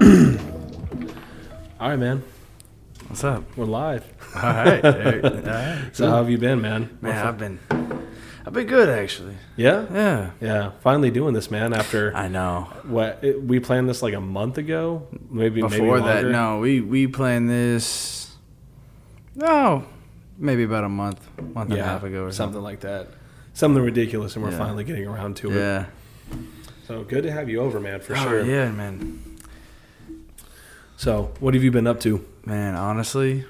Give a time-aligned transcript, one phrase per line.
[1.80, 2.22] All right, man.
[3.08, 3.44] What's up?
[3.56, 4.04] We're live.
[4.34, 4.84] All right.
[4.84, 5.90] All right.
[5.92, 6.98] So how have you been, man?
[7.00, 7.58] Man, I've been,
[8.46, 9.36] I've been good actually.
[9.56, 9.86] Yeah.
[9.92, 10.30] Yeah.
[10.40, 10.70] Yeah.
[10.80, 11.72] Finally doing this, man.
[11.72, 12.68] After I know.
[12.84, 16.80] what it, we planned this like a month ago, maybe Before maybe that, no, we
[16.80, 18.34] we planned this.
[19.36, 19.84] No,
[20.38, 22.62] maybe about a month, month and a half ago or something something.
[22.62, 23.08] like that.
[23.52, 24.58] Something ridiculous, and we're Yeah.
[24.58, 25.54] finally getting around to it.
[25.56, 25.86] Yeah.
[26.88, 28.44] So good to have you over, man, for Oh, sure.
[28.44, 29.33] yeah, man.
[31.04, 32.24] So what have you been up to?
[32.46, 33.44] Man, honestly,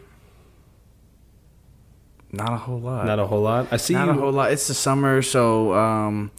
[2.33, 3.07] not a whole lot.
[3.07, 3.69] Not a whole lot.
[3.71, 4.11] I see Not you.
[4.11, 4.51] a whole lot.
[4.51, 6.33] It's the summer, so um,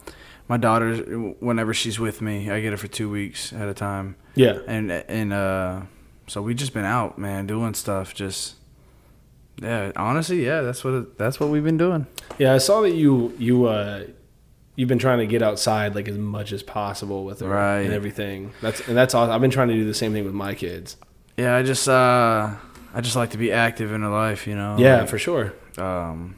[0.46, 0.94] my daughter,
[1.40, 4.16] whenever she's with me, I get her for two weeks at a time.
[4.34, 4.58] yeah.
[4.66, 5.80] and and uh
[6.26, 8.56] so we just been out man doing stuff just
[9.62, 12.04] yeah honestly yeah that's what it, that's what we've been doing
[12.36, 12.52] Yeah.
[12.52, 14.04] I saw that you you uh
[14.74, 17.80] you've been trying to get outside like as much as possible with her Right.
[17.86, 18.52] and everything.
[18.60, 19.32] That's and that's awesome.
[19.32, 20.96] I've been trying to do the same thing with my kids.
[21.36, 22.50] Yeah i just uh
[22.94, 25.52] i just like to be active in her life you know Yeah, Like, for sure.
[25.78, 26.36] um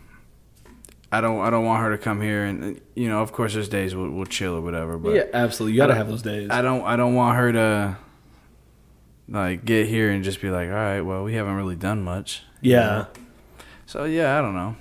[1.13, 3.69] i don't i don't want her to come here and you know of course there's
[3.69, 5.73] days we'll, we'll chill or whatever but yeah, absolutely.
[5.75, 6.49] You got to have those days.
[6.51, 7.97] i don't i don't want her to
[9.29, 12.43] like get here and just be like all right well we haven't really done much
[12.61, 12.79] you yeah.
[12.81, 13.07] know?
[13.87, 14.75] so yeah i don't know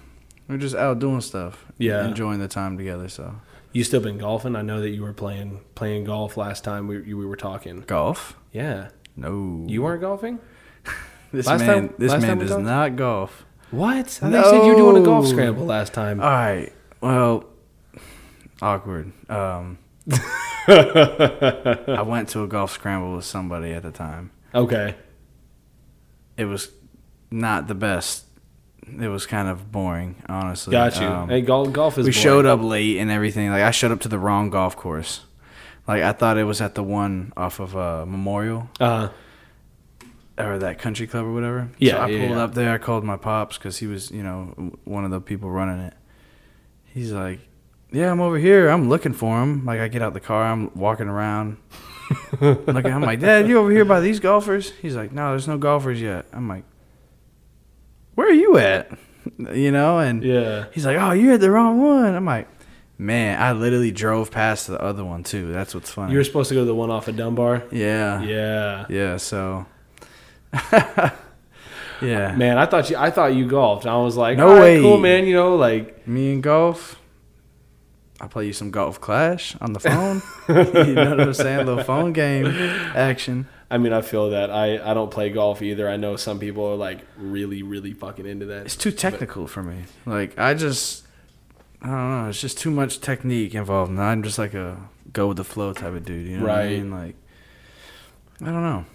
[0.47, 2.07] we're just out doing stuff Yeah.
[2.07, 3.35] enjoying the time together so
[3.73, 4.55] You still been golfing?
[4.55, 7.83] I know that you were playing playing golf last time we we were talking.
[7.85, 8.88] golf Yeah.
[9.17, 9.65] No.
[9.67, 10.39] You weren't golfing?
[11.33, 11.67] This Last man.
[11.89, 13.45] time- this man does not golf.
[13.71, 14.17] What?
[14.23, 16.21] I you said you were doing a golf scramble last time.
[16.21, 16.71] All right.
[17.01, 17.43] Well,
[18.61, 19.11] awkward.
[19.29, 19.77] Um,
[20.67, 24.31] I went to a golf scramble with somebody at the time.
[24.55, 24.95] okay.
[26.38, 26.69] It was
[27.31, 28.23] not the best.
[28.88, 30.71] It was kind of boring, honestly.
[30.71, 31.07] Got you.
[31.07, 32.23] Um, hey, golf, golf is we boring.
[32.23, 33.49] showed up late and everything.
[33.49, 35.21] Like I showed up to the wrong golf course.
[35.88, 38.69] Like I thought it was at the one off of uh, Memorial.
[38.80, 39.09] Uh,
[40.38, 41.69] or that country club or whatever.
[41.79, 42.44] Yeah, so I yeah, pulled yeah.
[42.44, 42.73] up there.
[42.73, 45.94] I called my pops because he was, you know, one of the people running it.
[46.85, 47.39] He's like,
[47.91, 48.69] "Yeah, I'm over here.
[48.69, 51.57] I'm looking for him." Like I get out the car, I'm walking around,
[52.41, 52.91] looking.
[52.94, 56.01] I'm like, "Dad, you over here by these golfers?" He's like, "No, there's no golfers
[56.01, 56.63] yet." I'm like,
[58.16, 58.91] "Where are you at?"
[59.53, 60.67] You know, and yeah.
[60.72, 62.47] he's like, "Oh, you're at the wrong one." I'm like,
[62.97, 65.52] "Man, I literally drove past the other one too.
[65.52, 67.63] That's what's funny." You were supposed to go to the one off of Dunbar.
[67.72, 68.85] yeah, Yeah.
[68.90, 69.18] yeah.
[69.18, 69.66] So,
[72.02, 72.36] yeah.
[72.36, 72.97] Man, I thought you.
[72.97, 73.86] I thought you golfed.
[73.86, 74.81] I was like, No right, way.
[74.81, 75.25] cool, man.
[75.25, 77.00] You know, like, Me and golf.
[78.19, 80.22] I play you some golf clash on the phone.
[80.50, 81.66] you know what I'm saying?
[81.68, 83.47] little phone game action.
[83.69, 84.50] I mean, I feel that.
[84.50, 85.88] I I don't play golf either.
[85.90, 88.66] I know some people are like really, really fucking into that.
[88.66, 89.84] It's too technical for me.
[90.06, 91.06] Like I just,
[91.81, 92.29] I don't know.
[92.29, 94.77] It's just too much technique involved, and I'm just like a
[95.13, 96.27] go with the flow type of dude.
[96.27, 96.69] You know what I Right.
[96.71, 96.91] mean?
[96.91, 97.15] Like,
[98.41, 98.85] I don't know.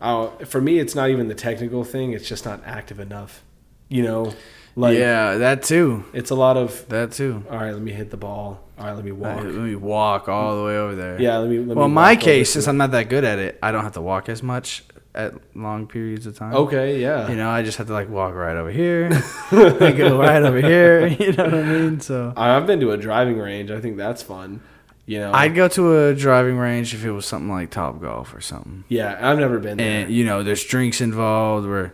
[0.00, 2.12] Uh, for me, it's not even the technical thing.
[2.12, 3.42] It's just not active enough.
[3.88, 4.32] You know,
[4.76, 6.04] like yeah, that too.
[6.12, 6.88] it's a lot of.
[6.88, 7.44] That too.
[7.50, 8.60] All right, let me hit the ball.
[8.78, 9.36] All right, let me walk.
[9.42, 11.20] let me walk all the way over there.
[11.20, 11.58] Yeah, let me.
[11.58, 12.66] Let Well, me in my case, since.
[12.68, 14.84] I'm not that good at it, I don't have to walk as much
[15.14, 16.54] at long periods of time.
[16.54, 19.06] okay, yeah, You know, I just have to like walk right over here,
[19.50, 21.06] and go right over here.
[21.20, 22.00] You know what I mean?
[22.00, 23.70] So I've been to a driving range.
[23.70, 24.60] I think that's fun.
[25.06, 28.32] You know, I'd go to a driving range if it was something like Top Golf
[28.34, 28.84] or something.
[28.88, 30.02] yeah, I've never been there.
[30.04, 31.66] And you know, there's drinks involved.
[31.66, 31.92] We're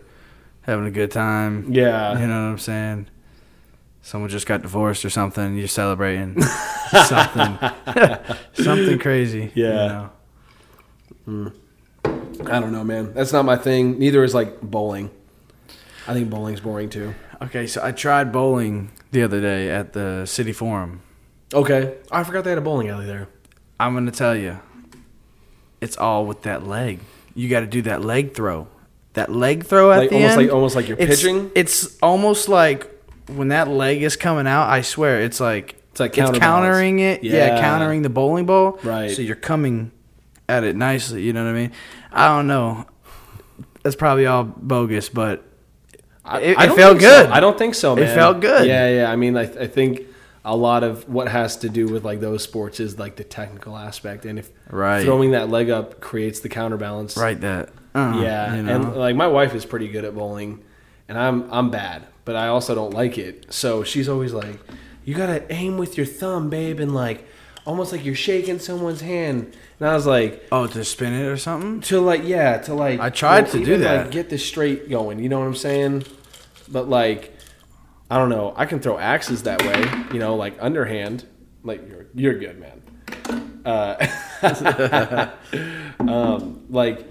[0.61, 1.65] having a good time.
[1.73, 3.07] yeah, You know what I'm saying?
[4.03, 5.57] Someone just got divorced or something.
[5.57, 6.39] You're celebrating
[7.05, 7.57] something,
[8.53, 9.51] something crazy.
[9.55, 9.87] you Yeah.
[9.87, 10.09] know?
[11.25, 11.47] Hmm.
[12.45, 13.13] I don't know, man.
[13.13, 13.99] That's not my thing.
[13.99, 15.09] Neither is like bowling.
[16.07, 17.13] I think bowling's boring too.
[17.41, 21.01] Okay, so I tried bowling the other day at the city forum.
[21.53, 23.27] Okay, I forgot they had a bowling alley there.
[23.79, 24.59] I'm gonna tell you,
[25.81, 26.99] it's all with that leg.
[27.35, 28.67] You got to do that leg throw.
[29.13, 30.41] That leg throw at Like the almost end.
[30.41, 31.51] like almost like you're it's, pitching.
[31.55, 32.89] It's almost like
[33.27, 34.69] when that leg is coming out.
[34.69, 37.23] I swear, it's like It's like it's countering it.
[37.23, 37.47] Yeah.
[37.47, 37.61] Yeah.
[37.61, 38.79] countering the bowling ball.
[38.83, 39.11] Right.
[39.11, 39.91] So you're coming
[40.49, 41.21] at it nicely.
[41.21, 41.71] You know what I mean?
[42.17, 42.85] I don't know.
[43.83, 45.43] That's probably all bogus, but
[46.25, 47.23] I- it- I it felt think so.
[47.23, 47.29] good.
[47.31, 48.67] I don't think so, It felt good.
[48.67, 49.11] Yeah, yeah.
[49.11, 50.01] I mean, I, I think
[50.43, 53.77] a lot of what has to do with like those sports is like the technical
[53.77, 55.03] aspect, and if Right.
[55.03, 57.69] throwing that leg up creates the counterbalance, right that.
[57.95, 58.75] Uh, Yeah, you know?
[58.75, 60.59] and like my wife is pretty good at bowling,
[61.07, 63.47] and I'm I'm bad, but I also don't like it.
[63.53, 64.59] So she's always like,
[65.05, 67.25] "You gotta aim with your thumb, babe," and like
[67.67, 69.55] almost like you're shaking someone's hand.
[69.79, 71.81] And I was like, oh, to spin it or something.
[71.81, 74.05] to like yeah, to like I tried to do that.
[74.05, 75.19] like get this straight going.
[75.19, 76.05] You know what I'm saying?
[76.69, 77.33] But like,
[78.09, 78.53] I don't know.
[78.55, 80.07] I can throw axes that way.
[80.13, 81.25] You know, like underhand.
[81.63, 82.81] Like you're you're good, man.
[83.65, 84.07] Uh,
[85.99, 87.05] um, like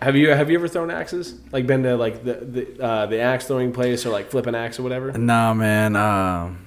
[0.00, 1.38] Have you have you ever thrown axes?
[1.52, 4.54] Like been to like the the uh, the axe throwing place or like flip an
[4.54, 5.12] axe or whatever?
[5.12, 5.96] No, man.
[5.96, 6.66] Um,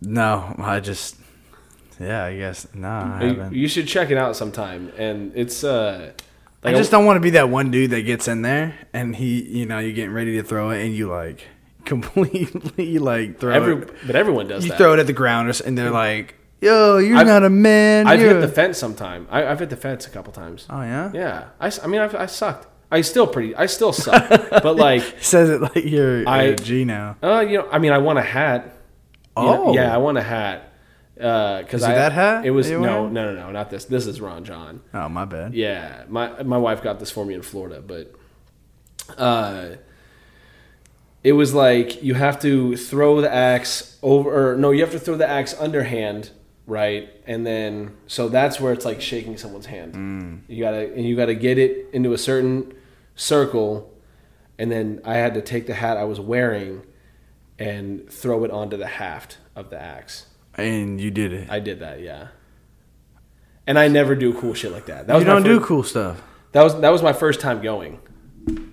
[0.00, 1.16] no, I just,
[2.00, 3.54] yeah, I guess no, I You, haven't.
[3.54, 4.92] you should check it out sometime.
[4.98, 6.12] And it's uh,
[6.62, 9.42] I just don't want to be that one dude that gets in there and he,
[9.42, 11.46] you know, you're getting ready to throw it and you like
[11.84, 13.90] completely like throw every it.
[14.06, 14.78] but everyone does You that.
[14.78, 18.06] throw it at the ground or and they're like, "Yo, you're I've- not a man."
[18.06, 19.26] I've you're hit the fence sometime.
[19.30, 20.66] I, I've hit the fence a couple times.
[20.70, 21.10] Oh yeah.
[21.14, 21.86] Yeah, I.
[21.86, 22.68] mean I've, I sucked.
[22.90, 23.54] I still pretty.
[23.56, 24.28] I still suck.
[24.62, 27.16] but like, Says it like you're I- a G now.
[27.22, 28.76] uh, you know, I mean I want a hat.
[29.36, 29.74] You know, Oh.
[29.74, 30.72] yeah, I want a hat.
[31.14, 33.12] Because I that hat It was no, wearing?
[33.12, 33.84] no, no, no, not this.
[33.84, 34.80] This is Ron Jon.
[34.92, 35.54] Oh my bad.
[35.54, 38.12] Yeah, my my wife got this for me in Florida, but
[39.16, 39.76] uh,
[41.22, 44.98] it was like you have to throw the axe over, or no, you have to
[44.98, 46.30] throw the axe underhand,
[46.66, 47.08] right?
[47.26, 50.44] And then so that's where it's like shaking someone's hand.
[50.48, 52.74] You gotta and you gotta get it into a certain
[53.14, 53.92] circle,
[54.58, 56.82] and then I had to take the hat I was wearing
[57.58, 60.26] and throw it onto the haft of the axe.
[60.56, 61.50] And you did it.
[61.50, 62.28] I did that, yeah.
[63.66, 65.06] And I never do cool shit like that.
[65.06, 66.22] That was you don't do cool stuff.
[66.52, 67.98] that was that was my first time going.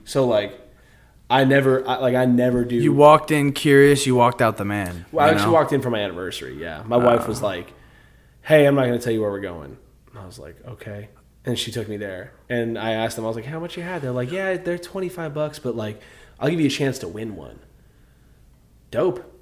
[0.04, 0.60] So like,
[1.30, 2.76] I never I, like I never do.
[2.76, 4.06] You walked in curious.
[4.06, 5.06] You walked out the man.
[5.12, 5.54] well, I actually know?
[5.54, 6.62] walked in for my anniversary.
[6.62, 7.46] Yeah, my wife was oh.
[7.46, 7.74] like,
[8.42, 9.78] "Hey, I'm not going to tell you where we're going."
[10.10, 11.10] And I was like, "Okay."
[11.46, 13.24] And she took me there, and I asked them.
[13.24, 16.02] I was like, "How much you had?" They're like, "Yeah, they're 25 bucks, but like,
[16.38, 17.60] I'll give you a chance to win one."
[18.92, 19.41] Dope.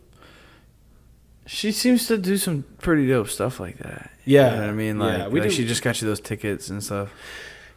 [1.52, 4.12] She seems to do some pretty dope stuff like that.
[4.24, 5.00] Yeah, You know what I mean?
[5.00, 7.12] Like, yeah, we like do- she just got you those tickets and stuff.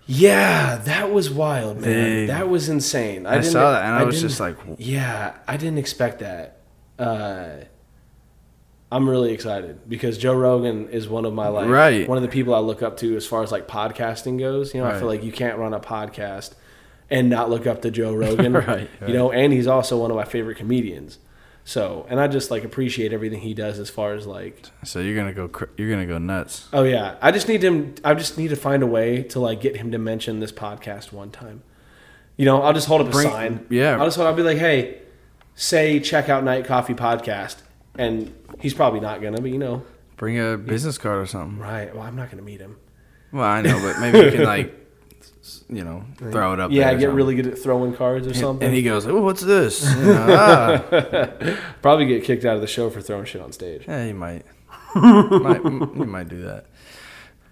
[0.07, 1.91] Yeah, that was wild, man.
[1.91, 3.25] They- that was insane.
[3.27, 6.59] I, didn't- saw that and I, was just like, Yeah, I didn't expect that.
[6.99, 7.47] Uh,
[8.91, 12.07] I'm really excited because Joe Rogan is one of my like Right.
[12.07, 14.75] one of the people I look up to as far as like podcasting goes.
[14.75, 16.53] You know, I feel like you can't run a podcast
[17.09, 18.53] and not look up to Joe Rogan.
[18.53, 21.19] Right, You know, and he's also one of my favorite comedians.
[21.65, 25.15] So, and I just like appreciate everything he does as far as like so you're
[25.15, 26.69] gonna go, cr- you're gonna go nuts.
[26.73, 27.95] Oh yeah, I just need him.
[28.05, 31.13] I just need to find a way to like get him to mention this podcast
[31.13, 31.63] one time.
[32.37, 33.67] You know, I'll just hold up a sign.
[33.71, 33.97] yeah.
[33.97, 35.03] I'll just I'll be like, hey,
[35.55, 37.57] say check out Night Coffee Podcast,
[37.97, 39.85] and he's probably not gonna, but you know,
[40.17, 41.59] Bring a business card or something.
[41.61, 41.95] right?
[41.95, 42.77] Well, I'm not gonna meet him.
[43.33, 44.82] Well, I know, but maybe you can like,
[45.69, 46.71] you know, throw it up.
[46.71, 47.17] Yeah, get something.
[47.17, 48.67] really good at throwing cards or something.
[48.67, 50.27] And he goes, "Oh, what's this?" You know,
[50.93, 51.57] ah.
[51.83, 53.85] probably get kicked out of the show for throwing shit on stage.
[53.87, 54.45] Yeah, he might.
[54.95, 56.67] might he might do that.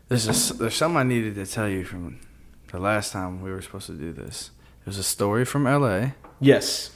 [0.09, 2.21] There's a, there's something I needed to tell you from
[2.71, 4.51] the last time we were supposed to do this.
[4.85, 6.15] There's a story from L.A.
[6.41, 6.91] Yes.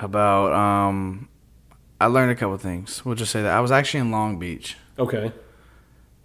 [0.00, 1.28] about um.
[2.00, 3.04] I learned a couple things.
[3.04, 4.76] We'll just say that I was actually in Long Beach.
[4.98, 5.32] Okay.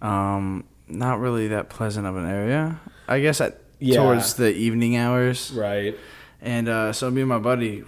[0.02, 2.80] Um, not really that pleasant of an area.
[3.10, 3.96] I guess at Yeah.
[3.96, 5.50] towards the evening hours.
[5.52, 5.98] Right.
[6.40, 7.84] And uh, so me and my buddy,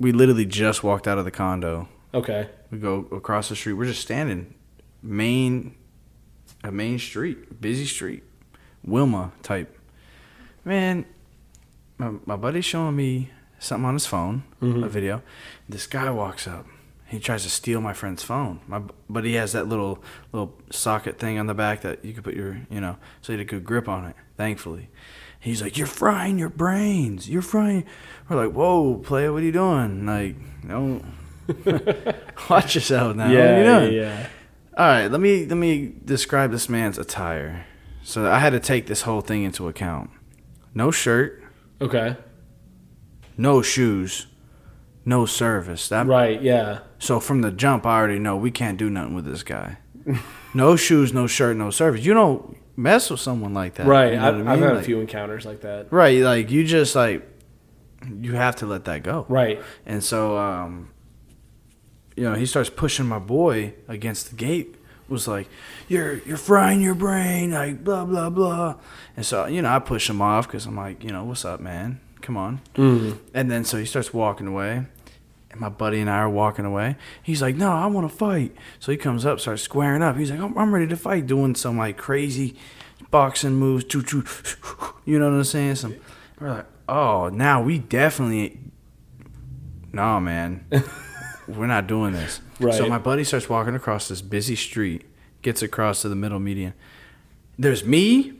[0.00, 1.88] we literally just walked out of the condo.
[2.14, 2.48] Okay.
[2.70, 3.74] We go across the street.
[3.74, 4.54] We're just standing,
[5.02, 5.74] main,
[6.64, 8.22] a main street, busy street,
[8.84, 9.78] Wilma type.
[10.64, 11.04] Man,
[11.98, 14.84] my, my buddy's showing me something on his phone, Mhm.
[14.84, 15.22] a video.
[15.68, 16.66] This guy walks up.
[17.06, 18.60] He tries to steal my friend's phone.
[18.66, 20.02] My but he has that little
[20.32, 23.44] little socket thing on the back that you could put your you know so a
[23.44, 24.16] good grip on it.
[24.42, 24.88] Thankfully,
[25.38, 27.30] he's like, "You're frying your brains.
[27.30, 27.84] You're frying."
[28.28, 30.34] We're like, "Whoa, player, what are you doing?" Like,
[30.66, 31.04] don't.
[32.50, 33.28] watch yourself now.
[33.28, 33.92] what are you yeah, doing?
[33.94, 34.26] yeah.
[34.76, 37.66] All right, let me let me describe this man's attire.
[38.02, 40.10] So I had to take this whole thing into account.
[40.74, 41.40] No shirt,
[41.80, 42.16] Okay.
[43.36, 44.26] no shoes,
[45.04, 45.88] no service.
[45.88, 46.42] That Right.
[46.42, 46.80] Yeah.
[46.98, 49.76] so from the jump, I already know we can't do nothing with this guy.
[50.54, 52.04] no shoes, no shirt, no service.
[52.04, 53.86] You don't mess with someone like that.
[53.86, 54.12] Right.
[54.12, 54.68] You know I've, I I've mean?
[54.68, 55.92] had a few encounters like that.
[55.92, 57.28] Right, like you just like
[58.20, 59.26] you have to let that go.
[59.28, 59.60] Right.
[59.86, 60.90] And so, um,
[62.16, 64.76] you know, he starts pushing my boy against the gate.
[65.08, 65.46] Was like,
[65.88, 68.76] "You're you're frying your brain," like blah blah blah.
[69.14, 71.60] And so, you know, I push him off because I'm like, you know, what's up,
[71.60, 72.00] man?
[72.22, 72.60] Come on.
[72.76, 73.18] Mm.
[73.34, 74.86] And then so he starts walking away,
[75.52, 76.96] and my buddy and I are walking away.
[77.22, 80.16] He's like, "No, I want to fight." So he comes up, starts squaring up.
[80.16, 82.56] He's like, "I'm, I'm ready to fight," doing some like crazy
[83.10, 84.24] boxing moves, choo choo.
[85.04, 85.74] You know what I'm saying?
[85.76, 85.96] Some.
[86.40, 88.58] We're like, "Oh, now we definitely."
[89.92, 90.64] Nah, man,
[91.48, 92.40] we're not doing this.
[92.60, 92.74] Right.
[92.74, 95.04] So my buddy starts walking across this busy street,
[95.42, 96.72] gets across to the middle median.
[97.58, 98.32] There's me,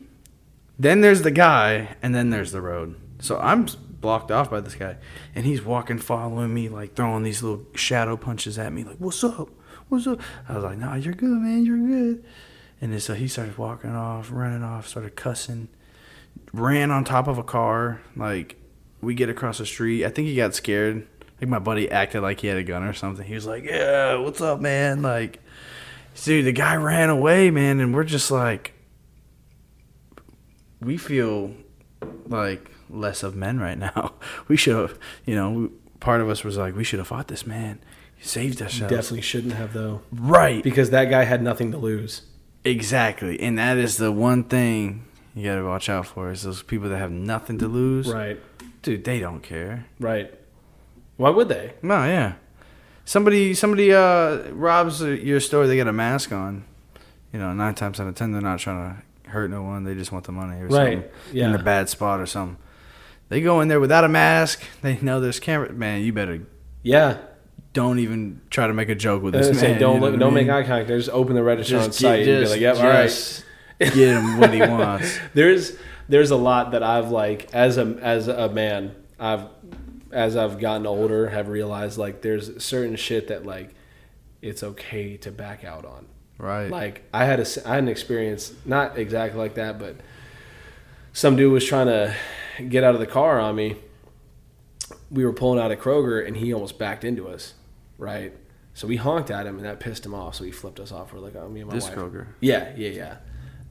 [0.79, 2.95] then there's the guy, and then there's the road.
[3.19, 3.67] So I'm
[4.03, 4.97] blocked off by this guy,
[5.33, 9.23] and he's walking, following me, like throwing these little shadow punches at me, like "What's
[9.23, 9.49] up?
[9.89, 11.65] What's up?" I was like, "Nah, you're good, man.
[11.65, 12.23] You're good."
[12.81, 15.69] And then so he started walking off, running off, started cussing,
[16.51, 18.01] ran on top of a car.
[18.15, 18.57] Like
[19.01, 20.05] we get across the street.
[20.05, 21.07] I think he got scared.
[21.39, 23.25] Like my buddy acted like he had a gun or something.
[23.25, 25.39] He was like, "Yeah, what's up, man?" Like,
[26.23, 28.73] dude, the guy ran away, man, and we're just like,
[30.81, 31.53] we feel
[32.27, 34.13] like less of men right now.
[34.47, 37.45] We should have, you know, part of us was like, we should have fought this
[37.47, 37.79] man.
[38.15, 38.93] He saved ourselves.
[38.93, 40.63] Definitely shouldn't have though, Right.
[40.63, 42.21] because that guy had nothing to lose.
[42.65, 43.39] Exactly.
[43.39, 46.89] And that is the one thing you got to watch out for is those people
[46.89, 48.07] that have nothing to lose.
[48.07, 48.39] Right.
[48.81, 49.85] Dude, they don't care.
[49.99, 50.33] Right.
[51.17, 51.73] Why would they?
[51.81, 52.33] No, yeah.
[53.05, 56.63] Somebody somebody uh robs your store, they got a mask on.
[57.33, 59.83] You know, 9 times out of 10 they're not trying to hurt no one.
[59.83, 60.93] They just want the money or Right.
[61.01, 61.03] something.
[61.33, 61.49] Yeah.
[61.49, 62.57] In a bad spot or something.
[63.33, 64.61] They go in there without a mask.
[64.83, 65.73] They know there's camera.
[65.73, 66.41] Man, you better
[66.83, 67.17] Yeah.
[67.73, 69.55] don't even try to make a joke with this man.
[69.55, 70.55] say, don't you know look, don't make mean?
[70.55, 70.87] eye contact.
[70.89, 73.43] Just open the register on Just site get- and be just- like, "Yep, all right."
[73.79, 75.17] Get him what he wants.
[75.33, 75.73] there's
[76.07, 79.45] there's a lot that I've like as a as a man I've
[80.11, 83.73] as I've gotten older have realized like there's certain shit that like
[84.43, 86.05] it's okay to back out on.
[86.37, 86.69] Right.
[86.69, 89.95] Like I had a I had an experience not exactly like that, but
[91.13, 92.13] some dude was trying to
[92.69, 93.75] get out of the car on me.
[95.09, 97.53] We were pulling out of Kroger and he almost backed into us,
[97.97, 98.33] right?
[98.73, 100.35] So we honked at him and that pissed him off.
[100.35, 101.13] So he flipped us off.
[101.13, 101.97] We're like, oh, me and my This wife.
[101.97, 102.27] Kroger.
[102.39, 103.17] Yeah, yeah, yeah.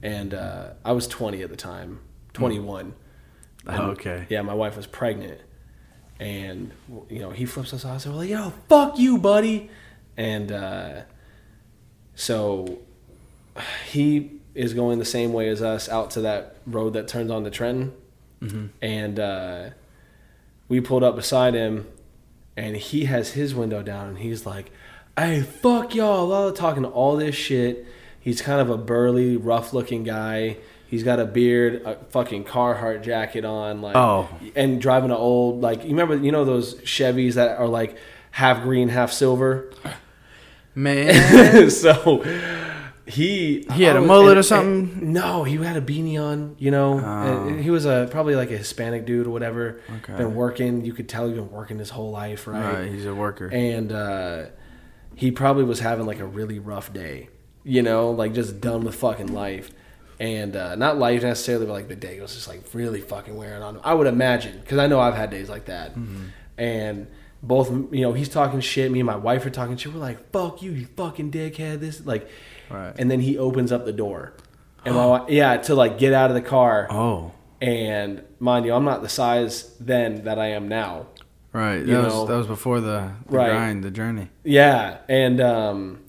[0.01, 1.99] And uh, I was 20 at the time,
[2.33, 2.93] 21.
[3.65, 4.25] And, okay.
[4.29, 5.39] Yeah, my wife was pregnant,
[6.19, 6.71] and
[7.09, 8.01] you know he flips us off.
[8.01, 9.69] So we're like, "Yo, fuck you, buddy,"
[10.17, 11.01] and uh,
[12.13, 12.79] so
[13.85, 17.45] he is going the same way as us out to that road that turns on
[17.45, 17.93] to Trenton,
[18.81, 19.69] and uh,
[20.67, 21.87] we pulled up beside him,
[22.57, 24.71] and he has his window down, and he's like,
[25.17, 27.85] "Hey, fuck y'all!" Blah, talking all this shit.
[28.19, 30.57] He's kind of a burly, rough-looking guy.
[30.87, 34.29] He's got a beard, a fucking Carhartt jacket on, like, Oh.
[34.55, 37.97] and driving an old, like, you remember, you know, those Chevys that are like
[38.31, 39.71] half green, half silver.
[40.75, 41.69] Man.
[41.69, 42.23] so
[43.05, 45.01] he He had a mullet and- or something?
[45.01, 46.55] and- no, he had a beanie on.
[46.57, 47.49] You know, Oh.
[47.57, 49.79] He was a probably like a Hispanic dude or whatever.
[49.97, 50.15] Okay.
[50.17, 50.85] Been working.
[50.85, 52.73] You could tell he'd been working his whole life, right?
[52.81, 52.91] right.
[52.91, 53.47] He's a worker.
[53.51, 54.43] And uh,
[55.15, 57.29] he probably was having like a really rough day.
[57.65, 59.71] You know, like just done with fucking life.
[60.19, 63.61] And uh, not life necessarily, but like the day was just like really fucking wearing
[63.63, 63.81] on him.
[63.83, 65.91] I would imagine because I know I've had days like that.
[65.95, 66.25] Mm-hmm.
[66.57, 67.07] And
[67.41, 68.89] both, you know, he's talking shit.
[68.91, 69.91] Me and my wife are talking shit.
[69.93, 72.29] We're like, "Fuck you, you fucking dickhead!" This like,
[72.73, 72.93] Right.
[72.97, 74.33] and then he opens up the door,
[74.85, 76.87] and my wi- yeah to like get out of the car.
[76.89, 77.31] oh.
[77.61, 81.05] And mind you, I'm not the size then that I am now.
[81.53, 81.77] Right.
[81.79, 82.25] That You was know.
[82.25, 83.51] that was before the, the Right.
[83.51, 84.27] grind, the journey.
[84.43, 85.99] Yeah, and um,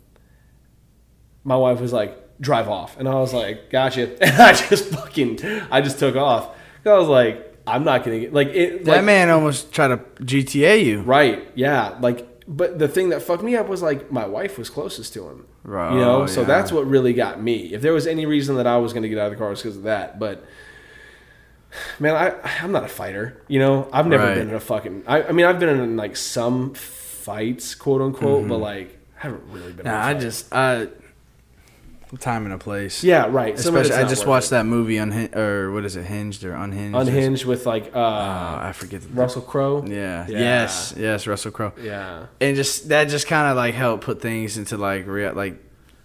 [1.45, 5.39] my wife was like, "Drive off," and I was like, "Gotcha," and I just fucking,
[5.71, 6.49] I just took off.
[6.85, 9.99] I was like, "I'm not gonna get like it." That like, man almost tried to
[10.25, 11.03] GTA you.
[11.03, 11.47] right?
[11.55, 15.13] Yeah, like, but the thing that fucked me up was like my wife was closest
[15.15, 15.47] to him.
[15.63, 15.93] Right.
[15.95, 16.47] You know, Oh, so yeah.
[16.47, 17.73] that's what really got me.
[17.73, 19.51] If there was any reason that I was gonna get out of the car, it
[19.51, 20.19] was because of that.
[20.19, 20.45] But
[21.99, 23.43] man, I I'm not a fighter.
[23.49, 24.35] You know, I've never Right.
[24.35, 25.05] been in a fucking.
[25.07, 29.45] I, I mean, I've been in like some fights, quote unquote, but like I haven't
[29.51, 29.87] really been.
[29.87, 30.01] in Mm-hmm.
[30.01, 30.89] Nah, I just I
[32.19, 33.03] time and a place.
[33.05, 33.59] Yeah, right.
[33.59, 34.51] Some of it's Especially, I just watched it.
[34.51, 36.97] that movie on or what is it, Hinged or Unhinged?
[36.97, 39.03] Unhinged with like uh, Uh, I forget.
[39.03, 39.85] The, Russell Crowe.
[39.87, 40.27] yeah.
[40.29, 40.39] Yeah.
[40.39, 40.95] Yes.
[40.97, 41.27] Yes.
[41.27, 41.73] Russell Crowe.
[41.81, 42.27] Yeah.
[42.41, 45.57] And just that just kind of like helped put things into like real like,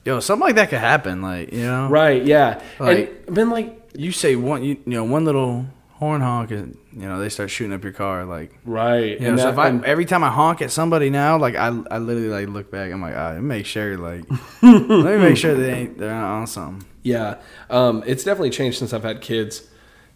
[0.05, 1.21] yo, something like that could happen.
[1.21, 2.23] Like you know, Right.
[2.23, 2.61] Yeah.
[2.79, 5.65] Like- and been like You say one, you, you know, one little
[5.99, 8.23] horn honk, and you know they start shooting up your car.
[8.25, 9.19] Like, right.
[9.19, 11.55] you know, and so that- if I every time I honk at somebody now, like
[11.55, 12.91] I I literally like look back.
[12.91, 14.23] I'm like, ah, make sure like,
[14.63, 16.87] let me make sure they ain't they're not on something.
[17.03, 17.35] Yeah,
[17.69, 19.67] um, it's definitely changed since I've had kids.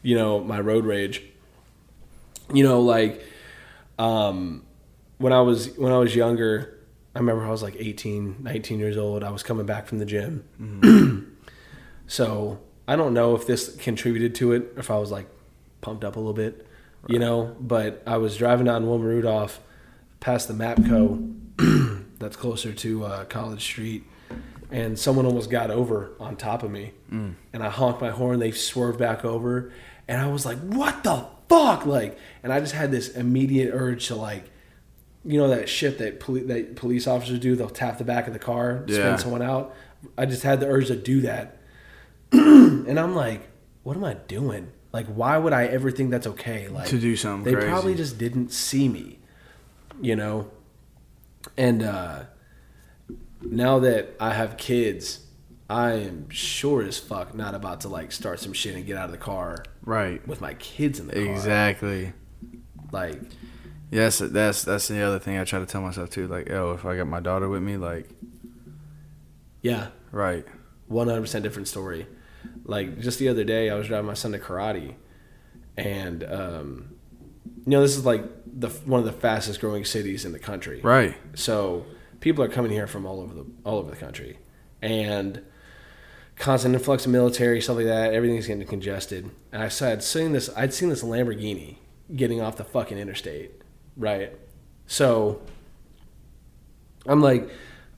[0.01, 1.21] You know, my road rage.
[2.53, 3.25] You know, like
[3.99, 4.63] um,
[5.17, 6.79] when I was when I was younger,
[7.13, 9.23] I remember I was like 18, 19 years old.
[9.23, 11.35] I was coming back from the gym.
[12.07, 15.27] so I don't know if this contributed to it, if I was like
[15.83, 16.65] pumped up a little bit,
[17.07, 17.55] you know.
[17.59, 19.59] But I was driving down Wilma Rudolph,
[20.19, 21.35] past the Mapco,
[22.19, 24.03] that's closer to uh, College Street,
[24.71, 28.39] and someone almost got over on top of me, and I honked my horn.
[28.39, 29.71] They swerved back over,
[30.07, 34.07] and I was like, "What the fuck!" Like, and I just had this immediate urge
[34.07, 34.49] to like,
[35.25, 37.55] you know, that shit that poli- that police officers do.
[37.55, 38.95] They'll tap the back of the car, Yeah.
[38.95, 39.75] spin someone out.
[40.17, 41.57] I just had the urge to do that,
[42.31, 43.41] and I'm like,
[43.83, 46.67] "What am I doing?" Like, why would I ever think that's okay?
[46.69, 47.67] Like To do something They crazy.
[47.67, 49.19] probably just didn't see me,
[49.99, 50.51] you know.
[51.57, 52.23] And uh,
[53.41, 55.25] now that I have kids,
[55.69, 59.05] I am sure as fuck not about to like start some shit and get out
[59.05, 60.25] of the car Right.
[60.27, 61.23] with my kids in the car.
[61.23, 62.13] Exactly.
[62.91, 63.19] Like,
[63.89, 66.27] Yes, that's that's the other thing I try to tell myself too.
[66.27, 68.09] Like, oh, if I got my daughter with me, like,
[69.61, 70.45] yeah, right,
[70.87, 72.07] one hundred percent different story.
[72.65, 74.95] Like just the other day, I was driving my son to karate,
[75.77, 76.95] and um,
[77.65, 80.81] you know this is like the one of the fastest growing cities in the country.
[80.81, 81.85] right, So
[82.19, 84.39] people are coming here from all over the all over the country,
[84.81, 85.41] and
[86.35, 88.13] constant influx of military stuff like that.
[88.13, 89.29] Everything's getting congested.
[89.51, 90.49] And I saw I'd seen this.
[90.55, 91.77] I'd seen this Lamborghini
[92.15, 93.51] getting off the fucking interstate,
[93.97, 94.33] right?
[94.87, 95.41] So
[97.05, 97.49] I'm like,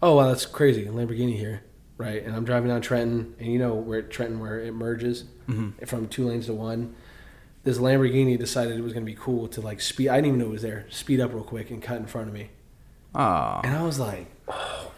[0.02, 1.64] oh wow, that's crazy, Lamborghini here,
[1.98, 2.24] right?
[2.24, 5.26] And I'm driving down Trenton, and you know where Trenton where it merges
[5.86, 6.96] from two lanes to one.
[7.64, 10.10] This Lamborghini decided it was gonna be cool to like speed.
[10.10, 10.86] I didn't even know it was there.
[10.90, 12.50] Speed up real quick and cut in front of me.
[13.16, 14.92] ah, And I was like, oh.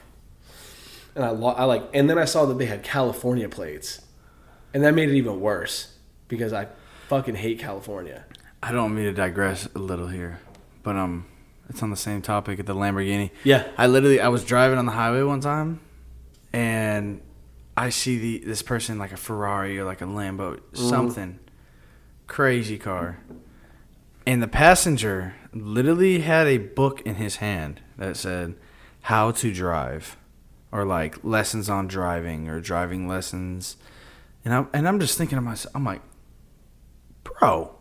[1.16, 4.02] And I, lo- I like, and then I saw that they had California plates,
[4.74, 5.96] and that made it even worse
[6.28, 6.68] because I
[7.08, 8.26] fucking hate California.
[8.62, 10.40] I don't mean to digress a little here,
[10.84, 11.26] but um,
[11.70, 13.32] it's on the same topic of the Lamborghini.
[13.44, 13.68] Yeah.
[13.78, 15.80] I literally I was driving on the highway one time,
[16.54, 17.22] and
[17.76, 21.40] I see the this person like a Ferrari or like a Lambo something
[22.26, 23.20] crazy car,
[24.26, 28.56] and the passenger literally had a book in his hand that said
[29.02, 30.18] how to drive,
[30.72, 33.78] or like lessons on driving or driving lessons,
[34.44, 36.02] and I'm and I'm just thinking to myself, I'm like,
[37.24, 37.76] bro,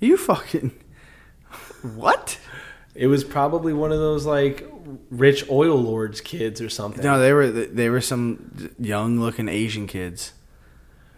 [0.00, 0.72] are you fucking
[1.82, 2.38] what?
[2.94, 4.70] It was probably one of those like
[5.10, 7.02] rich oil lords kids or something.
[7.02, 10.32] No, they were they were some young looking Asian kids.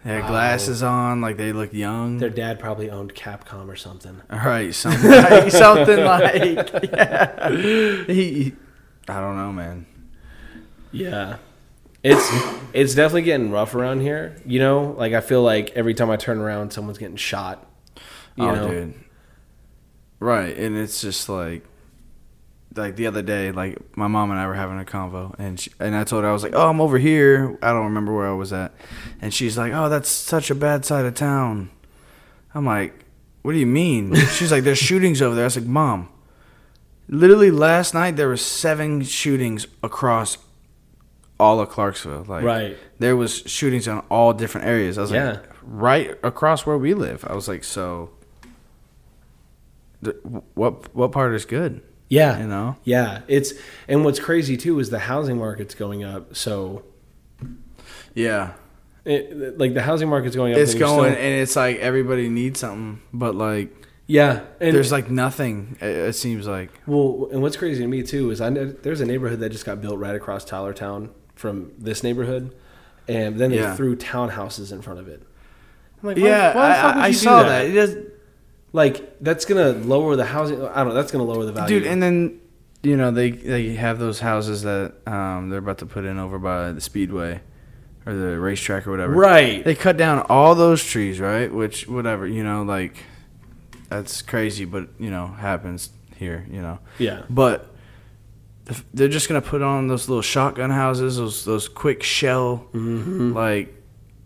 [0.03, 0.87] They had glasses oh.
[0.87, 2.17] on, like they looked young.
[2.17, 4.21] Their dad probably owned Capcom or something.
[4.31, 7.49] All right, something like, something like yeah.
[8.07, 8.53] He,
[9.07, 9.85] I don't know, man.
[10.91, 11.37] Yeah.
[12.03, 12.29] It's
[12.73, 14.37] it's definitely getting rough around here.
[14.45, 17.65] You know, like I feel like every time I turn around, someone's getting shot.
[18.35, 18.93] You oh, know, dude.
[20.19, 21.63] Right, and it's just like,
[22.75, 25.71] like the other day, like my mom and I were having a convo, and she,
[25.79, 27.57] and I told her I was like, "Oh, I'm over here.
[27.61, 28.71] I don't remember where I was at,"
[29.21, 31.69] and she's like, "Oh, that's such a bad side of town."
[32.55, 32.93] I'm like,
[33.43, 36.09] "What do you mean?" She's like, "There's shootings over there." I was like, "Mom,
[37.07, 40.37] literally last night there were seven shootings across
[41.39, 42.25] all of Clarksville.
[42.27, 42.77] Like, Right.
[42.97, 44.97] there was shootings on all different areas.
[44.97, 45.29] I was Yeah.
[45.33, 47.23] like, right across where we live.
[47.29, 48.09] I was like, so,
[50.53, 51.81] what what part is good?
[52.09, 52.39] Yeah.
[52.39, 52.75] You know?
[52.83, 53.21] Yeah.
[53.27, 53.53] It's
[53.87, 56.35] and what's crazy too is the housing market's going up.
[56.35, 56.83] So
[58.13, 58.53] Yeah,
[59.05, 60.59] it, like the housing market's going up.
[60.59, 63.73] it's and going, still- and it's like everybody needs something, but like
[64.07, 64.43] yeah.
[64.61, 65.77] And there's like nothing.
[65.81, 69.05] It, seems like well, and what's crazy to me too is I know there's a
[69.05, 72.55] neighborhood that just got built right across Tyler Town from this neighborhood,
[73.07, 73.75] and then they Yeah.
[73.75, 75.21] threw townhouses in front of it.
[76.01, 77.65] I'm like, yeah, why the fuck would I, I saw that.
[77.65, 77.95] It does,
[78.73, 80.61] Like that's gonna lower the housing.
[80.63, 80.93] I don't know.
[80.93, 81.79] That's gonna lower the value.
[81.79, 81.87] dude.
[81.87, 82.39] And then
[82.83, 86.37] you know they they have those houses that um they're about to put in over
[86.37, 87.41] by the speedway
[88.05, 89.13] or the racetrack or whatever.
[89.13, 89.63] right.
[89.63, 91.51] They cut down all those trees, right?
[91.51, 92.97] Which whatever, you know, like
[93.89, 96.79] that's crazy, but you know, happens here, you know.
[96.99, 97.23] yeah.
[97.29, 97.73] But
[98.93, 103.31] they're just gonna put on those little shotgun houses, those those quick shell, Mm-hmm.
[103.33, 103.73] like,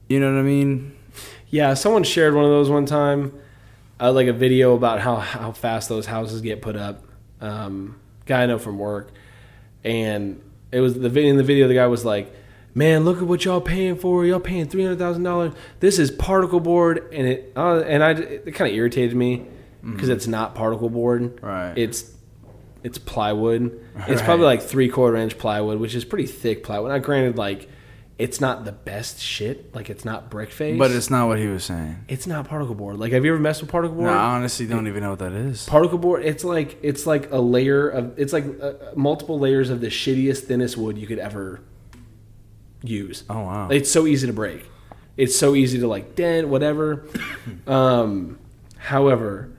[0.09, 0.97] you know what I mean?
[1.49, 3.33] Yeah, someone shared one of those one time,
[4.01, 7.03] uh, like a video about how, how fast those houses get put up.
[7.39, 9.11] Um, guy I know from work,
[9.83, 11.29] and it was the video.
[11.31, 12.33] In the video, the guy was like,
[12.73, 14.25] "Man, look at what y'all paying for.
[14.25, 15.53] Y'all paying three hundred thousand dollars.
[15.79, 19.45] This is particle board, and it uh, and I it kind of irritated me
[19.83, 21.39] because it's not particle board.
[21.41, 21.73] Right.
[21.77, 22.11] It's
[22.83, 23.79] it's plywood.
[23.95, 24.19] It's Right.
[24.25, 26.91] probably like three quarter inch plywood, which is pretty thick plywood.
[26.91, 27.67] Now, granted, like
[28.21, 29.73] it's not the best shit.
[29.73, 32.05] Like it's not brick face, But it's not what he was saying.
[32.07, 32.97] it's not particle board.
[32.99, 34.13] Like, have you ever messed with particle No, board?
[34.13, 35.65] I honestly don't even know what that is.
[35.65, 36.23] Particle board.
[36.23, 38.17] It's like it's like a layer of.
[38.19, 41.61] It's like uh, multiple layers of the shittiest, thinnest wood you could ever
[42.83, 43.23] use.
[43.29, 43.69] Oh wow.
[43.69, 44.65] It's so easy to break.
[45.17, 47.05] It's so easy to like dent, whatever.
[47.67, 48.39] um,
[48.77, 49.51] however,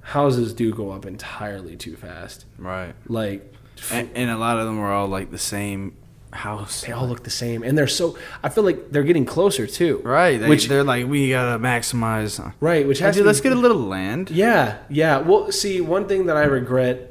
[0.00, 2.44] houses do go up entirely too fast.
[2.58, 2.94] right.
[3.06, 3.52] Like
[3.90, 5.96] And, and a lot of them were all like the same
[6.32, 6.80] house.
[6.82, 8.16] they all look the same, and they're so.
[8.42, 10.00] I feel like they're getting closer too.
[10.04, 10.38] Right.
[10.38, 12.52] They, Which they're like, we gotta maximize.
[12.60, 14.30] right, which has Dude, to let's get a little land.
[14.30, 15.18] Yeah, yeah.
[15.18, 17.10] Well, see, one thing that I regret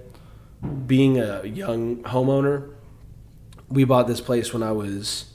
[0.87, 2.69] being a young homeowner,
[3.69, 5.25] we bought this place when I was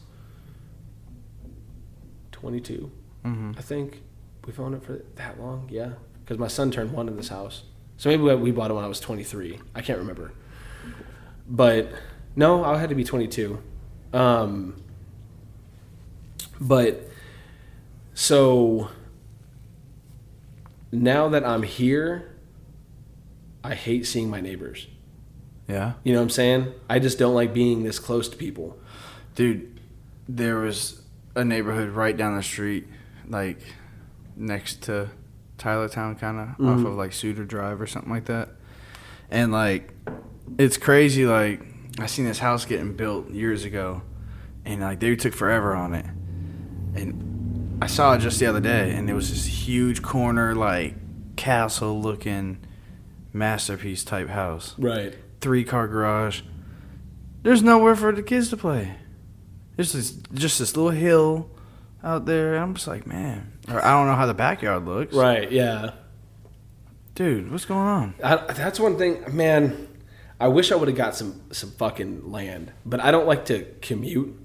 [2.32, 2.90] 22,
[3.24, 3.58] Mhm.
[3.58, 4.02] I think.
[4.46, 5.92] We've owned it for that long, yeah.
[6.24, 7.64] Because my son turned one in this house.
[7.96, 9.58] So maybe we- we bought it when I was 23.
[9.74, 10.32] I can't remember.
[11.48, 11.90] But
[12.36, 13.58] no, I had to be 22.
[14.16, 14.74] Um,
[16.60, 17.08] But
[18.14, 18.88] so
[20.90, 22.34] now that I'm here,
[23.62, 24.86] I hate seeing my neighbors.
[25.68, 25.94] Yeah.
[26.04, 26.72] You know what I'm saying?
[26.88, 28.78] I just don't like being this close to people.
[29.34, 29.80] Dude,
[30.28, 31.02] there was
[31.34, 32.86] a neighborhood right down the street,
[33.28, 33.58] like
[34.34, 35.10] next to
[35.58, 36.86] Tylertown, kind of off Mhm.
[36.86, 38.48] of like Suter Drive or something like that.
[39.30, 39.92] And like,
[40.56, 41.26] it's crazy.
[41.26, 41.60] Like,
[41.98, 44.02] I seen this house getting built years ago,
[44.64, 46.04] and like they took forever on it.
[46.94, 50.94] And I saw it just the other day, and it was this huge corner, like
[51.36, 52.58] castle looking
[53.32, 55.14] masterpiece type house Right.
[55.42, 56.40] three car garage.
[57.42, 58.94] There's nowhere for the kids to play.
[59.76, 61.50] There's this, just this little hill
[62.02, 62.56] out there.
[62.56, 63.52] I'm just like, man.
[63.70, 65.14] Or I don't know how the backyard looks.
[65.14, 65.52] Right.
[65.52, 65.90] Yeah.
[67.14, 68.14] Dude, what's going on?
[68.24, 69.86] I, that's one thing, man.
[70.38, 73.64] I wish I would have got some some fucking land, but I don't like to
[73.80, 74.36] commute.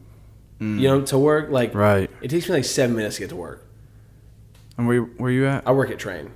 [0.60, 1.50] You know, to work.
[1.50, 2.08] Like, Right.
[2.22, 3.66] it takes me like seven minutes to get to work.
[4.78, 5.68] And where where you at?
[5.68, 6.30] I work at Trane,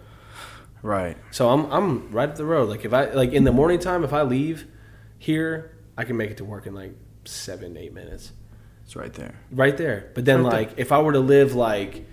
[0.81, 1.15] Right.
[1.29, 2.67] so I'm I'm right up the road.
[2.67, 4.65] Like, if I like in the morning time, if I leave
[5.19, 8.31] here, I can make it to work in like seven eight minutes.
[8.83, 9.35] It's right there.
[9.51, 10.09] right there.
[10.15, 10.59] But then, Right there.
[10.61, 12.07] like, if I were to live like,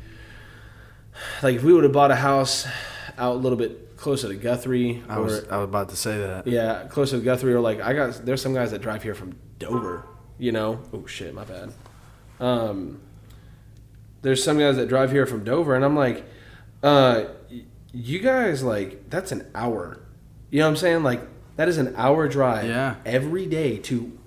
[1.42, 2.66] like if we would have bought a house
[3.16, 6.18] out a little bit closer to Guthrie, I or was I was about to say
[6.18, 6.46] that.
[6.46, 9.36] yeah, closer to Guthrie, or like I got there's some guys that drive here from
[9.58, 10.04] Dover.
[10.38, 11.72] You know, oh shit, my bad.
[12.40, 13.00] Um,
[14.22, 16.24] there's some guys that drive here from Dover, and I'm like,
[16.82, 17.24] uh,
[17.92, 20.00] you guys like that's an hour.
[20.50, 21.02] You know what I'm saying?
[21.02, 21.20] Like
[21.56, 22.96] that is an hour drive Yeah.
[23.06, 24.18] every day to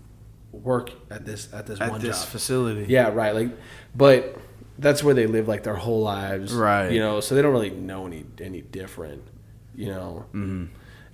[0.52, 2.30] work at this at this At one this job.
[2.30, 2.86] facility.
[2.88, 3.36] Yeah, right.
[3.36, 3.50] Like,
[3.96, 4.38] but
[4.80, 6.92] that's where they live like their whole lives, Right.
[6.92, 9.24] You know, so they don't really know any any different,
[9.76, 10.26] you know.
[10.34, 10.68] Mhm.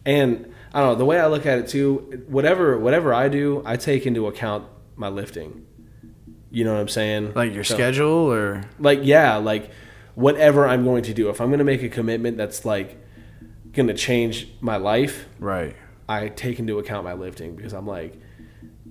[0.06, 2.24] And I don't know the way I look at it too.
[2.28, 5.66] Whatever whatever I do, I take into account my lifting.
[6.50, 7.34] You know what I'm saying?
[7.36, 9.70] Like your So- schedule or Like yeah, like
[10.16, 11.30] whatever I'm going to do.
[11.30, 12.98] If I'm going to make a commitment that's like
[13.74, 15.76] going to change my life, right.
[16.10, 18.20] I take into account my lifting because I'm like,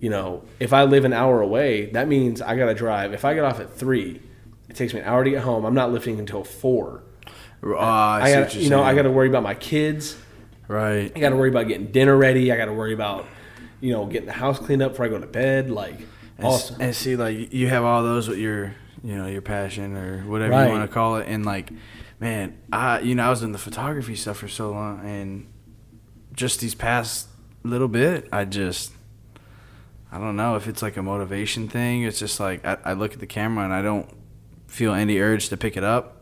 [0.01, 3.13] you know, if I live an hour away, that means I got to drive.
[3.13, 4.23] If I get off at three,
[4.71, 5.67] it takes me an hour to get home.
[5.67, 7.03] I'm not lifting until four.
[7.62, 10.16] Oh, I, I got, you're know, I got to worry about my kids.
[10.68, 11.12] Right.
[11.14, 12.51] I got to worry about getting dinner ready.
[12.53, 13.27] I got to worry about,
[13.81, 15.70] you know, getting the house cleaned up before I go to bed.
[15.70, 15.99] Like,
[16.38, 16.81] And, awesome.
[16.81, 20.53] and see, like you have all those with your, you know, your passion or whatever
[20.53, 20.66] Right.
[20.66, 21.70] you want to call it, and like,
[22.18, 25.46] man, I, you know, I was in the photography stuff for so long, and
[26.35, 27.29] just these past
[27.62, 28.92] little bit, I just,
[30.12, 32.03] I don't know if it's like a motivation thing.
[32.05, 34.09] It's just like I, I look at the camera and I don't
[34.66, 36.20] feel any urge to pick it up,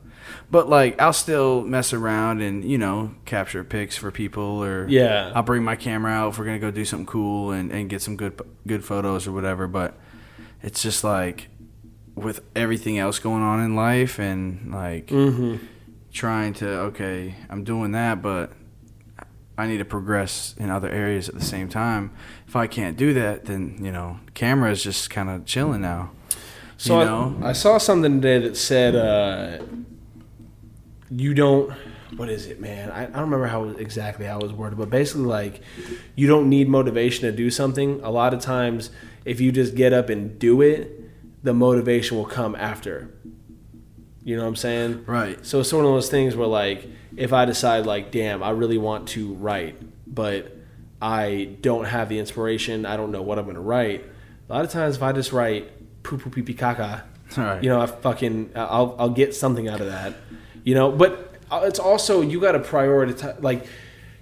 [0.51, 5.33] but like I'll still mess around and you know capture pics for people or Yeah.
[5.35, 8.03] I'll bring my camera out if we're gonna go do something cool and, and get
[8.03, 9.67] some good good photos or whatever.
[9.67, 9.99] But
[10.63, 11.49] it's just like
[12.15, 15.65] with everything else going on in life and like mm-hmm.
[16.13, 18.53] trying to okay, I'm doing that, but
[19.59, 22.13] I need to progress in other areas at the same time.
[22.47, 26.13] If I can't do that, then you know, camera is just kind of chilling now.
[26.77, 29.65] So you know, I, I saw something today that said uh,
[31.11, 31.73] you don't.
[32.17, 32.91] What is it, man?
[32.91, 35.61] I, I don't remember how exactly how it was worded, but basically, like
[36.17, 38.01] you don't need motivation to do something.
[38.03, 38.91] A lot of times,
[39.25, 40.91] if you just get up and do it,
[41.43, 43.11] the motivation will come after.
[44.25, 45.05] You know what I'm saying?
[45.07, 45.45] right?
[45.47, 48.43] So it's sort of one of those things where, like, if I decide, like, damn,
[48.43, 50.55] I really want to write, but
[51.01, 54.05] I don't have the inspiration, I don't know what I'm going to write.
[54.51, 55.71] A lot of times, if I just write
[56.03, 57.03] poo poo pee pee caca,
[57.37, 57.63] Right.
[57.63, 60.15] you know, I fucking, I'll, I'll get something out of that,
[60.65, 60.91] you know.
[60.91, 63.67] But uh, it's also you got to prioritize, like,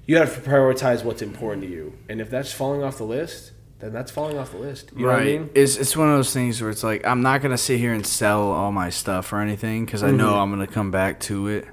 [0.07, 3.53] you got to prioritize what's important to you, and if that's falling off the list,
[3.79, 4.93] then that's falling off the list.
[4.97, 5.15] You know right.
[5.15, 5.51] what I mean?
[5.55, 8.07] It's it's one of those things where it's like I'm not gonna sit here and
[8.07, 10.43] sell all my stuff or anything because I know Mhm.
[10.43, 11.67] I'm gonna come back to it.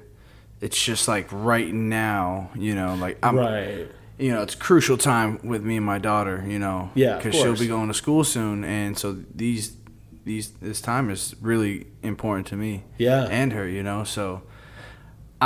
[0.60, 3.86] It's just like right now, you know, like I'm right.
[4.18, 6.90] you know, it's crucial time with me and my daughter, you know.
[6.94, 9.76] Yeah, Because she'll be going to school soon, and so these,
[10.24, 12.84] these, this time is really important to me.
[12.96, 13.24] Yeah.
[13.24, 14.04] And her, you know.
[14.04, 14.42] So,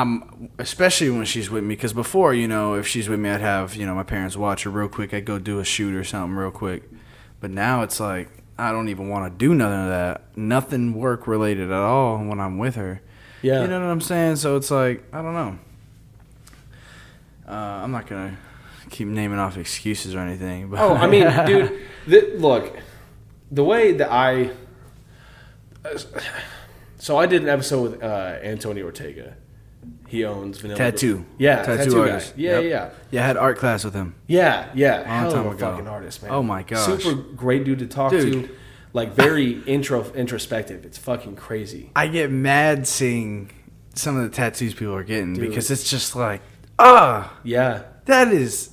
[0.00, 3.40] I'm especially when she's with me, because before, you know, if she's with me, I'd
[3.40, 5.12] have you know my parents watch her real quick.
[5.12, 6.88] I'd go do a shoot or something real quick.
[7.40, 11.26] But now it's like I don't even want to do nothing of that, nothing work
[11.26, 13.00] related at all when I'm with her.
[13.42, 13.62] Yeah.
[13.62, 14.36] You know what I'm saying?
[14.36, 15.58] So it's like I don't know.
[17.48, 18.36] Uh, I'm not gonna
[18.90, 20.68] keep naming off excuses or anything.
[20.70, 22.76] But Oh, I mean, dude, the, look,
[23.50, 24.50] the way that I.
[26.98, 29.36] So I did an episode with uh, Antonio Ortega.
[30.08, 30.78] He owns Vanilla.
[30.78, 31.24] Tattoo.
[31.38, 32.36] Yeah, Tattoo tattoo, artist.
[32.36, 32.42] guy.
[32.42, 32.64] Yeah, Yep.
[32.70, 34.14] yeah, yeah, I had art class with him.
[34.26, 34.96] yeah, yeah.
[34.98, 35.70] Long Hell time of a ago.
[35.70, 36.32] fucking artist, man.
[36.32, 36.86] Oh my gosh.
[37.02, 38.32] super great dude to talk Dude.
[38.48, 38.48] to.
[38.94, 40.84] like very intro introspective.
[40.84, 41.90] It's fucking crazy.
[41.94, 43.50] I get mad seeing
[43.94, 46.40] some of the tattoos people are getting because it's just like,
[46.78, 48.70] ah, Yeah, that is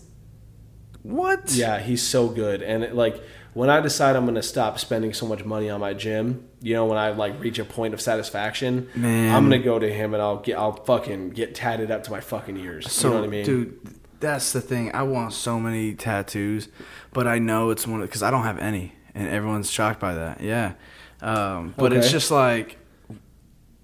[1.02, 1.52] what?
[1.52, 2.62] yeah, he's so good.
[2.62, 3.22] And it, like
[3.54, 6.88] when I decide I'm gonna stop spending so much money on my gym, you know,
[6.88, 9.36] when I like reach a point of satisfaction, Man.
[9.36, 12.22] I'm gonna go to him and I'll get I'll fucking get tatted up to my
[12.22, 12.92] fucking ears.
[12.92, 13.46] So, you know what I mean?
[13.46, 14.92] dude, that's the thing.
[14.96, 16.68] I want so many tattoos,
[17.14, 20.42] but I know it's one because I don't have any, and everyone's shocked by that.
[20.42, 20.74] Yeah,
[21.22, 22.80] um, but it's just like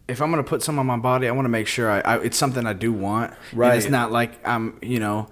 [0.07, 2.17] if I'm gonna put some on my body, I want to make sure I, I
[2.21, 3.31] it's something I do want.
[3.51, 3.77] And Right.
[3.77, 5.27] it's not like I'm, you know,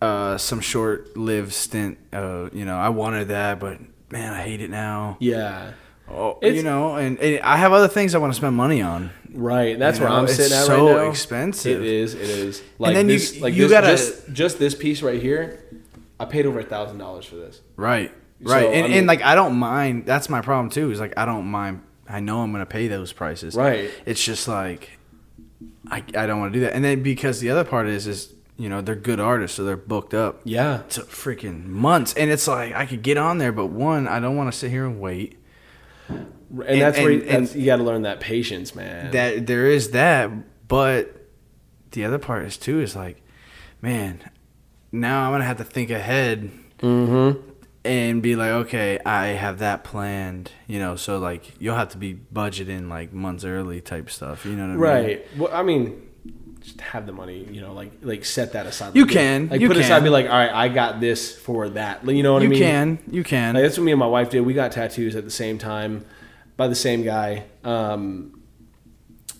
[0.00, 1.98] uh, some short-lived stint.
[2.12, 3.80] Uh, you know, I wanted that, but
[4.12, 5.16] man, I hate it now.
[5.18, 5.72] Yeah.
[6.10, 8.82] Oh, It's- you know, and, and I have other things I want to spend money
[8.82, 9.10] on.
[9.32, 11.10] Right, that's You where know, I'm sitting at so right now.
[11.10, 11.80] expensive.
[11.82, 12.14] It is.
[12.14, 12.62] It is.
[12.78, 15.60] Like then you- like you this, gotta- just just this piece right here.
[16.20, 17.60] I paid over a thousand dollars for this.
[17.76, 18.12] Right.
[18.40, 18.62] Right.
[18.62, 21.14] So, and, I mean- and like I don't mind that's my problem too, is like
[21.16, 23.56] I don't mind I know I'm gonna pay those prices.
[23.56, 23.90] Right.
[24.06, 24.90] It's just like
[25.90, 26.74] I I don't wanna do that.
[26.74, 29.76] And then because the other part is is you know, they're good artists, so they're
[29.76, 30.82] booked up Yeah.
[30.90, 32.14] to freaking months.
[32.14, 34.84] And it's like I could get on there, but one, I don't wanna sit here
[34.86, 35.38] and wait.
[36.08, 39.10] And, that's where you, that's, you got to learn that patience, man.
[39.10, 40.30] That there is that,
[40.68, 41.28] but
[41.90, 43.22] the other part is too is like,
[43.82, 44.20] man,
[44.92, 47.40] now I'm gonna have to think ahead mm-hmm.
[47.84, 50.96] and be like, okay, I have that planned, you know.
[50.96, 54.44] So like, you'll have to be budgeting like months early type stuff.
[54.44, 54.80] You know what I mean?
[54.80, 55.38] Right.
[55.38, 56.08] Well, I mean,
[56.64, 57.46] just have the money.
[57.50, 58.96] You know, like like set that aside.
[58.96, 59.84] You Like, can, Like you put can.
[59.84, 60.02] aside.
[60.02, 62.04] Be like, all right, I got this for that.
[62.08, 62.58] You know what You I mean?
[62.58, 63.54] You can, you can.
[63.54, 64.40] Like, that's what me and my wife did.
[64.40, 66.04] We got tattoos at the same time
[66.56, 67.44] by the same guy.
[67.62, 68.40] Um,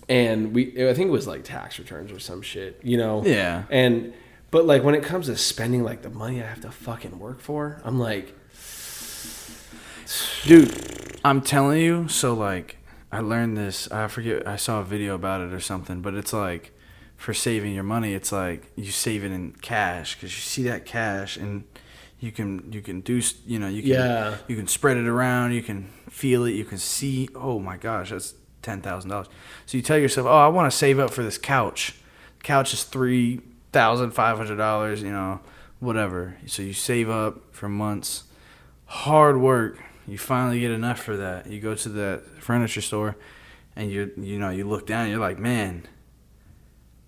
[0.07, 3.23] and we, I think it was like tax returns or some shit, you know?
[3.25, 3.63] Yeah.
[3.71, 4.13] And,
[4.51, 7.39] but like when it comes to spending like the money I have to fucking work
[7.41, 8.35] for, I'm like,
[10.45, 12.77] dude i'm telling you so like
[13.11, 16.31] i learned this i forget i saw a video about it or something but it's
[16.33, 16.71] like
[17.17, 20.85] for saving your money it's like you save it in cash because you see that
[20.85, 21.63] cash and
[22.19, 24.37] you can you can do you know you can Yeah.
[24.47, 28.09] you can spread it around you can feel it you can see oh my gosh
[28.11, 29.27] that's ten thousand dollars
[29.65, 31.95] so you tell yourself oh i want to save up for this couch
[32.43, 35.39] couch is three thousand five hundred dollars you know
[35.79, 38.23] whatever so you save up for months
[38.85, 39.79] hard work.
[40.07, 41.47] You finally get enough for that.
[41.47, 43.15] You go to the furniture store,
[43.75, 45.09] and you you know you look down.
[45.09, 45.83] You're like, man,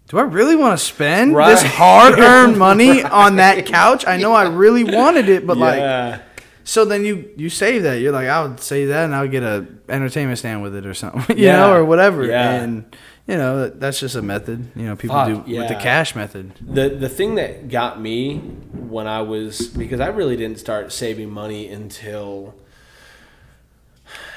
[0.08, 4.06] do I really want to spend this hard earned money on that couch?
[4.08, 6.22] I know I really wanted it, but like,
[6.64, 7.96] so then you you save that.
[8.02, 10.94] You're like, I would save that, and I'll get a entertainment stand with it or
[10.94, 11.58] something, you Yeah.
[11.58, 12.26] know, or whatever.
[12.26, 12.52] Yeah.
[12.52, 12.96] And
[13.28, 14.72] you know that's just a method.
[14.76, 16.54] You know, people Fuck, do with the cash method.
[16.62, 21.30] The the thing that got me when I was because I really didn't start saving
[21.30, 22.56] money until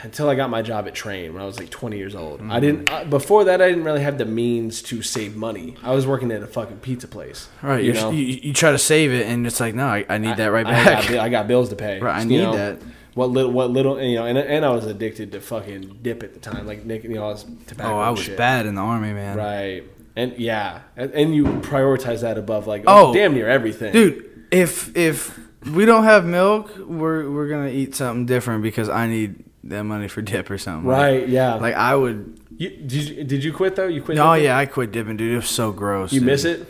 [0.02, 2.40] until I got my job at Trane when I was like 20 years old.
[2.40, 2.60] I mm.
[2.60, 5.76] didn't I, before that I didn't really have the means to save money.
[5.82, 7.48] I was working at a fucking pizza place.
[7.62, 7.84] Right.
[7.84, 8.10] You know.
[8.10, 10.66] you, you try to save it, and it's like, no, I, I need that right
[10.66, 11.08] I back.
[11.08, 12.00] got, I got bills to pay.
[12.00, 12.56] Right, I need know.
[12.56, 12.82] that.
[13.14, 16.32] What little, what little, you know, and, and I was addicted to fucking dip at
[16.32, 17.94] the time, like Nick, you know, I was tobacco.
[17.94, 18.38] Oh, I was shit.
[18.38, 19.36] bad in the army, man.
[19.36, 19.84] Right,
[20.14, 24.96] and yeah, and, and you prioritize that above like Oh, damn near everything, Dude, if
[24.96, 29.82] if we don't have milk, we're we're gonna eat something different because I need that
[29.84, 30.88] money for dip or something.
[30.88, 31.54] Like- Right, yeah.
[31.54, 32.40] Like, I would.
[32.56, 33.86] you, did you did you quit though?
[33.86, 34.18] You quit?
[34.18, 34.44] Oh dipping?
[34.44, 35.32] yeah, I quit dipping, dude.
[35.32, 36.12] It was so gross.
[36.12, 36.26] You dude.
[36.26, 36.66] miss it?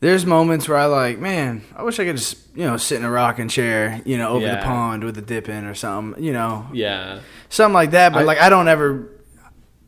[0.00, 3.04] There's moments where I like, man, I wish I could just you know sit in
[3.04, 4.56] a rocking chair, you know, over Yeah.
[4.56, 7.20] the pond with a dip in or something, you know, Yeah.
[7.48, 8.12] something like that.
[8.12, 9.08] But I- like, I don't ever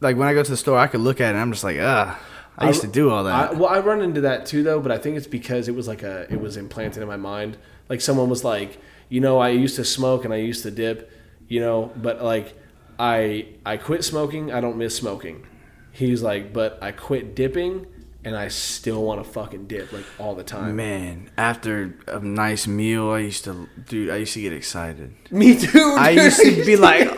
[0.01, 1.31] like when I go to the store, I could look at it.
[1.31, 2.19] and I'm just like, ah,
[2.59, 3.57] I used to do all I, that.
[3.57, 4.81] well, I run into that too, though.
[4.81, 7.59] But I think it's because it was like a, it was implanted in my mind.
[7.91, 8.79] Like someone was like,
[9.11, 11.11] you know, I used to smoke and I used to dip,
[11.49, 12.55] you know, but like,
[12.99, 14.53] I I quit smoking.
[14.53, 15.47] I don't miss smoking.
[15.93, 17.87] He's like, but I quit dipping,
[18.25, 20.77] and I still want to fucking dip like all the time.
[20.77, 25.15] Man, after a nice meal, I used to, dude, I used to get excited.
[25.31, 25.95] Me too.
[25.99, 27.09] I used to be like,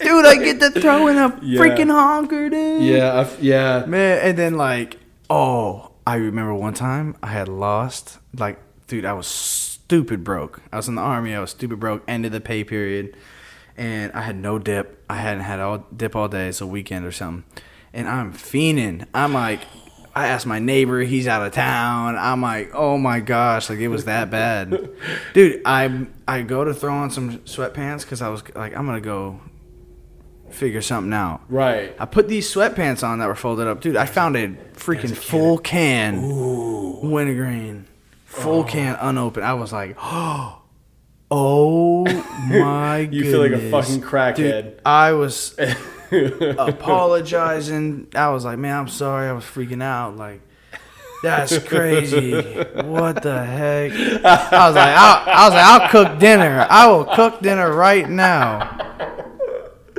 [0.00, 1.60] dude, I get to throw in a Yeah.
[1.60, 2.82] freaking honker, dude.
[2.82, 3.84] yeah, I yeah.
[3.86, 4.98] Man, and then like,
[5.30, 10.60] oh, I remember one time I had lost, like, dude, I was stupid broke.
[10.72, 13.16] I was in the army, I was stupid broke, end of the pay period,
[13.76, 15.04] and I had no dip.
[15.08, 17.44] I hadn't had all dip all day, it's a weekend or something.
[17.92, 19.06] And I'm fiending.
[19.14, 19.60] I'm like,
[20.14, 22.16] I asked my neighbor, he's out of town.
[22.16, 24.90] I'm like, oh my gosh, like it was that bad,
[25.32, 25.62] dude.
[25.64, 29.40] I I go to throw on some sweatpants because I was like, I'm gonna go
[30.50, 31.42] figure something out.
[31.48, 31.94] Right.
[31.98, 33.96] I put these sweatpants on that were folded up, dude.
[33.96, 37.00] I found a freaking full can Ooh.
[37.02, 37.86] wintergreen,
[38.24, 39.44] full can unopened.
[39.44, 40.62] I was like, oh,
[41.30, 42.04] Oh
[42.48, 43.14] my god.
[43.14, 44.36] You feel like a fucking crackhead.
[44.36, 45.56] Dude, I was
[46.58, 48.08] apologizing.
[48.14, 49.28] I was like, man, I'm sorry.
[49.28, 50.16] I was freaking out.
[50.16, 50.40] Like,
[51.22, 52.32] that's crazy.
[52.82, 53.92] what the heck?
[53.92, 56.66] I was like, I'll, I was like, I'll cook dinner.
[56.68, 58.83] I will cook dinner right now.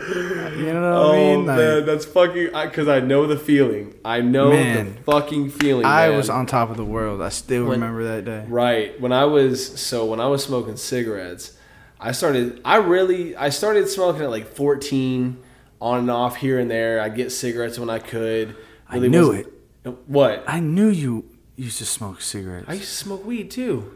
[0.07, 1.45] You know what Oh I mean?
[1.45, 2.45] Like, man, that's fucking.
[2.53, 3.95] Because I, know the feeling.
[4.05, 4.95] I know Man.
[4.95, 5.85] the fucking feeling.
[5.85, 6.17] I man.
[6.17, 7.21] was on top of the world.
[7.21, 8.45] I still When- remember that day.
[8.47, 8.99] Right.
[9.01, 11.57] When I was so when I was smoking cigarettes,
[11.99, 15.37] I started I really I started smoking at like 14
[15.81, 17.01] on and off here and there.
[17.01, 18.55] I'd get cigarettes when I could.
[18.87, 20.43] I knew wasn't- What?
[20.47, 22.65] I knew you used to smoke cigarettes.
[22.69, 23.91] I used to smoke weed too.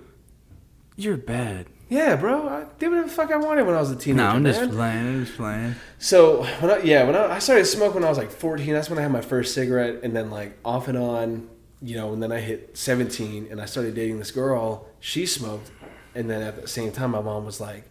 [0.96, 1.68] You're bad.
[1.90, 2.48] Yeah, bro.
[2.48, 4.24] I did whatever the fuck I wanted when I was a teenager.
[4.24, 4.70] No, I'm just man.
[4.70, 5.08] playing.
[5.08, 5.76] I'm just playing.
[5.98, 8.90] So when I yeah when I, I started smoking when I was like 14, that's
[8.90, 11.50] when I had my first cigarette, and then like off and on,
[11.82, 14.88] you know, and then I hit 17, and I started dating this girl.
[15.00, 15.72] She smoked,
[16.14, 17.90] and then at the same time, my mom was like,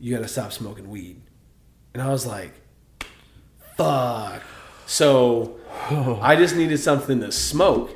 [0.00, 1.20] "You got to stop smoking weed,"
[1.92, 2.52] and I was like,
[3.76, 4.42] "Fuck."
[4.86, 5.58] So
[6.22, 7.90] I just needed something to smoke.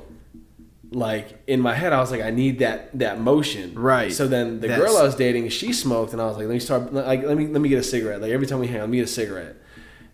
[0.95, 3.75] Like in my head, I was like, I need that that motion.
[3.75, 4.13] Right.
[4.13, 6.53] So then the That's- girl I was dating, she smoked, and I was like, let
[6.53, 6.93] me start.
[6.93, 8.21] Like, let me let me get a cigarette.
[8.21, 9.57] Like every time we hang, out, let me get a cigarette.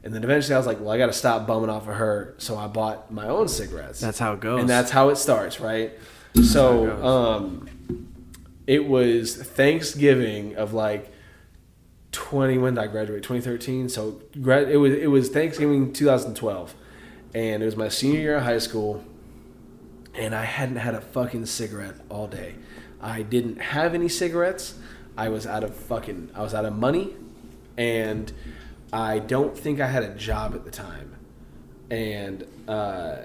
[0.05, 2.35] And then eventually, I was like, well, I got to stop bumming off of her.
[2.39, 3.99] So I bought my own cigarettes.
[4.01, 4.61] That's how it goes.
[4.61, 5.93] and that's how it starts, right?
[6.35, 7.05] it So goes.
[7.05, 7.69] um,
[8.67, 11.11] it was Thanksgiving of like
[12.13, 12.59] twenty.
[12.59, 13.23] When did I graduate?
[13.23, 13.89] Twenty thirteen.
[13.89, 16.75] So gra- it was it was Thanksgiving two thousand twelve,
[17.35, 19.05] and it was my senior year of high school,
[20.19, 22.57] and I hadn't had a fucking cigarette all day.
[23.01, 24.75] I didn't have any cigarettes.
[25.17, 26.31] I was out of fucking.
[26.35, 27.15] I was out of money,
[27.77, 28.31] and
[28.93, 31.15] I don't think I had a job at the time,
[31.91, 33.23] and uh,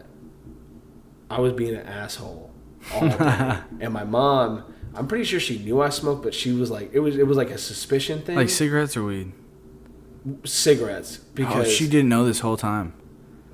[1.29, 2.51] I was being an asshole
[2.93, 3.57] all day.
[3.79, 6.99] and my mom, I'm pretty sure she knew I smoked, but she was like, it
[6.99, 8.35] was it was like a suspicion thing.
[8.35, 9.31] like cigarettes or weed.
[10.45, 12.93] cigarettes Oh, because she didn't know this whole time.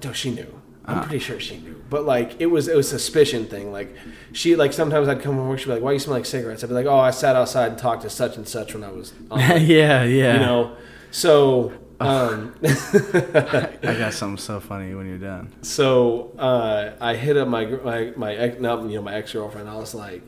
[0.03, 0.58] no, she knew.
[0.89, 1.81] I'm pretty sure she knew.
[1.89, 3.71] But like it was it was a suspicion thing.
[3.71, 3.95] Like
[4.33, 6.63] she like sometimes I'd come home work, she'd be like, Why you smell like cigarettes?
[6.63, 8.91] I'd be like, Oh, I sat outside and talked to such and such when I
[8.91, 10.33] was on yeah, yeah.
[10.33, 10.75] you know.
[11.11, 15.51] So um I got something so funny when you're done.
[15.63, 19.67] so uh, I hit up my my my ex, not, you know my ex girlfriend.
[19.69, 20.21] I was like,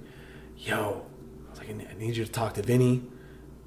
[0.58, 1.06] "Yo,"
[1.48, 3.04] I was like, "I need- I need you to talk to Vinny.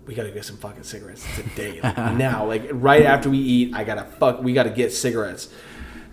[0.06, 3.74] We gotta get some fucking cigarettes today, like now, like right after we eat.
[3.74, 4.42] I gotta fuck.
[4.42, 5.48] We gotta get cigarettes."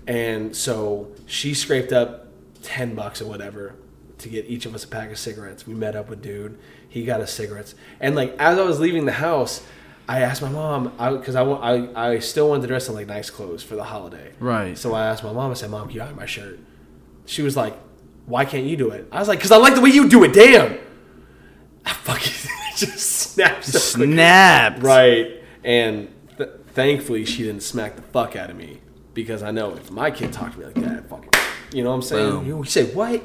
[0.07, 2.27] And so she scraped up
[2.63, 3.75] ten bucks or whatever
[4.19, 5.65] to get each of us a pack of cigarettes.
[5.67, 6.57] We met up with dude.
[6.87, 9.63] He got us cigarettes, and like as I was leaving the house.
[10.09, 13.07] I asked my mom because I, wa- I I still wanted to dress in like
[13.07, 14.33] nice clothes for the holiday.
[14.41, 14.77] Right.
[14.77, 15.51] So I asked my mom.
[15.51, 16.59] I said, "Mom, can you iron my shirt?"
[17.25, 17.77] She was like,
[18.25, 20.23] "Why can't you do it?" I was like, "Cause I like the way you do
[20.25, 20.79] it." Damn.
[21.85, 22.33] I fucking
[22.75, 23.63] just snapped.
[23.65, 23.77] so.
[23.77, 24.81] Snapped.
[24.81, 25.41] Right.
[25.63, 28.81] And th- thankfully, she didn't smack the fuck out of me
[29.13, 31.29] because I know if my kid talked to me like that, fucking,
[31.73, 32.45] you know what I'm saying?
[32.45, 33.21] You say what?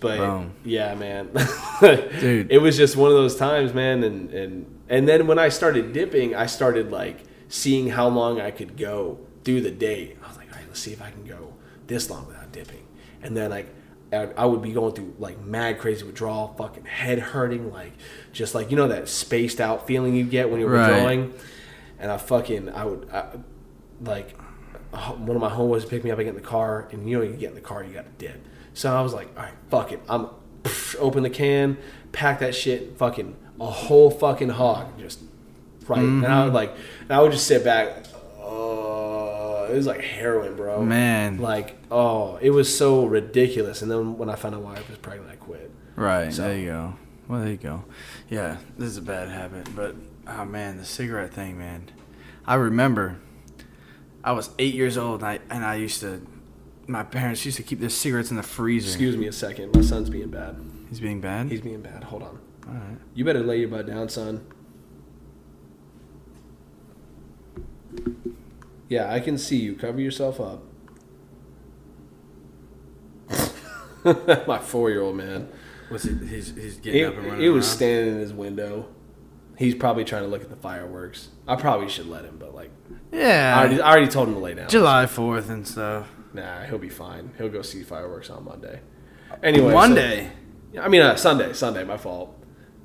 [0.00, 0.52] But Boom.
[0.64, 1.30] yeah, man,
[1.80, 2.50] Dude.
[2.52, 4.02] it was just one of those times, man.
[4.04, 8.50] And and and then when I started dipping, I started like seeing how long I
[8.50, 10.16] could go through the day.
[10.22, 11.54] I was like, all right, let's see if I can go
[11.86, 12.86] this long without dipping.
[13.22, 13.74] And then like
[14.12, 17.92] I, I would be going through like mad crazy withdrawal, fucking head hurting, like
[18.32, 20.90] just like you know that spaced out feeling you get when you're Right.
[20.90, 21.32] withdrawing.
[21.98, 23.26] And I fucking I would I,
[24.02, 24.36] like
[24.96, 26.18] one of my homeboys would pick me up.
[26.18, 28.04] I get in the car, and you know you get in the car, you got
[28.04, 28.40] to dip.
[28.74, 30.00] So I was like, all right, fuck it.
[30.08, 30.28] I'm
[30.98, 31.78] open the can,
[32.12, 35.20] pack that shit, fucking a whole fucking hog, just
[35.86, 35.98] right.
[35.98, 36.44] And I mm-hmm.
[36.44, 38.06] would like, and I would just sit back.
[38.40, 40.82] Oh, it was like heroin, bro.
[40.82, 41.38] Man.
[41.38, 43.82] like oh, it was so ridiculous.
[43.82, 45.70] And then when I found out why I was pregnant, I quit.
[45.96, 46.32] Right.
[46.32, 46.94] So- There you go.
[47.26, 47.84] Well, there you go.
[48.28, 51.90] Yeah, this is a bad habit, but oh man, the cigarette thing, man.
[52.46, 53.18] I remember
[54.24, 56.26] I was eight years old, and I and I used to.
[56.86, 58.88] My parents used to keep their cigarettes in the freezer.
[58.88, 59.74] Excuse me a second.
[59.74, 60.56] My son's being bad.
[60.88, 61.50] He's being bad.
[61.50, 62.04] He's being bad.
[62.04, 62.38] Hold on.
[62.66, 62.98] All right.
[63.14, 64.46] You better lay your butt down, son.
[68.88, 69.74] Yeah, I can see you.
[69.76, 70.62] Cover yourself up.
[74.46, 75.48] My four-year-old man.
[75.90, 76.14] Was he?
[76.26, 77.40] He's he's getting It, up and running.
[77.40, 78.86] He was standing in his window.
[79.56, 81.28] He's probably trying to look at the fireworks.
[81.46, 82.70] I probably should let him, but like,
[83.12, 83.54] Yeah.
[83.56, 84.68] I already, I already told him to lay down.
[84.68, 86.08] July Fourth and stuff.
[86.32, 87.30] Nah, he'll be fine.
[87.38, 88.80] He'll go see fireworks on Monday.
[89.42, 90.30] Anyway, so- Monday.
[90.80, 91.52] I mean, uh, Sunday.
[91.52, 91.84] Sunday.
[91.84, 92.36] My fault.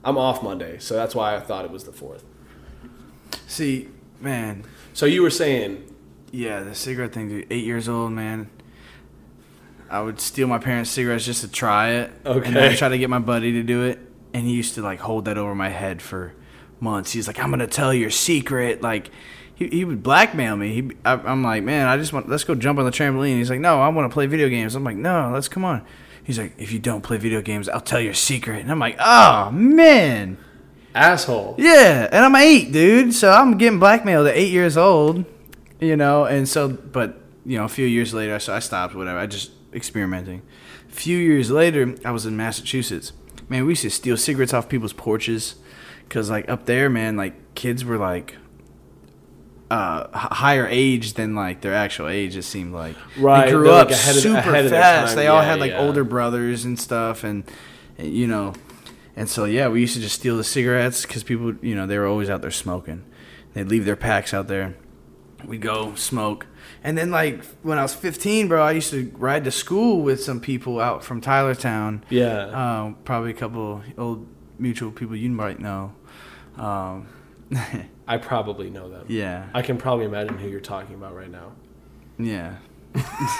[0.05, 2.23] I'm off Monday, so that's why I thought it was the fourth.
[3.47, 3.89] See,
[4.21, 4.63] man.
[4.93, 5.85] So you were saying
[6.31, 7.47] Yeah, the cigarette thing, dude.
[7.49, 8.49] Eight years old, man.
[9.89, 12.11] I would steal my parents' cigarettes just to try it.
[12.23, 12.69] And Okay.
[12.71, 13.97] I try to get my buddy to do it.
[14.35, 16.33] And he used to like hold that over my head for
[16.81, 17.11] months.
[17.11, 18.81] He's like, I'm gonna tell your secret.
[18.81, 19.11] Like,
[19.55, 20.73] he, he would blackmail me.
[20.73, 23.37] He, I, I'm like, man, I just want let's go jump on the trampoline.
[23.37, 24.75] He's like, no, I want to play video games.
[24.75, 25.85] I'm like, no, let's come on.
[26.23, 28.61] He's like, if you don't play video games, I'll tell your secret.
[28.61, 30.37] And I'm like, oh man,
[30.93, 31.55] Asshole.
[31.57, 32.07] yeah.
[32.11, 33.13] And I'm eight, dude.
[33.13, 35.25] So I'm getting blackmailed at eight years old.
[35.79, 38.95] You know, and so, but you know, a few years later, so I stopped.
[38.95, 39.17] Whatever.
[39.17, 40.41] I just experimenting.
[40.89, 43.13] A few years later, I was in Massachusetts.
[43.47, 45.55] Man, we used to steal cigarettes off people's porches,
[46.09, 48.35] cause like up there, man, like kids were like
[49.71, 52.35] uh, higher age than like their actual age.
[52.35, 55.15] It seemed like Right, They grew they're, up like, ahead of- super fast.
[55.15, 55.81] They all had like yeah.
[55.81, 57.43] older brothers and stuff, and
[57.97, 58.53] and, you know,
[59.15, 61.97] and so yeah, we used to just steal the cigarettes because people, you know, they
[61.97, 63.03] were always out there smoking.
[63.53, 64.75] They'd leave their packs out there.
[65.45, 66.47] We'd go smoke.
[66.83, 70.23] And then, like, when I was 15, bro, I used to ride to school with
[70.23, 72.03] some people out from Tylertown.
[72.09, 72.83] Yeah.
[72.83, 75.93] Um, probably a couple old mutual people you might know.
[76.59, 77.07] Um,
[78.07, 79.05] I probably know them.
[79.07, 79.47] yeah.
[79.53, 81.51] I can probably imagine who you're talking about right now.
[82.17, 82.55] Yeah.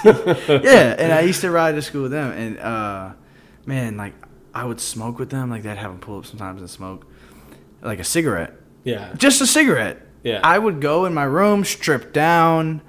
[0.06, 3.12] yeah, and I used to ride to school with them, and uh,
[3.66, 4.14] man, like
[4.54, 5.50] I would smoke with them.
[5.50, 7.06] Like they'd have them pull up sometimes and smoke,
[7.82, 8.54] like a cigarette,
[8.84, 9.14] Yeah.
[9.18, 10.02] just a cigarette.
[10.24, 10.40] Yeah.
[10.44, 12.82] I would go in my room, strip down.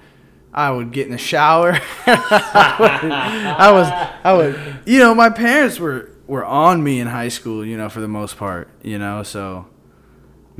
[0.52, 1.78] I would get in the shower.
[2.06, 3.86] I was,
[4.24, 7.88] I would, you know, my parents were were on me in high school, you know,
[7.88, 9.22] for the most part, you know.
[9.22, 9.66] So,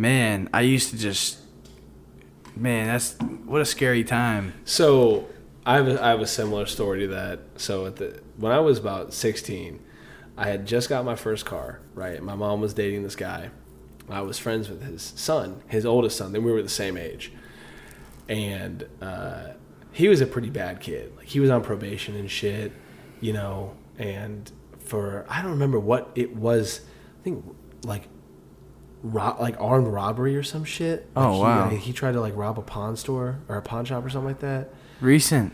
[0.01, 1.38] man, I used to just,
[2.57, 4.55] man, that's what a scary time.
[4.64, 5.28] So
[5.66, 7.40] I have a, I have a similar story to that.
[7.57, 9.78] So at the when I was about 16,
[10.36, 11.80] I had just got my first car.
[11.94, 13.51] Right, my mom was dating this guy.
[14.09, 16.32] I was friends with his son, his oldest son.
[16.32, 17.32] Then we were the same age,
[18.28, 19.51] and uh,
[19.92, 21.12] he was a pretty bad kid.
[21.16, 22.72] Like he was on probation and shit,
[23.20, 23.76] you know.
[23.98, 26.80] And for I don't remember what it was.
[27.20, 27.44] I think
[27.84, 28.09] like
[29.03, 31.09] ro- like armed robbery or some shit.
[31.14, 31.64] Like Oh, he, wow.
[31.66, 34.28] uh, he tried to like rob a pawn store or a pawn shop or something
[34.28, 34.72] like that.
[35.01, 35.53] Recent.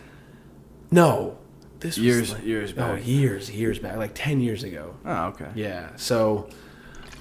[0.91, 1.39] No,
[1.81, 4.95] this was Years- like, years Oh, years, years back, like ten years ago.
[5.05, 5.49] Oh, okay.
[5.55, 6.49] Yeah, so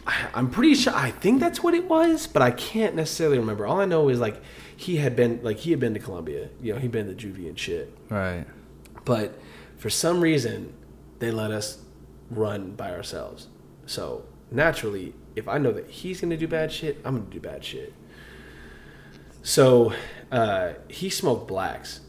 [0.08, 0.94] I- I'm pretty sure.
[0.96, 3.66] I think that's what it was, but I can't necessarily remember.
[3.66, 4.42] All I know is like
[4.78, 6.50] he had been like he had been to Columbia.
[6.62, 7.96] You know, he'd been to juvie and shit.
[8.10, 8.46] Right.
[9.04, 9.40] But
[9.78, 10.74] for some reason,
[11.20, 11.80] they let us
[12.30, 13.48] run by ourselves.
[13.88, 17.64] So naturally, if I know that he's gonna do bad shit, I'm gonna do bad
[17.64, 17.94] shit.
[19.44, 19.94] So
[20.32, 22.02] uh, he smoked blacks.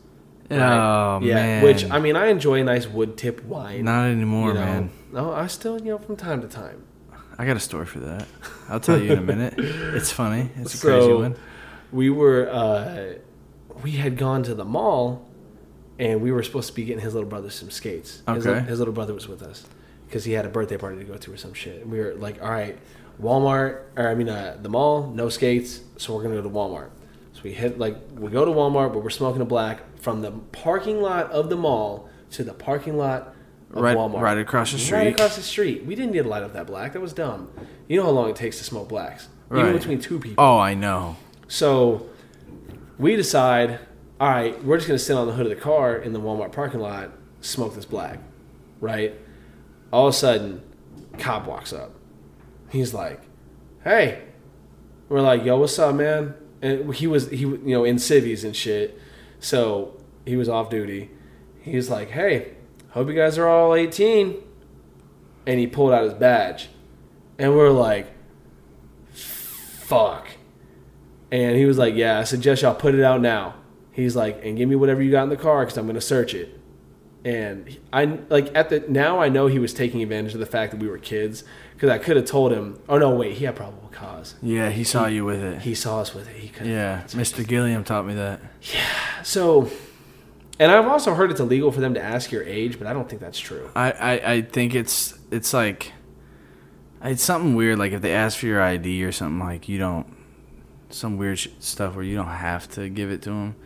[0.51, 1.64] Oh yeah, man.
[1.64, 3.85] which I mean, I enjoy a nice wood tip wine.
[3.85, 4.61] Not anymore, you know.
[4.61, 4.91] man.
[5.12, 6.85] No, I still, you know, from time to time.
[7.39, 8.27] I got a story for that.
[8.68, 9.55] I'll tell you in a minute.
[9.59, 10.51] It's funny.
[10.57, 11.37] It's a crazy one.
[11.93, 13.14] We were, uh,
[13.83, 15.27] we had gone to the mall,
[15.99, 18.22] and we were supposed to be getting his little brother some skates.
[18.27, 18.55] Okay.
[18.55, 19.66] li- his little brother was with us
[20.07, 21.83] because he had a birthday party to go to or some shit.
[21.83, 22.79] And we were like, all right,
[23.21, 26.91] Walmart, or I mean, uh, the mall, no skates, so we're gonna go to Walmart.
[27.33, 30.33] So we hit like we go to Walmart, but we're smoking a black from the
[30.53, 33.35] parking lot of the mall to the parking lot
[33.75, 34.21] of Right- Walmart.
[34.21, 34.97] right across the street.
[34.99, 35.85] Right across the street.
[35.87, 36.93] We didn't need to light up that black.
[36.93, 37.49] That was dumb.
[37.89, 40.43] You know how long it takes to smoke blacks, even between two people.
[40.45, 41.17] Oh, I know.
[41.49, 42.07] So
[42.99, 43.79] we decide,
[44.21, 46.53] all right, we're just gonna sit on the hood of the car in the Walmart
[46.53, 47.11] parking lot,
[47.41, 48.19] smoke this black,
[48.81, 49.14] right?
[49.93, 50.62] All of a sudden,
[51.19, 51.93] cop walks up.
[52.71, 53.21] He's like,
[53.85, 54.23] "Hey,"
[55.09, 58.57] we're like, "Yo, what's up, man?" And he was he you know in civvies and
[58.57, 58.99] shit,
[59.41, 61.11] so he was off duty.
[61.61, 62.55] He's like, "Hey,
[62.91, 64.37] hope you guys are all 18,"
[65.47, 66.69] and he pulled out his badge,
[67.39, 68.12] and we're like,
[69.12, 70.29] "Fuck."
[71.31, 73.55] And he was like, "Yeah, I suggest y'all put it out now."
[73.93, 76.35] He's like, "And give me whatever you got in the car because I'm gonna search
[76.35, 76.59] it."
[77.27, 80.47] And he- I like at the now I know he was taking advantage of the
[80.47, 81.43] fact that we were kids
[81.74, 82.79] because I could have told him.
[82.89, 84.37] Oh no, wait, he had probable cause.
[84.43, 85.62] Yeah, he saw you with it.
[85.62, 86.37] He saw us with it.
[86.37, 86.66] He could.
[86.68, 87.45] yeah, Mr.
[87.47, 88.41] Gilliam taught me that.
[88.72, 89.22] Yeah.
[89.24, 89.68] So,
[90.61, 93.09] and I've also heard it's illegal for them to ask your age, but I don't
[93.09, 93.70] think that's true.
[93.74, 95.93] I, I, I think it's it's like
[97.03, 97.79] it's something weird.
[97.79, 100.07] Like if they ask for your ID or something, like you don't
[100.91, 103.57] some weird sh- stuff where you don't have to give it to them.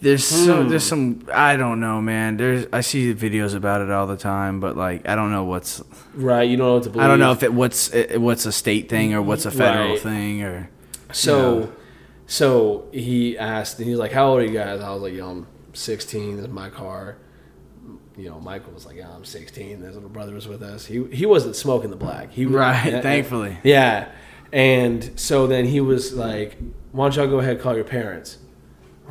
[0.00, 0.68] There's so, hmm.
[0.68, 2.36] there's some I don't know, man.
[2.38, 5.82] There's I see videos about it all the time, but like I don't know what's
[6.14, 6.48] Right?
[6.48, 7.04] You don't know what to believe.
[7.04, 9.90] I don't know if it what's it, what's a state thing or what's a federal
[9.90, 10.00] Right.
[10.00, 10.70] thing or
[11.12, 11.72] So,
[12.26, 15.28] so he asked, and he's like, "How old are you guys?" I was like, "Yo,
[15.28, 16.36] I'm 16.
[16.36, 17.16] This is my car."
[18.16, 20.86] You know, Michael was like, "Yeah, I'm 16." His little brother was with us.
[20.86, 22.30] He he wasn't smoking the black.
[22.32, 23.58] He Right, thankfully.
[23.64, 24.08] Yeah,
[24.52, 26.56] and so then he was like,
[26.92, 28.38] "Why don't y'all go ahead and call your parents?"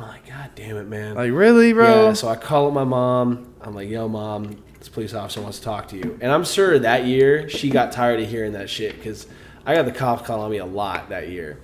[0.00, 2.08] I'm like, "God damn it, man!" like really, bro.
[2.08, 3.52] Yeah, so I call up my mom.
[3.60, 6.78] I'm like, "Yo, mom, this police officer wants to talk to you." And I'm sure
[6.78, 9.26] that year she got tired of hearing that shit because
[9.66, 11.58] I got the cops calling me a lot that year.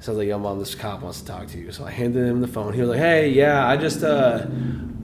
[0.00, 1.90] So I was like, "Yo, mom, this cop wants to talk to you." So I
[1.90, 2.72] handed him the phone.
[2.72, 4.46] He was like, "Hey, yeah, I just, uh,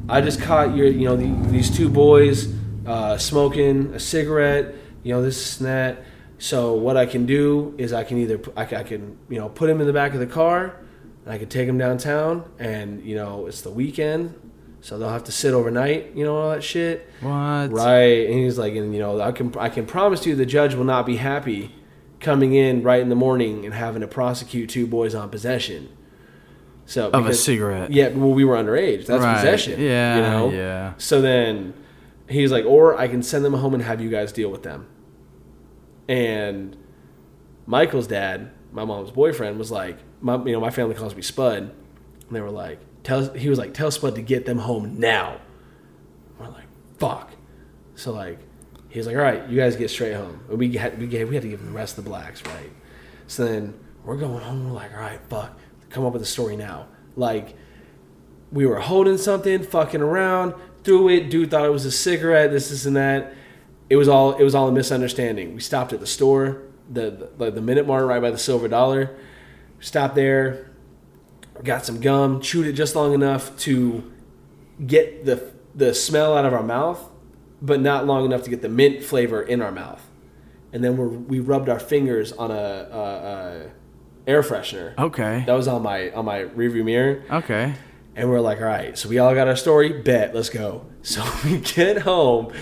[0.09, 2.55] I just caught your, you know, the, these two boys
[2.87, 4.75] uh, smoking a cigarette.
[5.03, 6.05] You know, this and that.
[6.39, 9.69] So what I can do is I can either, I I can you know, put
[9.69, 10.77] him in the back of the car,
[11.25, 14.35] and I could take him downtown, and you know, it's the weekend,
[14.81, 16.15] so they'll have to sit overnight.
[16.15, 17.69] You know, all that shit." What?
[17.73, 20.75] Right, and he's like, and you know, I can I can promise you the judge
[20.75, 21.75] will not be happy
[22.21, 25.89] coming in right in the morning and having to prosecute two boys on possession.
[26.87, 27.93] So Of a cigarette.
[27.93, 29.07] Yeah, well, we were underage.
[29.07, 29.81] That's Right, possession.
[29.81, 30.51] yeah, you know.
[30.51, 30.93] yeah.
[30.99, 31.73] So then
[32.29, 34.87] he's like, or I can send them home and have you guys deal with them.
[36.09, 36.77] And
[37.67, 41.59] Michael's dad, my mom's boyfriend, was like, my, you know, my family calls me Spud,
[41.59, 41.73] and
[42.31, 45.39] they were like, tell he was like, tell Spud to get them home now.
[46.39, 46.67] We're like,
[46.99, 47.31] fuck.
[47.95, 48.39] So like,
[48.89, 50.41] he was like, all right, you guys get straight home.
[50.49, 52.43] And we had we gave, we had to give him the rest of the blacks,
[52.47, 52.71] right?
[53.27, 54.67] So then we're going home.
[54.67, 55.59] We're like, all right, fuck,
[55.91, 56.87] come up with a story now.
[57.17, 57.55] Like,
[58.51, 60.55] we were holding something, fucking around,
[60.85, 61.29] threw it.
[61.29, 62.51] Dude thought it was a cigarette.
[62.51, 63.35] This, this, and that.
[63.91, 65.55] It was all it was all a misunderstanding.
[65.55, 69.15] We stopped at the store, the the, the Minute Mart right by the Silver Dollar.
[69.85, 70.71] Stopped there,
[71.63, 74.11] got some gum, chewed it just long enough to
[74.87, 77.11] get the the smell out of our mouth,
[77.61, 80.01] but not long enough to get the mint flavor in our mouth.
[80.73, 83.71] And then we we rubbed our fingers on a, a, a
[84.27, 84.97] air freshener.
[84.97, 85.45] Okay.
[85.47, 87.23] That was on my on my rearview mirror.
[87.31, 87.75] Okay.
[88.17, 90.01] And we're like, all right, so we all got our story.
[90.01, 90.87] Bet, let's go.
[91.03, 92.55] So we get home.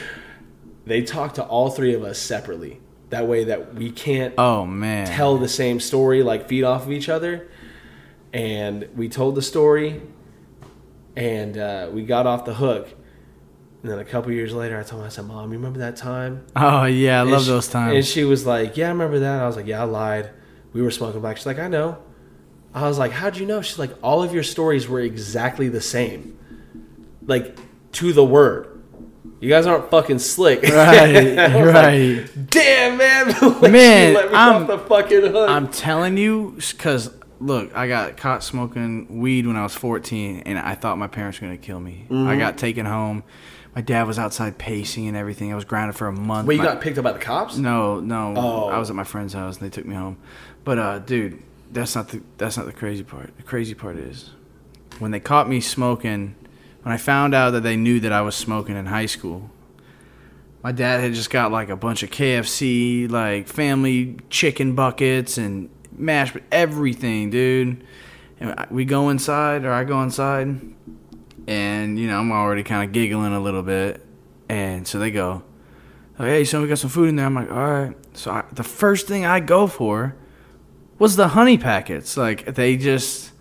[0.84, 2.80] They talk to all three of us separately.
[3.12, 5.06] That way that we can't Oh man.
[5.06, 7.46] tell the same story, like feed off of each other.
[8.32, 10.00] And we told the story,
[11.14, 12.88] and uh, we got off the hook.
[13.82, 15.96] And then a couple years later, I told her, I said, "Mom, you remember that
[15.96, 17.96] time?" Oh yeah, I And love she- those times.
[17.96, 20.30] And she was like, "Yeah, I remember that." I was like, "Yeah, I lied.
[20.72, 21.98] We were smoking black." She's like, "I know."
[22.72, 25.82] I was like, "How'd you know?" She's like, "All of your stories were exactly the
[25.82, 26.38] same,
[27.26, 27.58] like
[27.92, 28.71] to the word.
[29.40, 31.14] You guys aren't fucking slick." Right,
[31.54, 32.50] was like, right.
[32.50, 33.26] Damn, man.
[33.72, 35.48] Man, I'm- off the fucking hook.
[35.48, 40.58] I'm telling you, because look, I got caught smoking weed when I was 14, and
[40.58, 42.06] I thought my parents were gonna kill me.
[42.08, 42.28] Mm-hmm.
[42.28, 43.24] I got taken home.
[43.74, 45.50] My dad was outside pacing and everything.
[45.50, 46.46] I was grounded for a month.
[46.46, 47.56] Wait, you My- got picked up by the cops?
[47.56, 48.34] No, no.
[48.36, 48.68] Oh.
[48.68, 50.18] I was at my friend's house and they took me home.
[50.64, 51.42] But uh, dude,
[51.72, 53.36] that's not the that's not the crazy part.
[53.36, 54.30] The crazy part is
[54.98, 56.36] when they caught me smoking.
[56.82, 59.50] When I found out that they knew that I was smoking in high school,
[60.62, 65.70] my dad had just got like a bunch of KFC, like family chicken buckets and
[65.96, 67.84] mashed everything, dude.
[68.40, 70.60] And we go inside, or I go inside,
[71.46, 74.04] and you know I'm already kind of giggling a little bit,
[74.48, 75.42] and so they go,
[76.18, 77.26] like, hey, son, we got some food in there.
[77.26, 77.96] I'm like, all right.
[78.14, 80.14] So I, the first thing I go for
[80.98, 82.16] was the honey packets.
[82.16, 83.31] Like they just,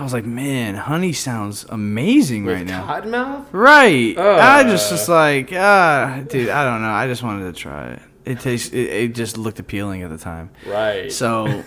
[0.00, 2.86] I was like, man, honey sounds amazing right With now.
[2.86, 3.46] Cottonmouth?
[3.52, 4.16] Right.
[4.18, 4.94] I just Uh.
[4.94, 6.90] was like, ah, dude, I don't know.
[6.90, 8.02] I just wanted to try it.
[8.24, 8.72] It tastes.
[8.72, 10.50] It, it just looked appealing at the time.
[10.66, 11.12] Right.
[11.12, 11.62] So.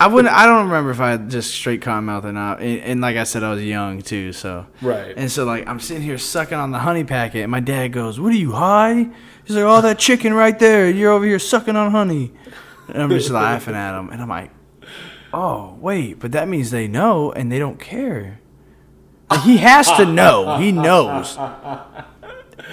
[0.00, 0.34] I wouldn't.
[0.34, 2.60] I don't remember if I had just straight cotton mouth or not.
[2.60, 4.32] And, and like I said, I was young too.
[4.32, 5.14] So Right.
[5.16, 8.18] and so like I'm sitting here sucking on the honey packet, and my dad goes,
[8.18, 9.08] "What are you high?"
[9.44, 10.90] He's like, "All that chicken right there.
[10.90, 12.32] You're over here sucking on honey."
[12.88, 14.50] And I'm just laughing at him, and I'm like,
[15.34, 18.40] "Oh wait, but that means they know and they don't care."
[19.30, 20.58] Like, he has to know.
[20.58, 21.36] He knows.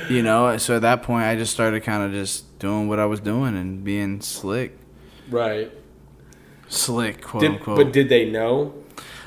[0.10, 0.58] You know.
[0.58, 3.58] So at that point, I just started kind of just doing what I was doing
[3.58, 4.78] and being slick,
[5.30, 5.72] right.
[6.68, 7.78] slick, quote Did, unquote.
[7.78, 8.74] but did they know?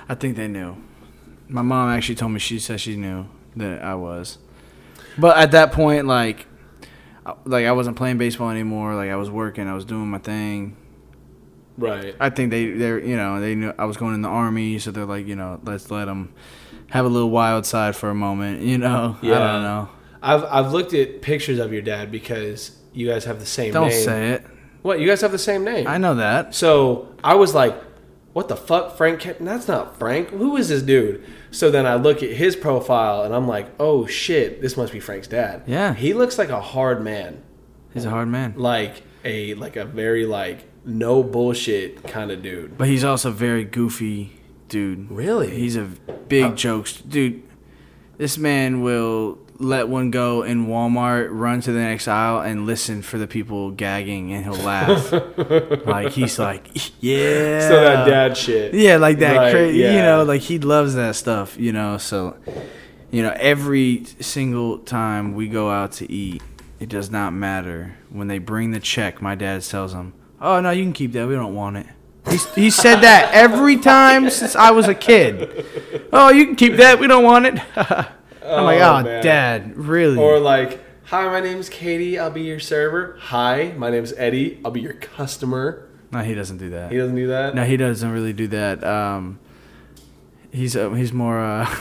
[0.08, 0.76] I think they knew.
[1.48, 3.26] My mom actually told me she said she knew
[3.56, 4.38] that I was.
[5.18, 6.46] But at that point, like,
[7.44, 8.94] like I wasn't playing baseball anymore.
[8.94, 10.76] Like I was working, I was doing my thing.
[11.76, 12.14] Right.
[12.20, 14.90] I think they, they're, you know, they knew I was going in the army, so
[14.90, 16.32] they're like, you know, let's let them
[16.90, 18.62] have a little wild side for a moment.
[18.62, 19.34] You know, Yeah.
[19.34, 19.88] I don't know.
[20.22, 23.88] I've I've looked at pictures of your dad because you guys have the same Don't
[23.88, 24.04] name.
[24.04, 24.46] say it.
[24.82, 25.00] What?
[25.00, 25.86] You guys have the same name.
[25.86, 26.54] I know that.
[26.54, 27.74] So I was like,
[28.32, 29.22] what the fuck, Frank?
[29.40, 30.30] That's not Frank.
[30.30, 31.24] Who is this dude?
[31.50, 35.00] So then I look at his profile and I'm like, oh shit, this must be
[35.00, 35.62] Frank's dad.
[35.66, 35.92] Yeah.
[35.94, 37.42] He looks like a hard man,
[37.92, 42.76] He's a hard man, like a like a very like no bullshit kind of dude.
[42.78, 44.32] but he's also very goofy,
[44.68, 45.10] dude.
[45.10, 45.50] Really?
[45.56, 45.84] He's a
[46.28, 47.42] big jokes, dude.
[48.16, 53.02] This man will let one go in Walmart, run to the next aisle, and listen
[53.02, 55.12] for the people gagging, and he'll laugh.
[55.86, 56.68] like he's like,
[57.02, 57.60] yeah.
[57.68, 58.74] So that dad shit.
[58.74, 59.36] Yeah, like that.
[59.36, 61.56] Right, cra- You know, like he loves that stuff.
[61.58, 62.36] You know, so
[63.10, 66.42] you know every single time we go out to eat,
[66.80, 69.22] it does not matter when they bring the check.
[69.22, 70.14] My dad tells them,
[70.44, 71.26] Oh no, you can keep that.
[71.26, 71.86] We don't want it.
[72.28, 75.64] He's, he said that every time since I was a kid.
[76.12, 76.98] Oh, you can keep that.
[76.98, 77.54] We don't want it.
[77.76, 79.24] I'm like, Oh, oh, man.
[79.24, 80.18] dad, really?
[80.18, 82.18] Or like, hi, my name's Katie.
[82.18, 83.16] I'll be your server.
[83.20, 84.60] Hi, my name's Eddie.
[84.62, 85.88] I'll be your customer.
[86.12, 86.92] no, he doesn't do that.
[86.92, 87.54] He doesn't do that.
[87.54, 88.84] No, he doesn't really do that.
[88.84, 89.38] Um,
[90.52, 91.40] he's uh, he's more.
[91.40, 91.74] Uh,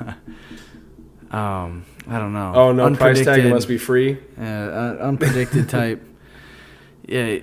[1.30, 2.52] um, I don't know.
[2.54, 4.16] Oh no, price tag must be free.
[4.38, 6.02] Yeah, uh, unpredicted type.
[7.08, 7.38] Yeah,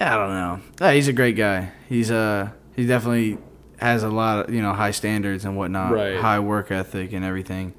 [0.00, 0.60] yeah, I don't know.
[0.80, 1.72] Yeah, he's a great guy.
[1.88, 3.38] He's uh he definitely
[3.78, 6.16] has a lot of you know high standards and whatnot, Right.
[6.16, 7.74] high work ethic and everything.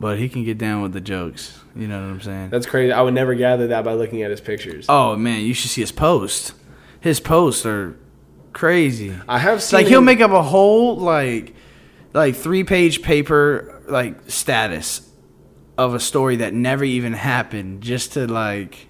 [0.00, 1.60] But he can get down with the jokes.
[1.76, 2.50] You know what I'm saying?
[2.50, 2.92] That's crazy.
[2.92, 4.86] I would never gather that by looking at his pictures.
[4.88, 6.52] oh man, you should see his post.
[7.00, 7.96] His posts are
[8.52, 9.14] crazy.
[9.28, 9.78] I have seen.
[9.78, 11.54] like he'll make up a whole like
[12.12, 15.10] like three page paper like status
[15.76, 18.86] of a story that never even happened just to like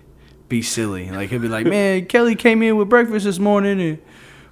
[0.49, 1.11] be silly.
[1.11, 3.99] Like he'll be like, Man, Kelly came in with breakfast this morning and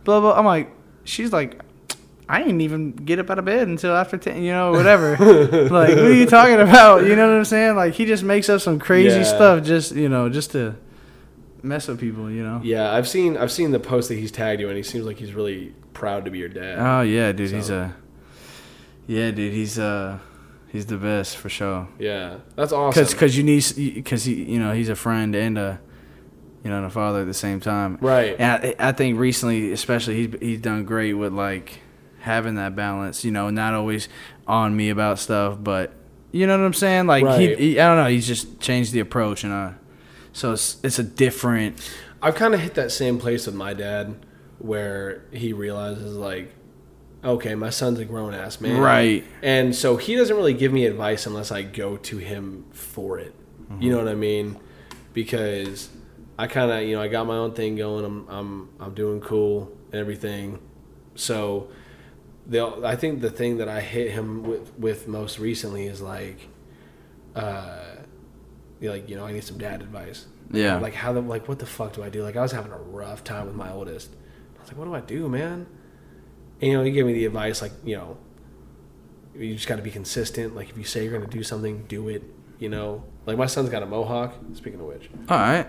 [0.04, 0.70] blah blah I'm like
[1.04, 1.60] she's like
[2.28, 5.10] I didn't even get up out of bed until after ten, you know, whatever.
[5.18, 7.04] like, what are you talking about?
[7.04, 7.76] You know what I'm saying?
[7.76, 9.22] Like, he just makes up some crazy Yeah.
[9.24, 10.76] stuff, just you know, just to
[11.62, 12.60] mess with people, you know.
[12.64, 13.36] Yeah, I've seen.
[13.36, 16.24] I've seen the post that he's tagged you, and he seems like he's really proud
[16.24, 16.78] to be your dad.
[16.78, 17.94] Oh yeah, dude, he's a
[19.06, 20.18] yeah, dude, he's uh
[20.72, 21.86] he's the best for sure.
[21.98, 23.04] yeah, that's awesome.
[23.04, 23.62] Cause, cause you need,
[24.04, 25.80] cause he, you know, he's a friend and a,
[26.64, 27.98] you know, and a father at the same time.
[28.00, 28.34] right.
[28.38, 31.80] And I, I think recently, especially, he's he's done great with like
[32.20, 33.24] having that balance.
[33.24, 34.08] You know, not always
[34.46, 35.92] on me about stuff, but
[36.30, 37.06] you know what I'm saying.
[37.06, 37.40] Like Right.
[37.58, 39.70] he, he, I don't know, he's just changed the approach, and uh,
[40.32, 41.78] so it's it's a different.
[42.22, 44.14] I've kind of hit that same place with my dad,
[44.58, 46.52] where he realizes like,
[47.24, 49.24] okay, my son's a grown ass man, Right.
[49.42, 53.34] And so he doesn't really give me advice unless I go to him for it.
[53.80, 54.58] You know what I mean?
[55.14, 55.88] Because
[56.38, 58.04] I kind of, you know, I got my own thing going.
[58.04, 60.58] I'm, I'm, I'm doing cool and everything.
[61.14, 61.68] So,
[62.46, 66.48] the I think the thing that I hit him with with most recently is like,
[67.34, 67.84] uh,
[68.80, 70.26] you know, like you know, I need some dad advice.
[70.50, 70.78] Yeah.
[70.78, 72.22] Like how the like what the fuck do I do?
[72.22, 74.10] Like I was having a rough time with my oldest.
[74.56, 75.66] I was like, what do I do, man?
[76.62, 78.16] And you know, he gave me the advice like, you know,
[79.36, 80.54] you just got to be consistent.
[80.54, 82.22] Like if you say you're going to do something, do it.
[82.58, 84.34] You know, like my son's got a mohawk.
[84.54, 85.66] Speaking of which, All right.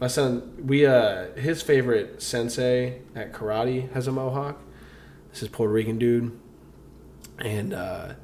[0.00, 4.60] my son, we uh, his favorite sensei at karate has a mohawk.
[5.30, 6.38] This is Puerto Rican dude,
[7.38, 8.14] and uh,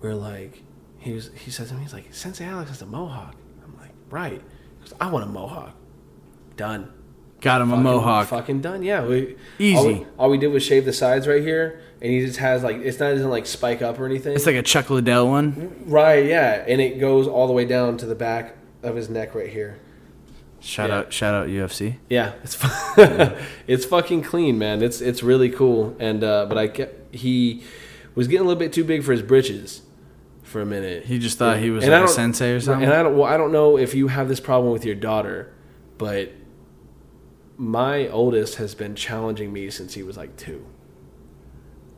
[0.00, 0.62] we're like,
[0.98, 3.34] he was, he says to me, he's like, Sensei Alex has a mohawk.
[3.64, 4.42] I'm like, right.
[4.80, 5.74] He goes, I want a mohawk.
[6.56, 6.92] Done.
[7.42, 8.28] Got him a mohawk.
[8.28, 8.82] Fucking done.
[8.82, 9.04] Yeah.
[9.04, 9.76] We, Easy.
[9.76, 12.62] All we, all we did was shave the sides right here, and he just has
[12.62, 14.34] like it's not doesn't like spike up or anything.
[14.34, 15.82] It's like a Chuck Liddell one.
[15.86, 16.24] right.
[16.24, 19.50] Yeah, and it goes all the way down to the back of his neck right
[19.50, 19.78] here.
[20.60, 20.98] Shout Yeah.
[20.98, 21.96] out, shout out UFC.
[22.08, 22.68] Yeah, it's fu-
[23.66, 24.80] it's fucking clean, man.
[24.82, 25.96] It's it's really cool.
[25.98, 27.64] And uh, but I kept he
[28.14, 29.82] was getting a little bit too big for his britches
[30.44, 31.06] for a minute.
[31.06, 32.84] He just thought he was And like a sensei or something.
[32.84, 35.52] And I don't well, I don't know if you have this problem with your daughter,
[35.98, 36.30] but
[37.62, 40.66] my oldest has been challenging me since he was like two.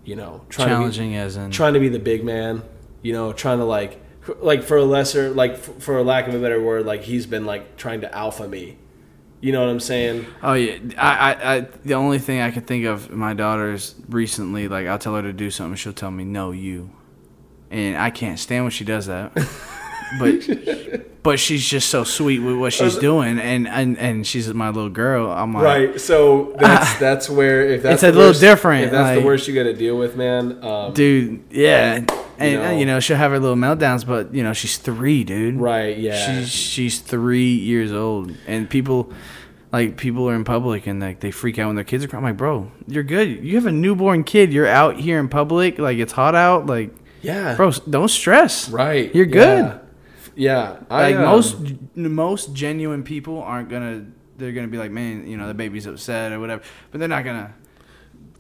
[0.05, 2.62] You know, trying Challenging as to in be, trying to be the big man.
[3.01, 3.99] You know, trying to like
[4.41, 7.47] like for a lesser like for a lack of a better word, like he's been
[7.47, 8.77] like trying to alpha me.
[9.41, 10.27] You know what I'm saying?
[10.43, 14.69] Oh yeah, I, I, I, the only thing I can think of my daughter's recently,
[14.69, 16.91] like I'll tell her to do something, she'll tell me no, you,
[17.71, 19.33] and I can't stand when she does that.
[20.19, 24.69] but, but she's just so sweet with what she's doing, and and and she's my
[24.69, 25.31] little girl.
[25.31, 26.01] I'm like, Right.
[26.01, 29.25] So that's that's where if that's It's a little worst- different, If that's like- the
[29.27, 30.63] worst you got to deal with, man.
[30.65, 32.11] Um, dude, yeah, and
[32.61, 32.79] uh, know.
[32.79, 35.57] you know she'll have her little meltdowns, but you know she's three, dude.
[35.57, 35.97] Right.
[35.97, 36.41] Yeah.
[36.41, 39.13] She's she's three years old, and people,
[39.73, 42.25] like people are in public and like they freak out when their kids are crying.
[42.25, 43.43] I'm like, bro, you're good.
[43.45, 44.53] You have a newborn kid.
[44.53, 46.67] You're out here in public, like it's hot out.
[46.67, 47.55] Like, yeah.
[47.57, 48.69] bro, don't stress.
[48.69, 49.15] Right.
[49.15, 49.65] You're good.
[49.65, 49.79] Yeah.
[50.37, 50.80] Yeah.
[50.91, 51.57] I, Like um, most
[51.95, 54.07] most genuine people aren't gonna.
[54.37, 57.24] They're gonna be like, man, you know, the baby's upset or whatever, but they're not
[57.24, 57.55] gonna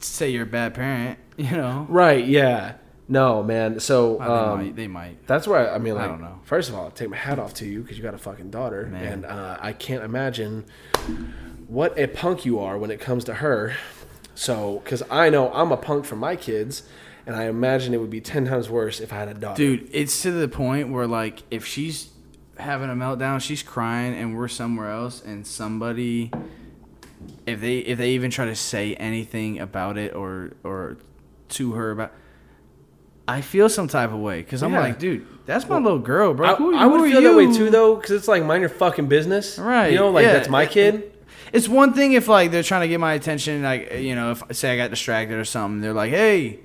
[0.00, 1.18] say you're a bad parent.
[1.36, 1.84] You know.
[1.88, 2.24] Right.
[2.24, 2.74] Yeah.
[3.08, 3.80] No, man.
[3.80, 4.76] So Well, they um, might.
[4.76, 5.26] They might.
[5.26, 6.38] that's why I, mean, I don't know.
[6.44, 8.50] First of all, I take my hat off to you because you got a fucking
[8.50, 9.04] daughter, Man.
[9.04, 10.64] and uh, I can't imagine
[11.66, 13.74] what a punk you are when it comes to her.
[14.36, 16.84] So, because I know I'm a punk for my kids,
[17.26, 19.56] and I imagine it would be ten times worse if I had a daughter.
[19.56, 22.10] Dude, it's to the point where like if she's
[22.58, 26.30] having a meltdown, she's crying and we're somewhere else and somebody
[27.46, 30.98] if they if they even try to say anything about it or or
[31.50, 32.12] to her about
[33.26, 34.80] I feel some type of way cuz I'm Yeah.
[34.80, 36.48] like, dude, that's my little girl, bro.
[36.48, 39.06] I, Who- I would feel that way too, though, because it's like mind your fucking
[39.06, 40.34] business, Right, You know, like yeah.
[40.34, 41.10] that's my kid.
[41.52, 44.42] It's one thing if like they're trying to get my attention, like you know, if
[44.52, 46.60] say I got distracted or something, they're like, "Hey,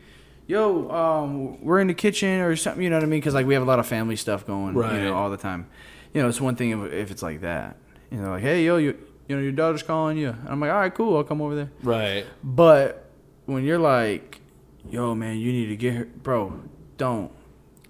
[0.50, 3.20] yo, um, we're in the kitchen or something." You know what I mean?
[3.22, 5.68] Because like we have a lot of family stuff going, you know, all the time.
[6.14, 7.78] You know, it's one thing if, if it's like that.
[8.12, 8.98] You know, like, "Hey, yo, you,
[9.28, 11.56] you know, your daughter's calling you," and I'm like, "All right, cool, I'll come over
[11.56, 12.26] there." Right.
[12.44, 13.06] But
[13.46, 14.42] when you're like,
[14.90, 16.60] "Yo, man, you need to get her, bro,"
[16.98, 17.32] don't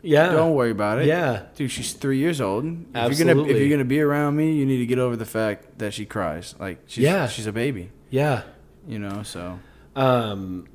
[0.02, 0.32] Yeah.
[0.34, 1.06] don't worry about it.
[1.08, 1.44] Yeah.
[1.56, 2.66] Dude, she's three years old.
[2.94, 5.26] If you're gonna if you're gonna be around me, you need to get over the
[5.26, 6.56] fact that she cries.
[6.60, 7.28] Like she's Yeah.
[7.28, 7.92] she's a baby.
[8.10, 8.42] Yeah.
[8.88, 9.60] You know, so
[9.96, 10.66] Um,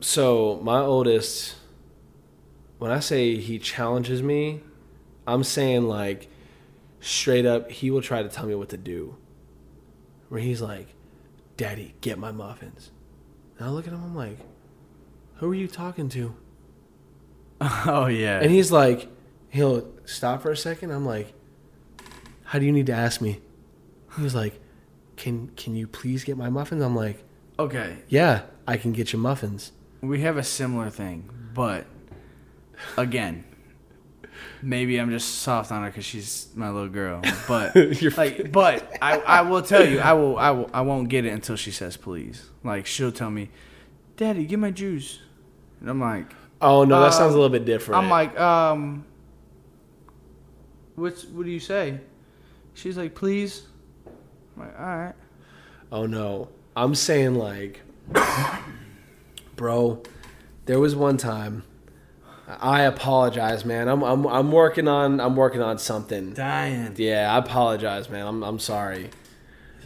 [0.00, 1.56] so my oldest,
[2.78, 4.60] when I say he challenges me,
[5.26, 6.28] I'm saying like
[7.00, 9.16] straight up, he will try to tell me what to do.
[10.28, 10.94] Where he's like,
[11.56, 12.90] "Daddy, get my muffins,"
[13.58, 14.38] and I look at him, I'm like,
[15.36, 16.34] "Who are you talking to?"
[17.86, 18.40] Oh yeah.
[18.40, 19.08] And he's like,
[19.50, 20.92] he'll stop for a second.
[20.92, 21.34] I'm like,
[22.44, 23.40] "How do you need to ask me?"
[24.18, 24.58] He's like,
[25.16, 27.22] "Can can you please get my muffins?" I'm like,
[27.58, 27.98] okay.
[28.08, 29.72] "Yeah, I can get you muffins."
[30.02, 31.84] We have a similar thing, but
[32.96, 33.44] again,
[34.62, 37.20] maybe I'm just soft on her because she's my little girl.
[37.46, 37.74] But
[38.16, 41.30] like, but I, I will tell you, I will, I will, I won't get it
[41.30, 42.48] until she says please.
[42.64, 43.50] Like she'll tell me,
[44.16, 45.18] "Daddy, get my juice,"
[45.80, 46.26] and I'm like,
[46.62, 48.02] Oh no, that sounds a Um, little bit different.
[48.02, 49.04] I'm like, um,
[50.94, 52.00] what's what do you say?
[52.74, 53.66] She's like, please.
[54.56, 55.14] I'm like, all right.
[55.92, 57.80] oh no, I'm saying like,
[59.60, 60.02] bro,
[60.64, 61.62] there was one time.
[62.48, 63.88] I apologize, man.
[63.88, 66.32] I'm I'm I'm working on I'm working on something.
[66.32, 66.94] Dying.
[66.96, 68.26] Yeah, I apologize, man.
[68.26, 69.10] I'm I'm sorry.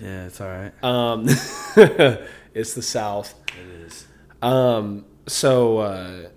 [0.01, 0.72] Yeah, it's all right.
[0.85, 1.25] Um,
[2.55, 3.35] it's the South.
[3.49, 4.07] It is.
[4.41, 6.29] Um, so, uh,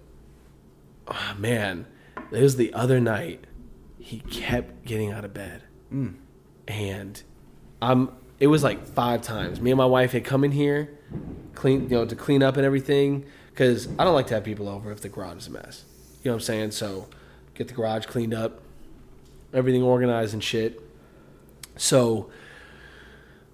[1.07, 1.85] oh, man,
[2.31, 3.45] it was the other night.
[3.99, 5.61] He kept getting out of bed,
[5.93, 6.15] Mm.
[6.67, 7.21] and
[7.81, 8.09] I'm.
[8.39, 9.61] It was like five times.
[9.61, 10.89] Me and my wife had come in here,
[11.57, 13.25] clean, you know, to clean up and everything.
[13.51, 15.83] Because I don't like to have people over if the garage is a mess.
[16.23, 16.71] You know what I'm saying?
[16.71, 17.07] So,
[17.55, 18.61] get the garage cleaned up,
[19.53, 20.79] everything organized and shit.
[21.75, 22.29] So,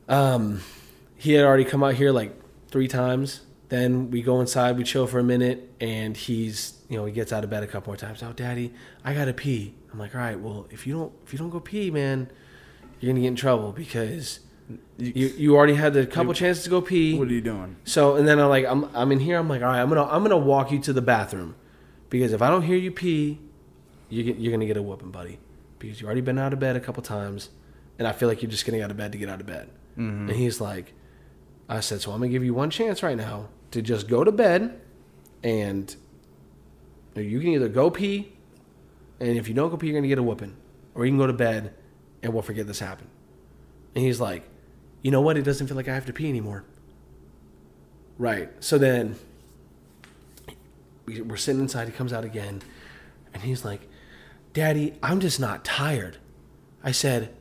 [0.10, 0.62] um,
[1.16, 2.34] he had already come out here like
[2.68, 3.42] three times.
[3.70, 7.32] Then we go inside, we chill for a minute, and he's you know he gets
[7.32, 8.22] out of bed a couple more times.
[8.22, 8.74] Oh, daddy,
[9.04, 9.74] I gotta pee.
[9.92, 12.30] I'm like, all right, well if you don't if you don't go pee, man,
[13.00, 14.42] you're gonna get in trouble because
[14.98, 17.18] you you already had a couple chances to go pee.
[17.18, 17.76] What are you doing?
[17.84, 19.38] So and then I'm like I'm I'm in here.
[19.38, 19.82] I'm like all right.
[19.82, 21.56] I'm gonna I'm gonna walk you to the bathroom
[22.10, 23.40] because if I don't hear you pee,
[24.10, 25.40] you you're gonna get a whooping, buddy.
[25.80, 27.50] Because you've already been out of bed a couple times,
[28.00, 29.70] and I feel like you're just getting out of bed to get out of bed.
[29.98, 30.30] Mm-hmm.
[30.30, 30.94] And he's like,
[31.68, 34.32] I said, so I'm gonna give you one chance right now to just go to
[34.32, 34.80] bed,
[35.44, 35.94] and
[37.16, 38.34] you can either go pee,
[39.20, 40.56] and if you don't go pee, you're gonna get a whooping,
[40.96, 41.74] or you can go to bed,
[42.22, 43.10] and we'll forget this happened.
[43.96, 44.44] And he's like,
[45.04, 45.38] you know what?
[45.38, 46.64] It doesn't feel like I have to pee anymore.
[48.18, 48.50] Right.
[48.60, 49.16] So then
[51.06, 51.88] we- we're sitting inside.
[51.88, 52.62] He comes out again,
[53.34, 53.88] and he's like,
[54.54, 56.18] "Daddy, I'm just not tired."
[56.84, 57.34] I said,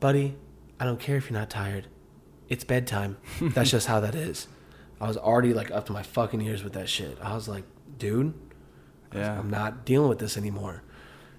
[0.00, 0.36] "Buddy,
[0.80, 1.86] I don't care if you're not tired.
[2.48, 3.16] It's bedtime.
[3.40, 4.48] That's just how that is."
[5.00, 7.18] I was already like up to my fucking ears with that shit.
[7.20, 7.64] I was like,
[7.98, 8.32] "Dude,
[9.14, 9.38] Yeah.
[9.38, 10.82] I'm not dealing with this anymore."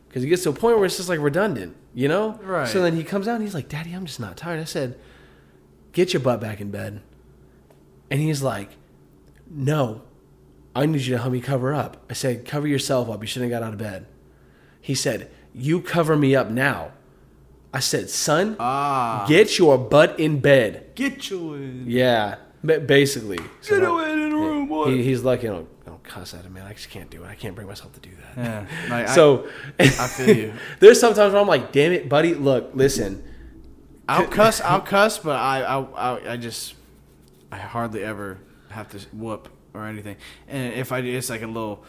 [0.07, 2.39] Because it gets to a point where it's just like redundant, you know?
[2.41, 2.67] Right.
[2.69, 4.61] So then he comes out and he's like, Daddy, I'm just not tired.
[4.61, 4.97] I said,
[5.95, 7.01] Get your butt back in bed.
[8.11, 8.69] And he's like,
[9.49, 10.01] No,
[10.75, 12.03] I need you to help me cover up.
[12.09, 13.21] I said, Cover yourself up.
[13.21, 14.05] You shouldn't have got out of bed.
[14.81, 16.91] He said, You cover me up now.
[17.73, 19.25] I said, Son, Ah.
[19.27, 20.91] get your butt in bed.
[20.95, 21.85] Get you in.
[21.87, 23.39] Yeah, basically.
[23.61, 24.91] So Get away in the room, boy.
[24.91, 26.65] he, he's like, you know, don't cuss at him, man.
[26.67, 27.27] I just can't do it.
[27.27, 28.37] I can't bring myself to do that.
[28.37, 28.89] Yeah.
[28.89, 29.47] Like, I- so
[29.79, 30.53] I feel you.
[30.81, 32.33] there's sometimes where I'm like, damn it, buddy.
[32.33, 33.23] Look, listen.
[34.07, 34.61] I'll cuss.
[34.61, 36.75] I'll cuss, but I, I, I, I just,
[37.51, 38.39] I hardly ever
[38.69, 40.17] have to whoop or anything.
[40.47, 41.83] And if I do, it's like a little,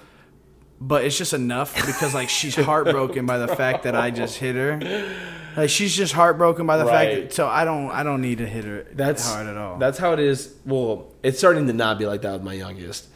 [0.81, 4.57] but it's just enough because like she's heartbroken by the fact that I just hit
[4.57, 5.17] her.
[5.57, 7.33] Like she's just heartbroken by the fact that.
[7.33, 9.79] So I don't, I don't need to hit her That's hard at all.
[9.79, 10.55] That's how it is.
[10.67, 13.09] Well, it's starting to not be like that with my youngest.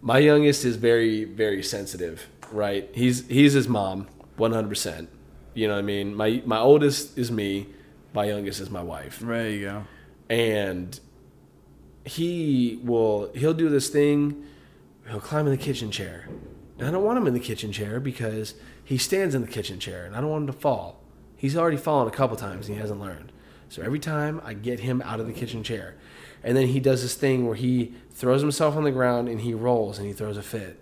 [0.00, 2.26] My youngest is very, very sensitive.
[2.50, 2.90] Right?
[2.92, 4.68] He's he's his mom, 100.
[4.68, 5.08] percent
[5.54, 6.14] You know what I mean?
[6.14, 7.66] My my oldest is me.
[8.12, 9.20] My youngest is my wife.
[9.20, 9.84] there you go.
[10.28, 10.98] and
[12.04, 14.44] he will he'll do this thing
[15.08, 16.28] he'll climb in the kitchen chair.
[16.78, 19.78] And i don't want him in the kitchen chair because he stands in the kitchen
[19.78, 21.00] chair and i don't want him to fall.
[21.36, 23.32] He's already fallen a couple times and he hasn't learned.
[23.68, 25.96] So every time i get him out of the kitchen chair.
[26.44, 29.54] And then he does this thing where he throws himself on the ground and he
[29.54, 30.80] rolls and he throws a fit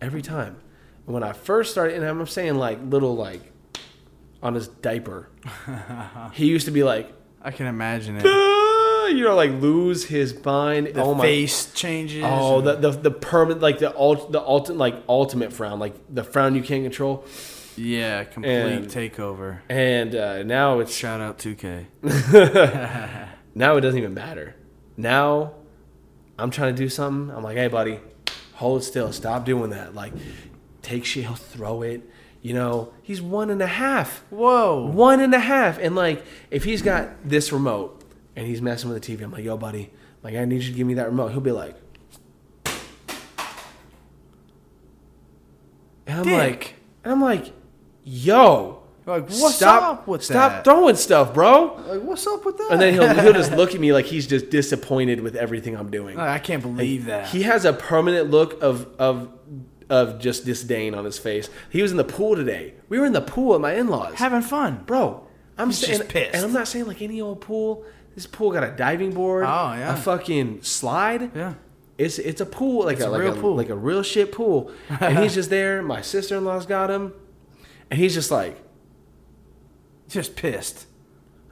[0.00, 0.56] every time.
[1.06, 3.49] And when i first started and i'm saying like little like
[4.42, 5.28] on his diaper
[6.32, 7.12] he used to be like
[7.42, 8.24] I can imagine it.
[8.24, 10.88] You know, like lose his mind.
[10.88, 12.22] The oh my face changes.
[12.24, 16.22] Oh, the the, the permanent like the ult, the ultimate like ultimate frown, like the
[16.22, 17.24] frown you can't control.
[17.76, 19.60] yeah, complete and- takeover.
[19.68, 21.86] And uh, now it's Shout out 2K.
[23.54, 24.54] now it doesn't even matter.
[24.96, 25.54] Now
[26.38, 27.34] I'm trying to do something.
[27.34, 27.98] I'm like, hey, buddy,
[28.54, 29.12] hold still.
[29.12, 29.94] Stop doing that.
[29.94, 30.12] Like,
[30.82, 31.24] take shit.
[31.24, 32.02] He'll throw it.
[32.42, 34.24] You know, he's one and a half.
[34.30, 34.86] Whoa.
[34.86, 35.78] One and a half.
[35.78, 38.02] And like, if he's got this remote
[38.34, 39.90] and he's messing with the TV, I'm like, yo, buddy,
[40.22, 41.32] like, I need you to give me that remote.
[41.32, 41.74] He'll be like,
[46.06, 46.38] and I'm Dick.
[46.38, 46.74] like,
[47.04, 47.52] and I'm like,
[48.04, 50.62] yo, Like, what's stop, up with stop that?
[50.62, 51.74] Stop throwing stuff, bro.
[51.86, 52.68] Like, what's up with that?
[52.72, 55.90] And then he'll he'll just look at me like he's just disappointed with everything I'm
[55.90, 56.18] doing.
[56.18, 57.28] I can't believe that.
[57.28, 59.28] He has a permanent look of of
[59.90, 61.50] of just disdain on his face.
[61.68, 62.74] He was in the pool today.
[62.88, 64.14] We were in the pool at my in-laws.
[64.14, 64.84] Having fun.
[64.86, 65.26] Bro,
[65.58, 66.34] I'm He's saying, just pissed.
[66.34, 67.84] and I'm not saying like any old pool.
[68.14, 69.92] This pool got a diving board, Oh, yeah.
[69.92, 71.30] a fucking slide.
[71.34, 71.54] Yeah.
[71.98, 73.54] It's it's a pool like It's a, a like real a pool.
[73.56, 74.70] like a real shit pool,
[75.00, 75.82] and he's just there.
[75.82, 77.12] My sister in law's got him,
[77.90, 78.58] and he's just like,
[80.08, 80.86] Just pissed.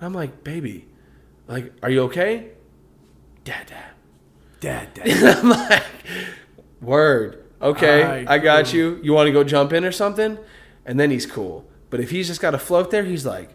[0.00, 0.86] I'm like, baby,
[1.48, 2.48] like, are you okay?
[3.44, 3.90] Dad, dad.
[4.60, 5.38] Dad, dad.
[5.38, 5.82] I'm like,
[6.80, 7.44] word.
[7.60, 9.00] Okay, Alright, I got you.
[9.02, 10.38] You want to go jump in or something?
[10.86, 11.66] And then he's cool.
[11.90, 13.50] But if he's just got to float there, he's like,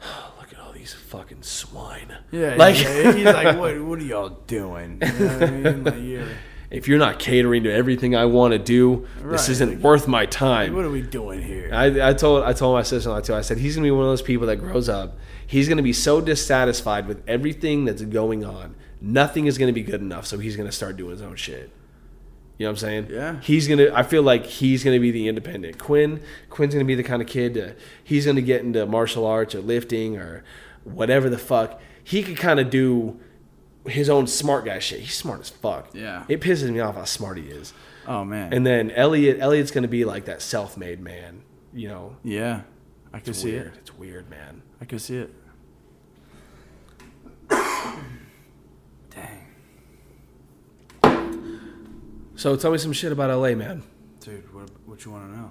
[0.38, 2.16] look at all these fucking swine.
[2.30, 5.00] Yeah, Like- yeah, he's like, what, what are y'all doing?
[5.02, 5.84] You know what I mean?
[5.84, 6.28] Like, you're,
[6.70, 9.48] If you're not catering to everything I want to do, this Right.
[9.50, 10.74] isn't worth my time.
[10.74, 11.70] what are we doing here?
[11.72, 13.34] I, I told I told my sister-in-law too.
[13.34, 15.16] I said he's gonna be one of those people that grows up.
[15.46, 18.74] He's gonna be so dissatisfied with everything that's going on.
[19.00, 21.70] Nothing is gonna be good enough, so he's gonna start doing his own shit.
[22.58, 23.08] You know what I'm saying?
[23.10, 23.40] Yeah.
[23.40, 23.92] He's gonna.
[23.94, 25.78] I feel like he's gonna be the independent.
[25.78, 26.20] Quinn.
[26.50, 27.54] Quinn's gonna be the kind of kid.
[27.54, 30.42] To, he's gonna get into martial arts or lifting or
[30.82, 31.80] whatever the fuck.
[32.02, 33.20] He could kind of do
[33.86, 35.00] his own smart guy shit.
[35.00, 35.90] He's smart as fuck.
[35.94, 36.24] Yeah.
[36.28, 37.72] It pisses me off how smart he is.
[38.08, 38.52] Oh, man.
[38.52, 39.38] And then Elliot.
[39.40, 41.42] Elliot's gonna be like that self-made man.
[41.72, 42.62] You know, yeah,
[43.12, 43.66] I can it's see weird.
[43.68, 43.78] it.
[43.80, 44.62] It's weird, man.
[44.80, 45.32] I can see it.
[49.10, 49.46] Dang.
[52.38, 53.82] So tell me some shit about LA, man.
[54.20, 55.50] Dude, what, what you want to know?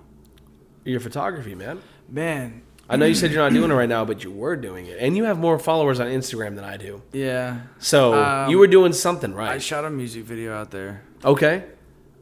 [0.86, 1.82] Your photography, man.
[2.08, 4.86] Man, I know you said you're not doing it right now, but you were doing
[4.86, 7.02] it, and you have more followers on Instagram than I do.
[7.12, 7.60] yeah.
[7.80, 9.52] So Um, you were doing something right.
[9.52, 11.04] I shot a music video out there.
[11.26, 11.66] okay.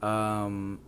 [0.02, 0.80] Um,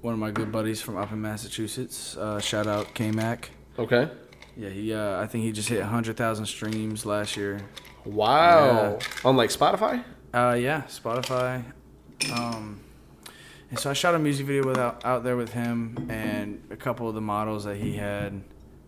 [0.00, 2.16] one of my good buddies from up in Massachusetts.
[2.16, 3.50] Uh, shout out K Mac.
[3.78, 4.08] Okay.
[4.56, 4.94] Yeah, he.
[4.94, 7.60] Uh, I think he just hit hundred thousand streams last year.
[8.04, 8.98] Wow.
[9.24, 10.04] On like Spotify.
[10.32, 11.64] Uh, yeah, Spotify.
[12.32, 12.80] Um,
[13.70, 16.76] and so I shot a music video with out, out there with him and a
[16.76, 18.42] couple of the models that he had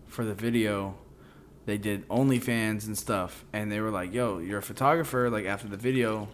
[0.07, 0.95] for the video.
[1.65, 5.29] They did OnlyFans and stuff, and they were like, "Yo, you're a photographer.
[5.29, 6.27] Like after the video,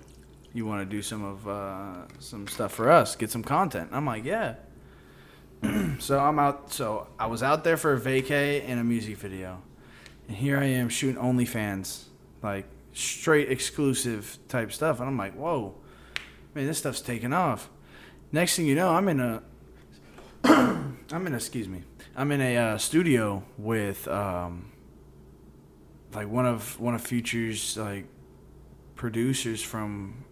[0.54, 4.06] you want to do some of uh, some stuff for us, get some content." I'm
[4.06, 4.56] like, "Yeah."
[6.00, 6.72] so I'm out.
[6.72, 9.62] So I was out there for a vacay and a music video,
[10.30, 12.06] and here I am shooting OnlyFans,
[12.41, 15.76] like straight exclusive type stuff, and I'm like, "Whoa,
[16.56, 17.70] man, this stuff's taking off."
[18.32, 19.41] Next thing you know, I'm in a,
[20.43, 21.84] I'm in a, excuse me,
[22.15, 24.71] I'm in a uh, studio with um,
[26.13, 28.05] like one of one of Future's like
[28.95, 30.25] producers from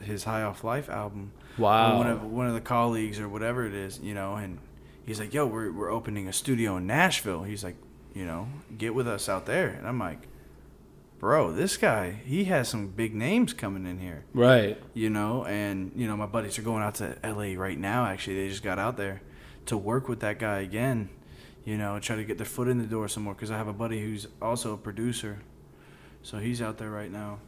[0.00, 1.32] his High Off Life album.
[1.58, 1.98] Wow.
[1.98, 4.58] One of one of the colleagues or whatever it is, you know, and
[5.04, 7.76] he's like, "Yo, we're we're opening a studio in Nashville." He's like,
[8.14, 8.48] "You know,
[8.78, 10.28] get with us out there." And I'm like,
[11.22, 14.76] "Bro, this guy, he has some big names coming in here." Right.
[14.92, 18.36] you know and you know my buddies are going out to la right now actually
[18.42, 19.22] they just got out there
[19.66, 21.08] to work with that guy again
[21.64, 23.68] you know try to get their foot in the door some more because i have
[23.68, 25.38] a buddy who's also a producer
[26.22, 27.38] so he's out there right now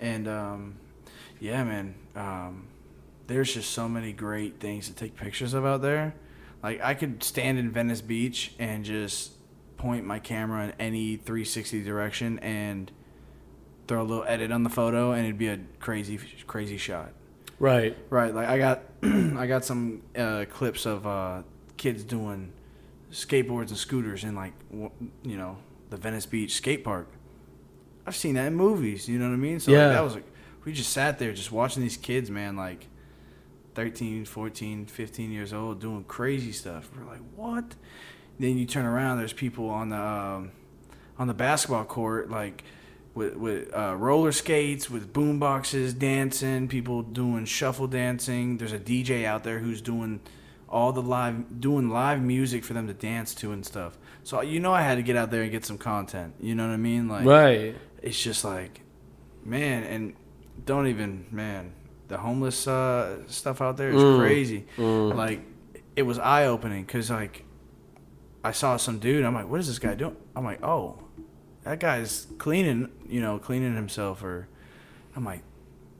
[0.00, 0.74] and um,
[1.40, 2.66] yeah man um,
[3.28, 6.14] there's just so many great things to take pictures of out there
[6.62, 9.32] like i could stand in venice beach and just
[9.76, 12.90] point my camera in any 360 direction and
[13.86, 17.12] throw a little edit on the photo and it'd be a crazy crazy shot.
[17.60, 17.96] Right.
[18.10, 21.42] right like i got i got some uh, clips of uh,
[21.76, 22.52] kids doing
[23.12, 24.52] skateboards and scooters in like
[25.22, 25.58] you know
[25.90, 27.08] the venice beach skate park.
[28.06, 29.60] I've seen that in movies you know what i mean?
[29.60, 29.88] So like, Yeah.
[29.88, 30.24] that was like
[30.64, 32.86] we just sat there just watching these kids man like
[33.74, 36.88] 13 14 15 years old doing crazy stuff.
[36.96, 37.74] We're like what?
[38.38, 40.50] Then you turn around there's people on the um,
[41.18, 42.64] on the basketball court like
[43.14, 48.78] with with uh, roller skates with boom boxes dancing people doing shuffle dancing there's a
[48.78, 50.20] dj out there who's doing
[50.68, 54.58] all the live doing live music for them to dance to and stuff so you
[54.58, 56.76] know i had to get out there and get some content you know what i
[56.76, 57.76] mean like Right.
[58.02, 58.80] it's just like
[59.44, 60.14] man, and
[60.64, 61.72] don't even man,
[62.08, 64.18] the homeless uh, stuff out there is Mm.
[64.18, 64.64] crazy.
[64.78, 65.14] Mm.
[65.14, 65.40] Like,
[65.96, 67.44] it was eye opening because like,
[68.42, 69.22] I saw some dude.
[69.22, 70.16] I'm like, what is this guy doing?
[70.34, 70.98] I'm like, oh,
[71.64, 74.22] that guy's cleaning, you know, cleaning himself.
[74.22, 74.48] Or
[75.16, 75.42] I'm like,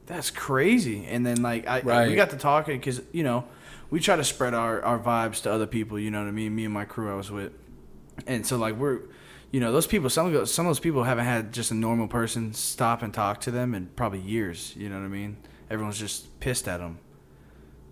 [0.06, 1.06] that's crazy.
[1.06, 3.44] And then like, I we got to talking because you know,
[3.90, 5.98] we try to spread our our vibes to other people.
[5.98, 6.54] You know what I mean?
[6.54, 7.52] Me and my crew I was with,
[8.26, 9.00] and so like we're.
[9.50, 10.10] You know those people.
[10.10, 13.14] Some of those, some of those people haven't had just a normal person stop and
[13.14, 14.74] talk to them in probably years.
[14.76, 15.36] You know what I mean?
[15.70, 16.98] Everyone's just pissed at them.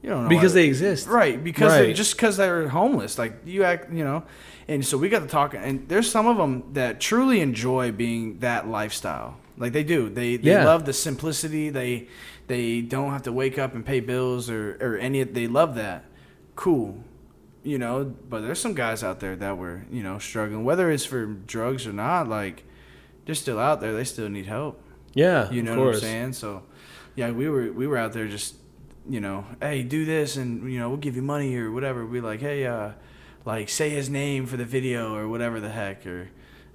[0.03, 1.07] You don't know because they exist.
[1.07, 1.94] Right, because Right.
[1.94, 3.18] just because they're homeless.
[3.18, 4.24] Like you act, you know,
[4.68, 5.55] and so we got to talk.
[5.55, 9.36] And there's some of them that truly enjoy being that lifestyle.
[9.57, 10.09] Like they do.
[10.09, 10.64] They they Yeah.
[10.64, 11.70] love the simplicity.
[11.70, 12.09] They
[12.48, 15.22] they don't have to wake up and pay bills or or any.
[15.22, 16.05] They love that.
[16.57, 17.05] Cool,
[17.62, 18.05] you know.
[18.28, 21.86] But there's some guys out there that were you know struggling, whether it's for drugs
[21.86, 22.28] or not.
[22.28, 22.64] Like
[23.24, 23.92] they're still out there.
[23.92, 24.82] They still need help.
[25.14, 26.32] Yeah, You know of what I'm saying?
[26.32, 26.62] So,
[27.14, 28.55] yeah, we were we were out there just,
[29.09, 32.07] you know, hey, do this, and you know, we'll give you money or whatever.
[32.07, 32.90] We like, hey, uh,
[33.44, 36.28] like say his name for the video or whatever the heck, or,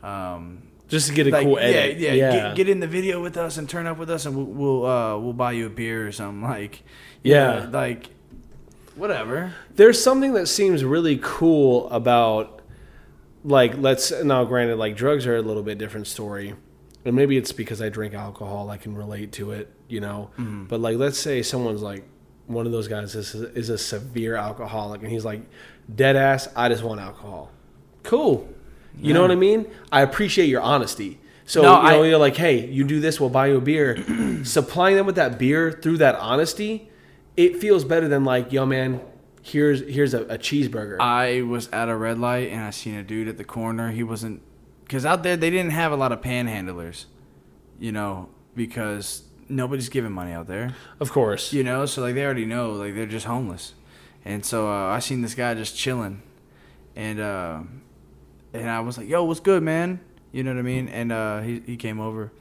[0.03, 1.97] um, Just to get a like, cool edit.
[1.97, 4.35] yeah, yeah, Get, get in the video with us and turn up with us, and
[4.35, 6.41] we'll we'll uh, we'll buy you a beer or something.
[6.49, 6.83] Like,
[7.23, 7.65] Yeah.
[7.65, 8.09] know, like,
[8.95, 9.53] whatever.
[9.75, 12.61] There's something that seems really cool about,
[13.43, 14.43] like, let's now.
[14.45, 16.53] Granted, like drugs are a little bit different story,
[17.05, 18.69] and maybe it's because I drink alcohol.
[18.69, 20.29] I can relate to it, you know.
[20.37, 20.65] Mm-hmm.
[20.65, 22.03] But like, let's say someone's like,
[22.47, 25.41] one of those guys is is a severe alcoholic, and he's like,
[25.93, 26.47] dead ass.
[26.55, 27.51] I just want alcohol.
[28.03, 28.47] Cool.
[28.99, 29.67] You know what I mean?
[29.91, 31.19] I appreciate your honesty.
[31.45, 33.61] So No, you know, I- you're like, hey, you do this, we'll buy you a
[33.61, 34.03] beer.
[34.43, 36.89] Supplying them with that beer through that honesty,
[37.37, 38.99] it feels better than like, yo, man,
[39.43, 40.97] here's here's a, a cheeseburger.
[40.99, 43.91] I was at a red light and I seen a dude at the corner.
[43.91, 44.41] He wasn't
[44.83, 47.05] because out there they didn't have a lot of panhandlers,
[47.79, 51.53] you know, because nobody's giving money out there, of course.
[51.53, 51.85] you know.
[51.85, 53.73] So like they already know, like they're just homeless,
[54.25, 56.21] and so uh, I seen this guy just chilling,
[56.95, 57.61] and uh,
[58.53, 59.99] and I was like, "Yo, what's good, man?"
[60.31, 60.87] You know what I mean?
[60.89, 62.31] And uh, he he came over,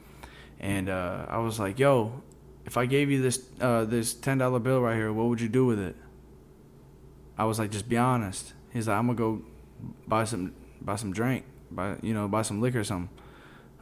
[0.59, 2.21] and uh, I was like, "Yo,
[2.65, 5.49] if I gave you this uh, this ten dollar bill right here, what would you
[5.49, 5.95] do with it?"
[7.37, 9.41] I was like, "Just be honest." He's like, "I'm gonna go
[10.07, 13.09] buy some buy some drink, buy you know buy some liquor or something."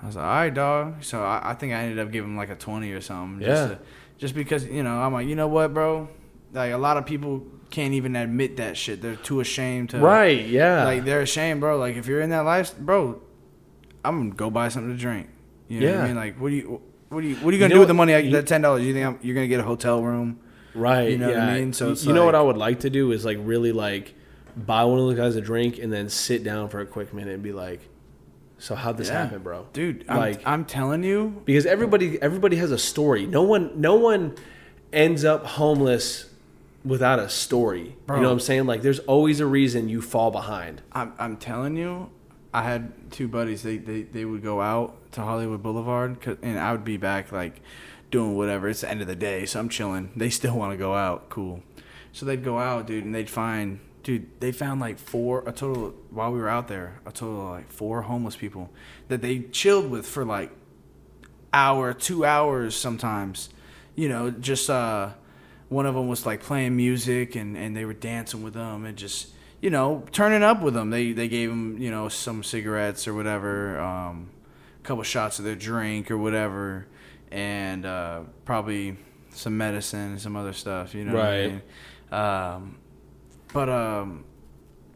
[0.02, 2.38] I was like, "All right, dog." So I, I think I ended up giving him
[2.38, 3.46] like a twenty or something.
[3.46, 3.76] Just Yeah.
[3.76, 3.80] to-
[4.18, 6.08] just because you know I'm like, you know what, bro?
[6.54, 9.02] Like a lot of people can't even admit that shit.
[9.02, 10.00] They're too ashamed to.
[10.00, 10.86] Right, yeah.
[10.86, 11.78] Like they're ashamed, bro.
[11.78, 13.22] Like if you're in that life, bro,
[14.04, 15.28] I'm gonna go buy something to drink.
[15.68, 16.04] You know what Yeah.
[16.04, 16.16] I mean?
[16.16, 17.94] Like what do you what do you what are you gonna know do with the
[17.94, 18.14] money?
[18.14, 18.84] I, you- that ten dollars?
[18.84, 20.40] You think I'm, you're gonna get a hotel room?
[20.76, 21.10] right.
[21.10, 21.40] you know what.
[21.40, 21.74] I mean?
[21.74, 24.14] So you, you know what I would like to do is like really like
[24.56, 27.34] buy one of those guys a drink and then sit down for a quick minute
[27.34, 27.82] and be like,
[28.58, 29.24] so how'd this Yeah.
[29.24, 29.68] happen, bro?
[29.74, 33.26] Dude, I'm, Like- I'm telling you, because everybody everybody has a story.
[33.26, 34.36] No one no one
[34.94, 36.30] ends up homeless
[36.84, 37.96] without a story.
[38.06, 38.18] Bro.
[38.18, 38.66] You know what I'm saying?
[38.66, 40.82] Like there's always a reason you fall behind.
[40.92, 42.10] I'm, I'm telling you,
[42.54, 43.64] I had two buddies.
[43.64, 47.60] They, they, they would go out to Hollywood Boulevard, and I would be back like
[48.12, 48.70] doing whatever.
[48.70, 50.12] It's the end of the day, so I'm chilling.
[50.16, 51.30] They still want to go out.
[51.30, 51.64] Cool.
[52.14, 55.90] So they'd go out, dude, and they'd find, dude, they found like four, a total,
[56.12, 58.70] while we were out there, a total of like four homeless people
[59.10, 60.52] that they chilled with for like
[61.54, 63.50] hour, two hours sometimes.
[63.96, 65.10] You know, just uh,
[65.70, 68.96] one of them was like playing music and, and they were dancing with them and
[68.98, 69.30] just
[69.62, 70.90] you know turning up with them.
[70.92, 74.30] They they gave them you know some cigarettes or whatever, um,
[74.80, 76.86] a couple shots of their drink or whatever,
[77.32, 78.98] and uh, probably
[79.32, 80.94] some medicine and some other stuff.
[80.94, 81.52] You know, what I Right.
[81.52, 81.62] mean?
[82.12, 82.78] Um,
[83.56, 84.24] but um,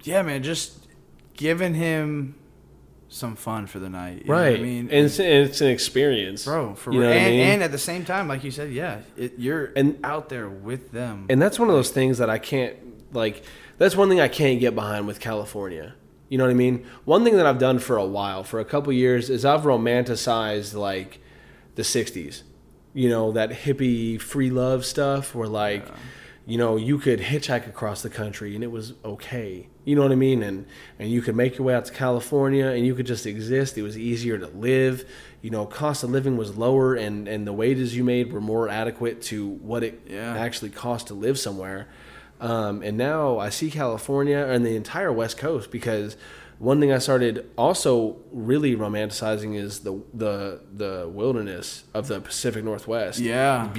[0.03, 0.85] yeah, man, just
[1.33, 2.35] giving him
[3.07, 4.19] some fun for the night.
[4.19, 4.59] you know what right.
[4.59, 6.45] I mean, and it's, it's an experience.
[6.45, 7.15] bro for You know real.
[7.15, 7.47] what I and, mean?
[7.47, 10.91] and at the same time like you said yeah it, you're And- out there with
[10.91, 12.75] them And that's one of those things that I can't
[13.13, 13.43] like.
[13.79, 15.95] That's one thing I can't get behind with California.
[16.27, 16.85] You know what I mean?
[17.05, 20.75] One thing that I've done for a while, for a couple years, is I've romanticized
[20.75, 21.19] like
[21.73, 22.43] the '60s.
[22.93, 25.85] You know that hippie free love stuff, where like,
[26.49, 29.67] you know, you could hitchhike across the country and it was okay.
[29.85, 30.41] You know what I mean?
[30.43, 30.65] And
[30.97, 33.77] and you could make your way out to California and you could just exist.
[33.77, 35.07] It was easier to live.
[35.41, 38.67] You know, cost of living was lower and and the wages you made were more
[38.67, 40.35] adequate to what it Yeah.
[40.37, 41.87] actually cost to live somewhere.
[42.41, 46.17] Um, and now I see California and the entire West Coast because
[46.57, 52.63] one thing I started also really romanticizing is the the the wilderness of the Pacific
[52.63, 53.19] Northwest.
[53.19, 53.65] Yeah.
[53.65, 53.73] It's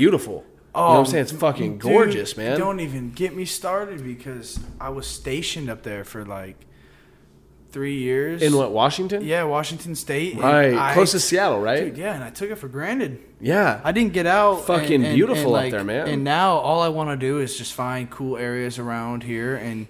[0.72, 0.80] beautiful.
[0.80, 1.22] you know what I'm oh, saying?
[1.22, 2.58] It's fucking dude, gorgeous, man.
[2.58, 6.66] don't even get me started because i was stationed up there for like
[7.70, 8.42] three years.
[8.42, 9.24] In what Washington?
[9.24, 10.34] Yeah, Washington State.
[10.34, 11.84] and Right, I- close to Seattle, right?
[11.84, 13.20] Dude, yeah, and I took it for granted.
[13.40, 14.66] yeah, I didn't get out.
[14.66, 16.08] Fucking beautiful up like, there, man.
[16.08, 19.86] And now all I want to do is just find cool areas around here and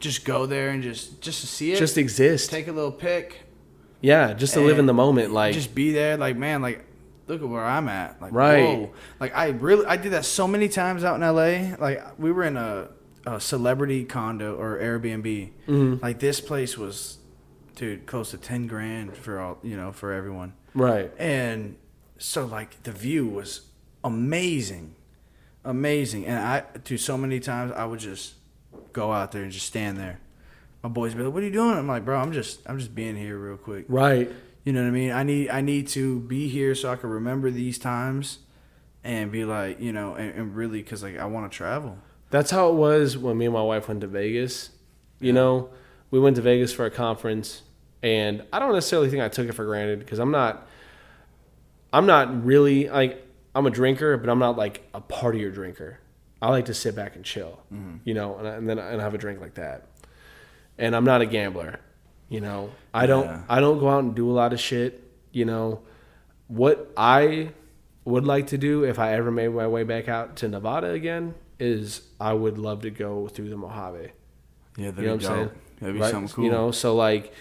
[0.00, 1.78] just go there and just just to see it.
[1.78, 2.50] just exist.
[2.50, 3.42] take a little pic.
[4.00, 5.32] yeah, just to live in the moment.
[5.32, 6.16] Like, just be there.
[6.16, 6.84] Like man, like
[7.26, 8.20] look at where I'm at.
[8.20, 8.62] Like Right.
[8.64, 8.92] whoa.
[9.20, 11.76] Like I really I did that so many times out in LA.
[11.78, 12.88] Like we were in a,
[13.26, 15.52] a celebrity condo or Airbnb.
[15.68, 16.02] Mm-hmm.
[16.02, 17.18] Like this place was,
[17.76, 20.54] dude, close to ten grand for all you know for everyone.
[20.74, 21.10] right.
[21.18, 21.76] And
[22.18, 23.62] so like the view was
[24.04, 24.94] amazing,
[25.64, 26.26] amazing.
[26.26, 28.34] And I, do so many times I would just
[28.92, 30.20] go out there and just stand there.
[30.82, 32.92] My boys be like, "What are you doing?" I'm like, "Bro, I'm just, I'm just
[32.94, 34.30] being here real quick." Right.
[34.64, 35.10] You know what I mean?
[35.10, 38.38] I need, I need to be here so I can remember these times,
[39.04, 41.98] and be like, you know, and, and really, cause like I want to travel.
[42.30, 44.70] That's how it was when me and my wife went to Vegas.
[45.20, 45.70] You know,
[46.10, 47.62] we went to Vegas for a conference,
[48.02, 50.68] and I don't necessarily think I took it for granted because I'm not.
[51.92, 55.98] I'm not really like I'm a drinker, but I'm not like a partier drinker.
[56.40, 57.96] I like to sit back and chill, mm-hmm.
[58.04, 59.86] you know, and, and then and have a drink like that.
[60.78, 61.80] And I'm not a gambler,
[62.32, 62.70] you know.
[62.94, 63.42] I don't Yeah.
[63.48, 65.02] I don't go out and do a lot of shit,
[65.32, 65.80] you know.
[66.48, 67.50] What I
[68.04, 71.34] would like to do if I ever made my way back out to Nevada again
[71.60, 74.10] is I would love to go through the Mojave.
[74.76, 75.50] Yeah, You know what I'm saying?
[75.80, 76.10] That'd be Right?
[76.10, 76.44] something cool.
[76.44, 77.32] You know, so like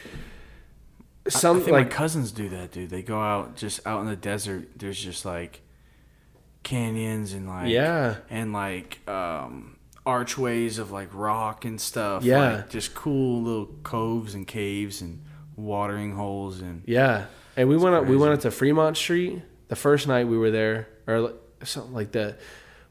[1.28, 2.90] some I like my cousins do that, dude.
[2.90, 4.70] They go out just out in the desert.
[4.78, 5.62] There's just like
[6.64, 8.18] canyons and like Yeah.
[8.30, 9.76] and like um
[10.06, 12.24] archways of like rock and stuff.
[12.24, 12.58] Yeah.
[12.58, 15.24] like, just cool little coves and caves and
[15.56, 17.26] watering holes and Yeah,
[17.56, 18.06] and we went up.
[18.06, 21.34] We went up to Fremont Street the first night we were there, or
[21.64, 22.40] something like that.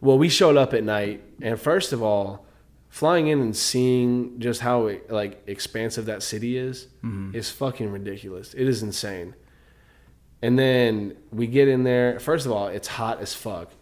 [0.00, 2.46] Well, we showed up at night, and first of all,
[2.88, 7.34] flying in and seeing just how like expansive that city is mm-hmm.
[7.34, 8.54] is fucking ridiculous.
[8.54, 9.34] It is insane.
[10.42, 12.18] And then we get in there.
[12.18, 13.72] First of all, it's hot as fuck,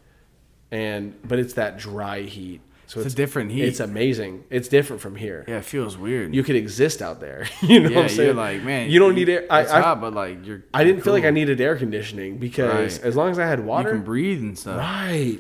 [0.71, 2.61] and but it's that dry heat.
[2.89, 3.65] So It's a different heat.
[3.65, 4.45] It's amazing.
[4.51, 5.45] It's different from here.
[5.47, 6.35] yeah, it feels weird.
[6.35, 7.47] You could exist out there.
[7.63, 8.27] you know yeah, what I'm saying?
[8.29, 9.45] you're like man, you don't need air.
[9.51, 10.65] I, It's I, hot, but like you're.
[10.73, 13.07] I didn't feel like I needed air conditioning because Right.
[13.07, 15.39] as long as I had water, You can breathe and stuff, right?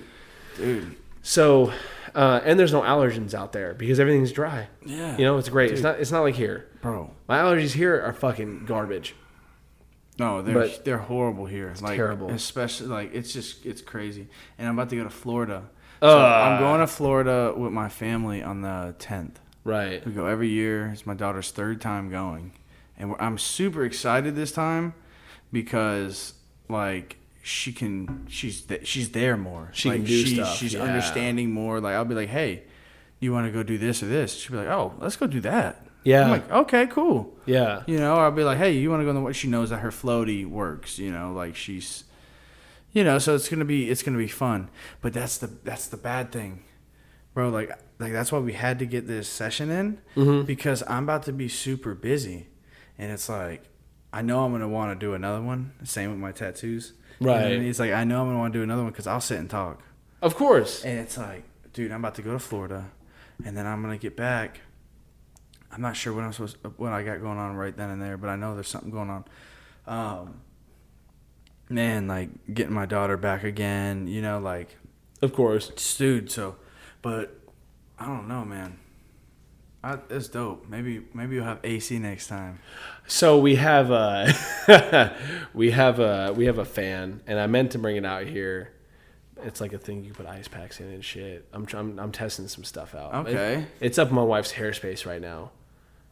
[0.59, 0.95] dude.
[1.23, 1.73] So,
[2.15, 4.69] uh, and there's no allergens out there because everything's dry.
[4.85, 5.73] Yeah, You know, it's great.
[5.73, 5.99] It's not.
[6.01, 6.67] It's not like here.
[6.83, 7.11] bro.
[7.29, 9.15] My allergies here are fucking garbage.
[10.19, 11.73] No, they're But- they're horrible here.
[11.81, 12.31] like terrible.
[12.31, 14.29] especially like it's just it's crazy.
[14.59, 15.71] And I'm about to go to Florida.
[16.01, 16.23] So Uh.
[16.23, 19.37] I'm going to Florida with my family on the 10th.
[19.65, 20.05] Right.
[20.07, 20.91] We go every year.
[20.93, 22.53] It's my daughter's third time going,
[22.97, 24.95] and I'm super excited this time
[25.53, 26.35] because
[26.69, 29.71] like she can she's th- she's there more.
[29.73, 30.83] She like, can do she's, stuff, She's yeah.
[30.83, 31.81] understanding more.
[31.81, 32.63] Like I'll be like, hey,
[33.21, 34.35] you want to go do this or this?
[34.39, 35.87] She'll be like, oh, let's go do that.
[36.05, 36.25] Yeah.
[36.25, 37.37] I'm like, okay, cool.
[37.45, 37.83] Yeah.
[37.87, 39.37] You know, I'll be like, hey, you want to go on the what?
[39.37, 40.99] She knows that her floaty works.
[40.99, 42.05] You know, like she's,
[42.93, 44.71] you know, so it's gonna be it's gonna be fun.
[45.01, 46.65] But that's the that's the bad thing,
[47.35, 47.49] bro.
[47.51, 50.47] Like like that's why we had to get this session in Mm-hmm.
[50.47, 52.47] because I'm about to be super busy,
[52.99, 53.65] and it's like
[54.13, 55.73] I know I'm gonna want to do another one.
[55.85, 56.93] Same with my tattoos.
[57.21, 57.59] You know I Right.
[57.59, 57.69] mean?
[57.69, 59.51] It's like I know I'm gonna want to do another one because I'll sit and
[59.51, 59.83] talk.
[60.23, 60.85] Of course.
[60.85, 62.91] And it's like, dude, I'm about to go to Florida,
[63.45, 64.61] and then I'm gonna get back.
[65.71, 68.17] I'm not sure what I'm supposed, what I got going on right then and there,
[68.17, 69.25] but I know there's something going on.
[69.87, 70.41] Um,
[71.69, 74.77] man, like getting my daughter back again, you know, like,
[75.23, 75.97] Of course.
[75.97, 76.31] dude.
[76.31, 76.57] So,
[77.03, 77.39] but
[77.99, 78.79] I don't know, man.
[79.83, 80.69] I, it's dope.
[80.69, 82.59] Maybe, maybe you'll have AC next time.
[83.07, 84.35] So we have a
[85.55, 88.73] we have a we have a fan, and I meant to bring it out here.
[89.45, 91.47] It's like a thing you put ice packs in and shit.
[91.53, 93.15] I'm I'm, I'm testing some stuff out.
[93.29, 93.61] Okay.
[93.61, 95.53] It- it's up in my wife's hair space right now.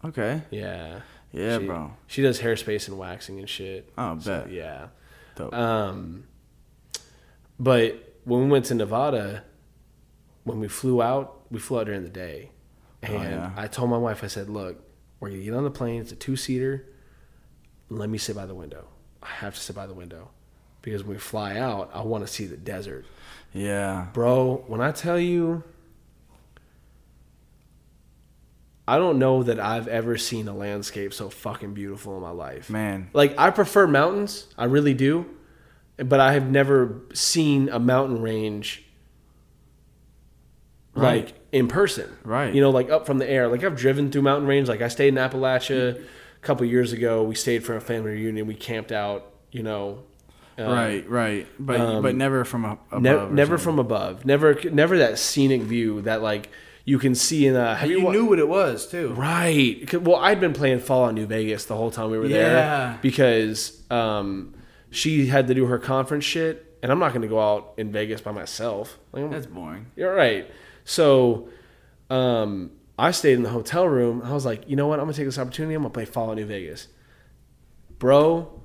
[0.05, 0.43] Okay.
[0.51, 1.01] Yeah.
[1.33, 1.93] Yeah, she, bro.
[2.07, 3.93] She does hair space and waxing and shit.
[3.99, 4.53] Oh, So, bet.
[4.53, 4.87] yeah.
[5.37, 5.55] Dope.
[5.55, 6.25] Um,
[7.59, 9.45] but when we went to Nevada,
[10.45, 12.51] when we flew out, we flew out during the day,
[13.03, 13.53] and Oh, yeah.
[13.57, 14.83] I told my wife, I said, "Look,
[15.21, 16.01] we're gonna get on the plane.
[16.01, 16.85] It's a two seater.
[17.89, 18.89] Let me sit by the window.
[19.23, 20.31] I have to sit by the window
[20.83, 23.05] because when we fly out, I want to see the desert,
[23.53, 24.09] yeah.
[24.13, 24.65] bro.
[24.67, 25.63] When I tell you."
[28.89, 32.71] I don't know that I've ever seen a landscape so fucking beautiful in my life.
[32.71, 33.11] Man.
[33.13, 35.27] Like I prefer mountains, I really do,
[35.97, 38.83] but I have never seen a mountain range
[40.95, 41.27] Right.
[41.27, 42.11] like in person.
[42.25, 42.55] Right.
[42.55, 43.49] You know, like up from the air.
[43.49, 44.69] Like I've driven through mountain range.
[44.69, 47.23] Like I stayed in Appalachia a couple years ago.
[47.23, 48.47] We stayed for a family reunion.
[48.47, 49.33] We camped out.
[49.53, 50.05] You know.
[50.59, 51.47] uh, right, right.
[51.59, 53.03] But um, but never from a, above.
[53.03, 53.65] Ne- never something.
[53.65, 54.25] from above.
[54.25, 56.49] Never, never that scenic view that like
[56.87, 59.13] you can see in uh, have You wa- knew what it was too.
[59.15, 59.93] right?
[59.93, 62.39] Well, I'd been playing Fallout New Vegas the whole time we were Yeah.
[62.39, 64.55] there because um,
[64.91, 67.93] she had to do her conference shit, and I'm not going to go out in
[67.93, 68.99] Vegas by myself.
[69.13, 69.87] Like, That's boring.
[69.97, 70.49] you're right.
[70.85, 71.49] So
[72.09, 74.23] um, I stayed in the hotel room.
[74.25, 75.01] I was like, you know what?
[75.01, 75.75] I'm going to take this opportunity.
[75.75, 76.87] I'm going to play Fallout New Vegas.
[77.99, 78.63] Bro,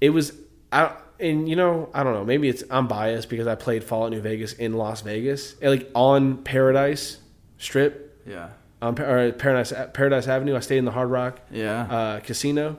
[0.00, 0.32] it was
[0.70, 4.10] I and you know, I don't know, maybe it's I'm biased because I played Fallout
[4.10, 5.54] New Vegas in Las Vegas.
[5.62, 7.18] Like on Paradise
[7.58, 8.48] Strip Yeah.
[8.82, 10.56] on or Paradise Paradise Avenue.
[10.56, 11.82] I stayed in the Hard Rock Yeah.
[11.82, 12.76] uh, Casino.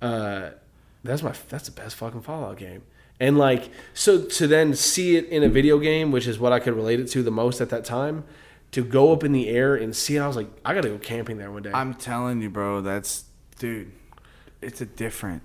[0.00, 0.50] Uh,
[1.04, 2.82] that's my that's the best fucking Fallout game.
[3.18, 6.58] And like so to then see it in a video game, which is what I
[6.58, 8.24] could relate it to the most at that time,
[8.72, 10.98] to go up in the air and see it, I was like, I gotta go
[10.98, 11.70] camping there one day.
[11.72, 12.82] I'm telling you, bro.
[12.82, 13.24] That's
[13.58, 13.92] dude.
[14.60, 15.42] It's a different.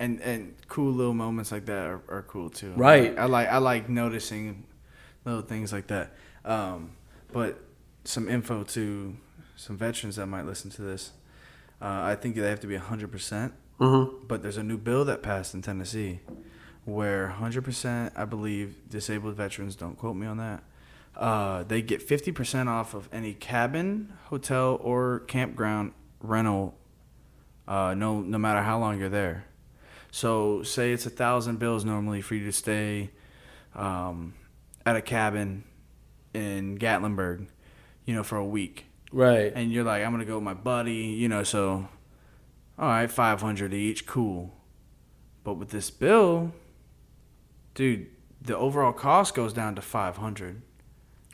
[0.00, 2.72] And and cool little moments like that are, are cool too.
[2.76, 3.18] Right.
[3.18, 4.64] I like I like noticing
[5.24, 6.14] little things like that.
[6.44, 6.92] Um,
[7.32, 7.58] but
[8.04, 9.16] some info to
[9.56, 11.12] some veterans that might listen to this.
[11.80, 13.52] Uh, I think they have to be hundred percent.
[13.80, 14.26] mm-hmm.
[14.26, 16.20] But there's a new bill that passed in Tennessee
[16.88, 20.62] where 100%, I believe, disabled veterans, don't quote me on that,
[21.16, 26.74] uh, they get 50% off of any cabin, hotel, or campground rental,
[27.66, 29.44] uh, no, no matter how long you're there.
[30.10, 33.10] So, say it's a thousand bills normally for you to stay
[33.74, 34.34] um,
[34.86, 35.64] at a cabin
[36.34, 37.46] in Gatlinburg,
[38.04, 39.52] you know, for a week Right.
[39.54, 41.88] and you're like, I'm gonna go with my buddy, you know, so
[42.78, 44.54] all right, five hundred each, cool.
[45.44, 46.52] But with this bill,
[47.74, 48.06] dude,
[48.40, 50.62] the overall cost goes down to five hundred.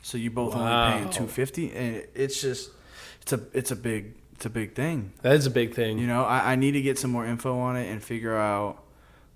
[0.01, 2.71] So you both only paying two fifty, and it's just,
[3.21, 5.13] it's a, it's a big, it's a big thing.
[5.21, 5.97] That is a big thing.
[5.97, 8.83] You know, I, I need to get some more info on it and figure out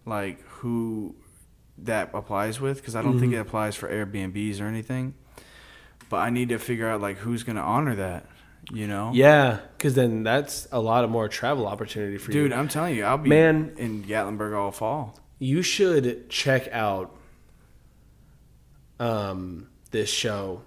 [0.06, 1.16] like who
[1.80, 5.14] that applies with because I don't think it applies for Airbnbs or anything.
[6.10, 8.26] But I need to figure out like who's gonna honor that.
[8.72, 12.36] You know, Yeah, because then that's a lot of more travel opportunity for dude.
[12.36, 12.44] you.
[12.50, 13.74] Dude, I'm telling you, I'll be Man.
[13.78, 15.18] in Gatlinburg all fall.
[15.40, 17.16] You should check out
[19.00, 20.62] um, this show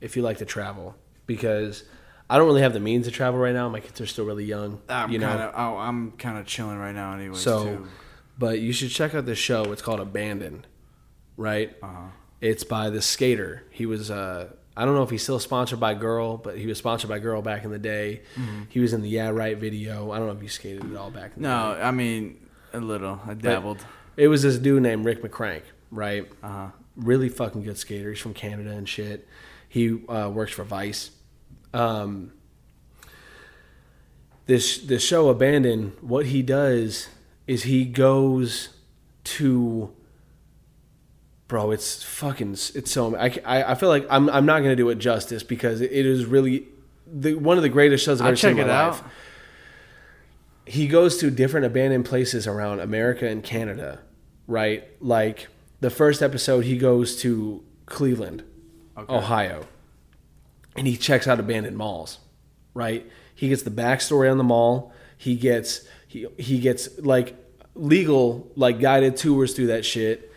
[0.00, 0.94] if you like to travel
[1.26, 1.84] because
[2.28, 3.68] I don't really have the means to travel right now.
[3.68, 5.28] My kids are still really young, I'm you know.
[5.28, 7.40] kind of, oh, I'm kind of chilling right now, anyways.
[7.40, 7.88] so, too.
[8.38, 9.70] but you should check out this show.
[9.72, 10.66] It's called Abandoned,
[11.36, 11.76] right?
[11.82, 12.08] Uh-huh.
[12.40, 13.64] It's by the skater.
[13.70, 16.76] He was uh I don't know if he's still sponsored by Girl, but he was
[16.76, 18.20] sponsored by Girl back in the day.
[18.34, 18.64] Mm-hmm.
[18.68, 20.10] He was in the Yeah Right video.
[20.10, 21.82] I don't know if you skated at all back in the no, day.
[21.82, 23.20] I mean a little.
[23.26, 23.86] I dabbled.
[24.16, 26.30] It was this dude named Rick McCrank, right?
[26.42, 26.66] Uh huh.
[26.96, 28.10] Really fucking good skater.
[28.10, 29.26] He's from Canada and shit.
[29.68, 31.10] He uh, works for Vice.
[31.74, 32.32] Um,
[34.46, 37.08] this this show Abandoned, what he does
[37.46, 38.70] is he goes
[39.24, 39.92] to
[41.48, 44.88] bro it's fucking it's so I, I, I feel like I'm, I'm not gonna do
[44.90, 46.66] it justice because it is really
[47.06, 49.02] the, one of the greatest shows I've I'll ever seen check in it my out.
[50.66, 54.00] he goes to different abandoned places around America and Canada,
[54.48, 54.84] right?
[55.00, 55.48] Like
[55.80, 58.42] the first episode, he goes to Cleveland,
[58.98, 59.12] Okay.
[59.14, 59.66] Ohio,
[60.76, 62.18] and he checks out abandoned malls,
[62.74, 63.06] right?
[63.34, 64.92] He gets the backstory on the mall.
[65.16, 67.34] He gets he he gets like
[67.74, 70.32] legal like guided tours through that shit,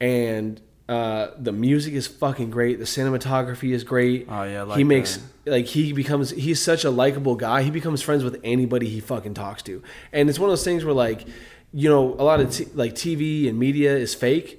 [0.00, 2.78] and uh, the music is fucking great.
[2.78, 4.26] The cinematography is great.
[4.28, 5.50] Oh, yeah, like he makes that.
[5.52, 7.62] like he becomes he's such a likable guy.
[7.62, 10.84] He becomes friends with anybody he fucking talks to, and it's one of those things
[10.84, 11.26] where like,
[11.72, 14.58] you know, a lot of t- like TV and media is fake.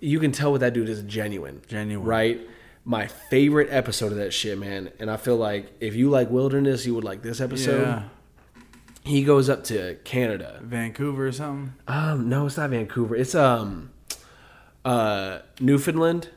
[0.00, 1.68] You can tell what that dude is genuine, Mm-hmm.
[1.68, 2.06] Genuine.
[2.06, 2.40] right?
[2.88, 6.86] My favorite episode of that shit, man, and I feel like if you like wilderness,
[6.86, 7.82] you would like this episode.
[7.82, 8.02] yeah.
[9.04, 10.58] He goes up to Canada.
[10.62, 11.74] Vancouver or something.
[11.86, 13.14] Um, no, it's not Vancouver.
[13.14, 13.90] It's um,
[14.86, 16.30] uh, Newfoundland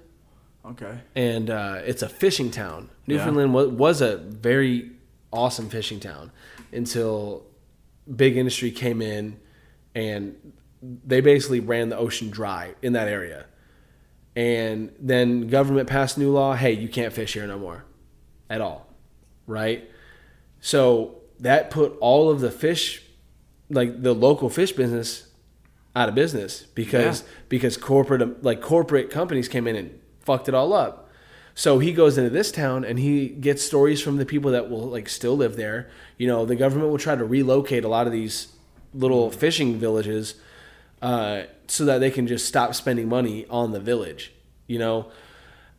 [0.66, 1.00] Okay.
[1.16, 2.90] and uh, it's a fishing town.
[3.08, 4.92] Newfoundland was, was a very
[5.32, 6.32] awesome fishing town
[6.74, 7.46] until
[8.14, 9.40] big industry came in
[9.96, 10.36] and
[10.82, 13.46] they basically ran the ocean dry in that area.
[14.36, 17.84] And then government passed new law, hey, you can't fish here no more
[18.50, 18.88] at all.
[19.48, 19.90] Right?
[20.62, 23.04] So that put all of the fish
[23.70, 25.28] like the local fish business
[25.96, 27.28] out of business because Yeah.
[27.50, 31.10] because corporate like corporate companies came in and fucked it all up.
[31.56, 34.88] So he goes into this town and he gets stories from the people that will
[34.90, 35.90] like still live there.
[36.18, 38.50] You know, the government will try to relocate a lot of these
[38.94, 40.36] little fishing villages
[41.02, 44.34] uh, so that they can just stop spending money on the village.
[44.68, 45.12] You know,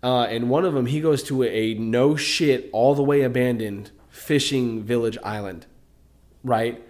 [0.02, 3.90] uh, and one of them he goes to a no shit all the way abandoned
[4.10, 5.66] fishing village island,
[6.44, 6.82] right?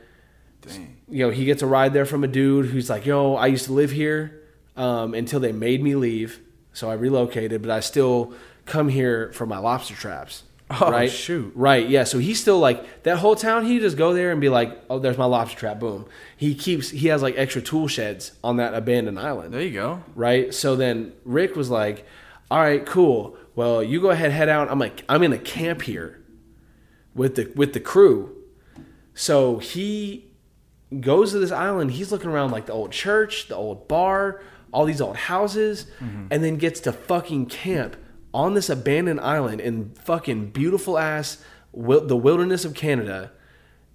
[0.62, 0.96] Dang.
[1.09, 3.64] you know, he gets a ride there from a dude who's like, "Yo, I used
[3.66, 4.42] to live here
[4.76, 6.40] um, until they made me leave,
[6.72, 8.32] so I relocated, but I still
[8.64, 10.44] come here for my lobster traps.
[10.81, 11.11] Oh, right?
[11.11, 11.53] shoot.
[11.55, 12.05] Right, yeah.
[12.05, 13.66] So he's still like that whole town.
[13.66, 16.07] He just go there and be like, "Oh, there's my lobster trap." Boom.
[16.36, 16.90] He keeps.
[16.90, 20.03] He has like extra tool sheds on that abandoned island There you go.
[20.15, 20.53] right?
[20.55, 22.07] So then Rick was like,
[22.51, 23.36] "All right, cool.
[23.55, 24.70] Well, you go ahead, head out.
[24.70, 26.23] I'm like, I'm in a camp here
[27.15, 28.36] with the with the crew."
[29.15, 30.32] So he
[31.01, 31.93] goes to this island.
[31.93, 34.43] He's looking around like the old church, the old bar,
[34.73, 36.27] all these old houses, mm-hmm.
[36.31, 37.97] and then gets to fucking camp
[38.34, 41.42] on this abandoned island in fucking beautiful ass
[41.72, 43.30] wil- the wilderness of Canada,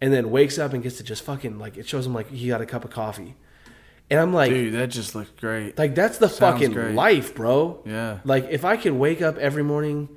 [0.01, 2.47] and then wakes up and gets to just fucking like it shows him like he
[2.47, 3.35] got a cup of coffee,
[4.09, 5.77] and I'm like, Dude, that just looked great.
[5.77, 6.95] like that's the Sounds fucking great.
[6.95, 7.81] life, bro.
[7.85, 8.19] Yeah.
[8.23, 10.09] Like if I could wake up every morning,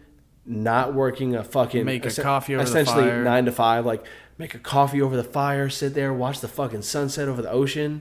[0.44, 4.04] not working a fucking Make a essen- coffee over the essentially nine to five, like
[4.38, 8.00] make a coffee over the fire, sit there, watch the fucking sunset over the ocean.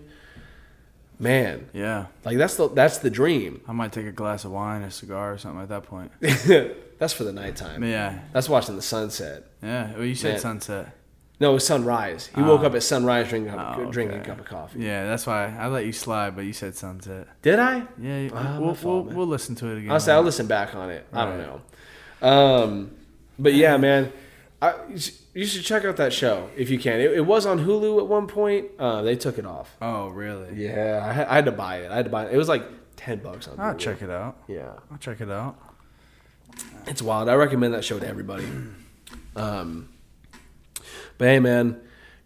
[1.21, 2.05] Man, Yeah.
[2.23, 3.61] like that's the that's the dream.
[3.67, 6.11] I might take a glass of wine, a cigar, or something at that point.
[6.99, 7.83] that's for the nighttime.
[7.83, 8.19] Yeah.
[8.31, 9.43] That's watching the sunset.
[9.61, 9.93] Yeah.
[9.95, 10.39] Well, you said Man.
[10.39, 10.95] sunset.
[11.41, 12.29] No, it was sunrise.
[12.35, 12.65] He woke Oh.
[12.67, 14.79] up at sunrise drinking a, Oh, drinking a cup of coffee.
[14.81, 17.27] Yeah, that's why I let you slide, but you said sunset.
[17.41, 17.83] Did I?
[17.97, 19.91] Yeah, Ah, we'll, fault, we'll, we'll listen to it again.
[19.91, 21.05] Honestly, I'll listen back on it.
[21.13, 21.61] I don't know.
[22.27, 22.91] Um,
[23.37, 24.11] but yeah, man,
[24.61, 24.73] I,
[25.39, 26.99] you should check out that show if you can.
[26.99, 28.65] It, it was on Hulu at one point.
[28.77, 29.75] Uh, they took it off.
[29.81, 30.53] Oh, really?
[30.65, 31.91] Yeah, I, had- I had to buy it.
[31.91, 32.33] I had to buy it.
[32.33, 32.63] It was like
[32.95, 33.59] ten bucks on.
[33.59, 33.79] I'll Hulu.
[33.79, 34.37] check it out.
[34.47, 35.55] Yeah, I'll check it out.
[36.87, 37.29] it's wild.
[37.29, 38.45] I recommend that show to everybody.
[39.35, 39.89] Um,
[41.17, 41.79] but hey, man,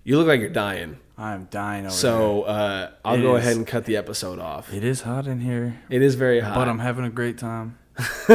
[0.03, 0.98] you look like you're dying.
[1.18, 3.44] I'm dying over So uh, I'll It go is.
[3.44, 4.69] ahead and cut the episode off.
[4.69, 4.77] here.
[4.80, 7.77] It is hot in here, It is very hot, but I'm having a great time.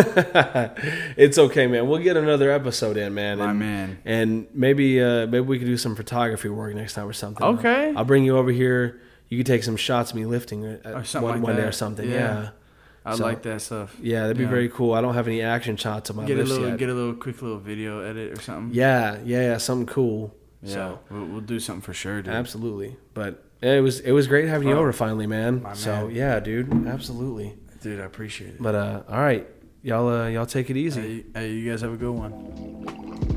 [1.17, 1.89] it's okay, man.
[1.89, 3.39] We'll get another episode in, man.
[3.39, 3.99] My and, man.
[4.05, 7.45] And maybe uh, maybe we could do some photography work next time or something.
[7.45, 7.93] Okay.
[7.97, 9.01] I'll bring you over here.
[9.29, 11.73] You could take some shots of me lifting Or something one, like one day or
[11.73, 12.09] something.
[12.09, 12.15] Yeah.
[12.17, 12.49] Yeah.
[13.05, 13.97] I So- like that stuff.
[14.03, 14.51] Yeah, that'd be Yeah.
[14.51, 14.95] very cool.
[14.95, 16.79] I don't have any action shots of my Get a little, yet.
[16.79, 18.75] get a little quick little video edit or something.
[18.75, 20.35] yeah, yeah, yeah, something cool.
[20.63, 22.35] Yeah, So we'll, we'll do something for sure, dude.
[22.35, 22.97] absolutely.
[23.15, 25.63] But it was it was great having you over finally, man.
[25.63, 26.15] my So man.
[26.17, 27.55] yeah, dude, absolutely.
[27.81, 28.63] Dude, I appreciate it.
[28.63, 29.47] But uh, all right,
[29.83, 31.01] y'all uh, y'all take it easy.
[31.01, 33.28] Hey, hey, you guys have a good one.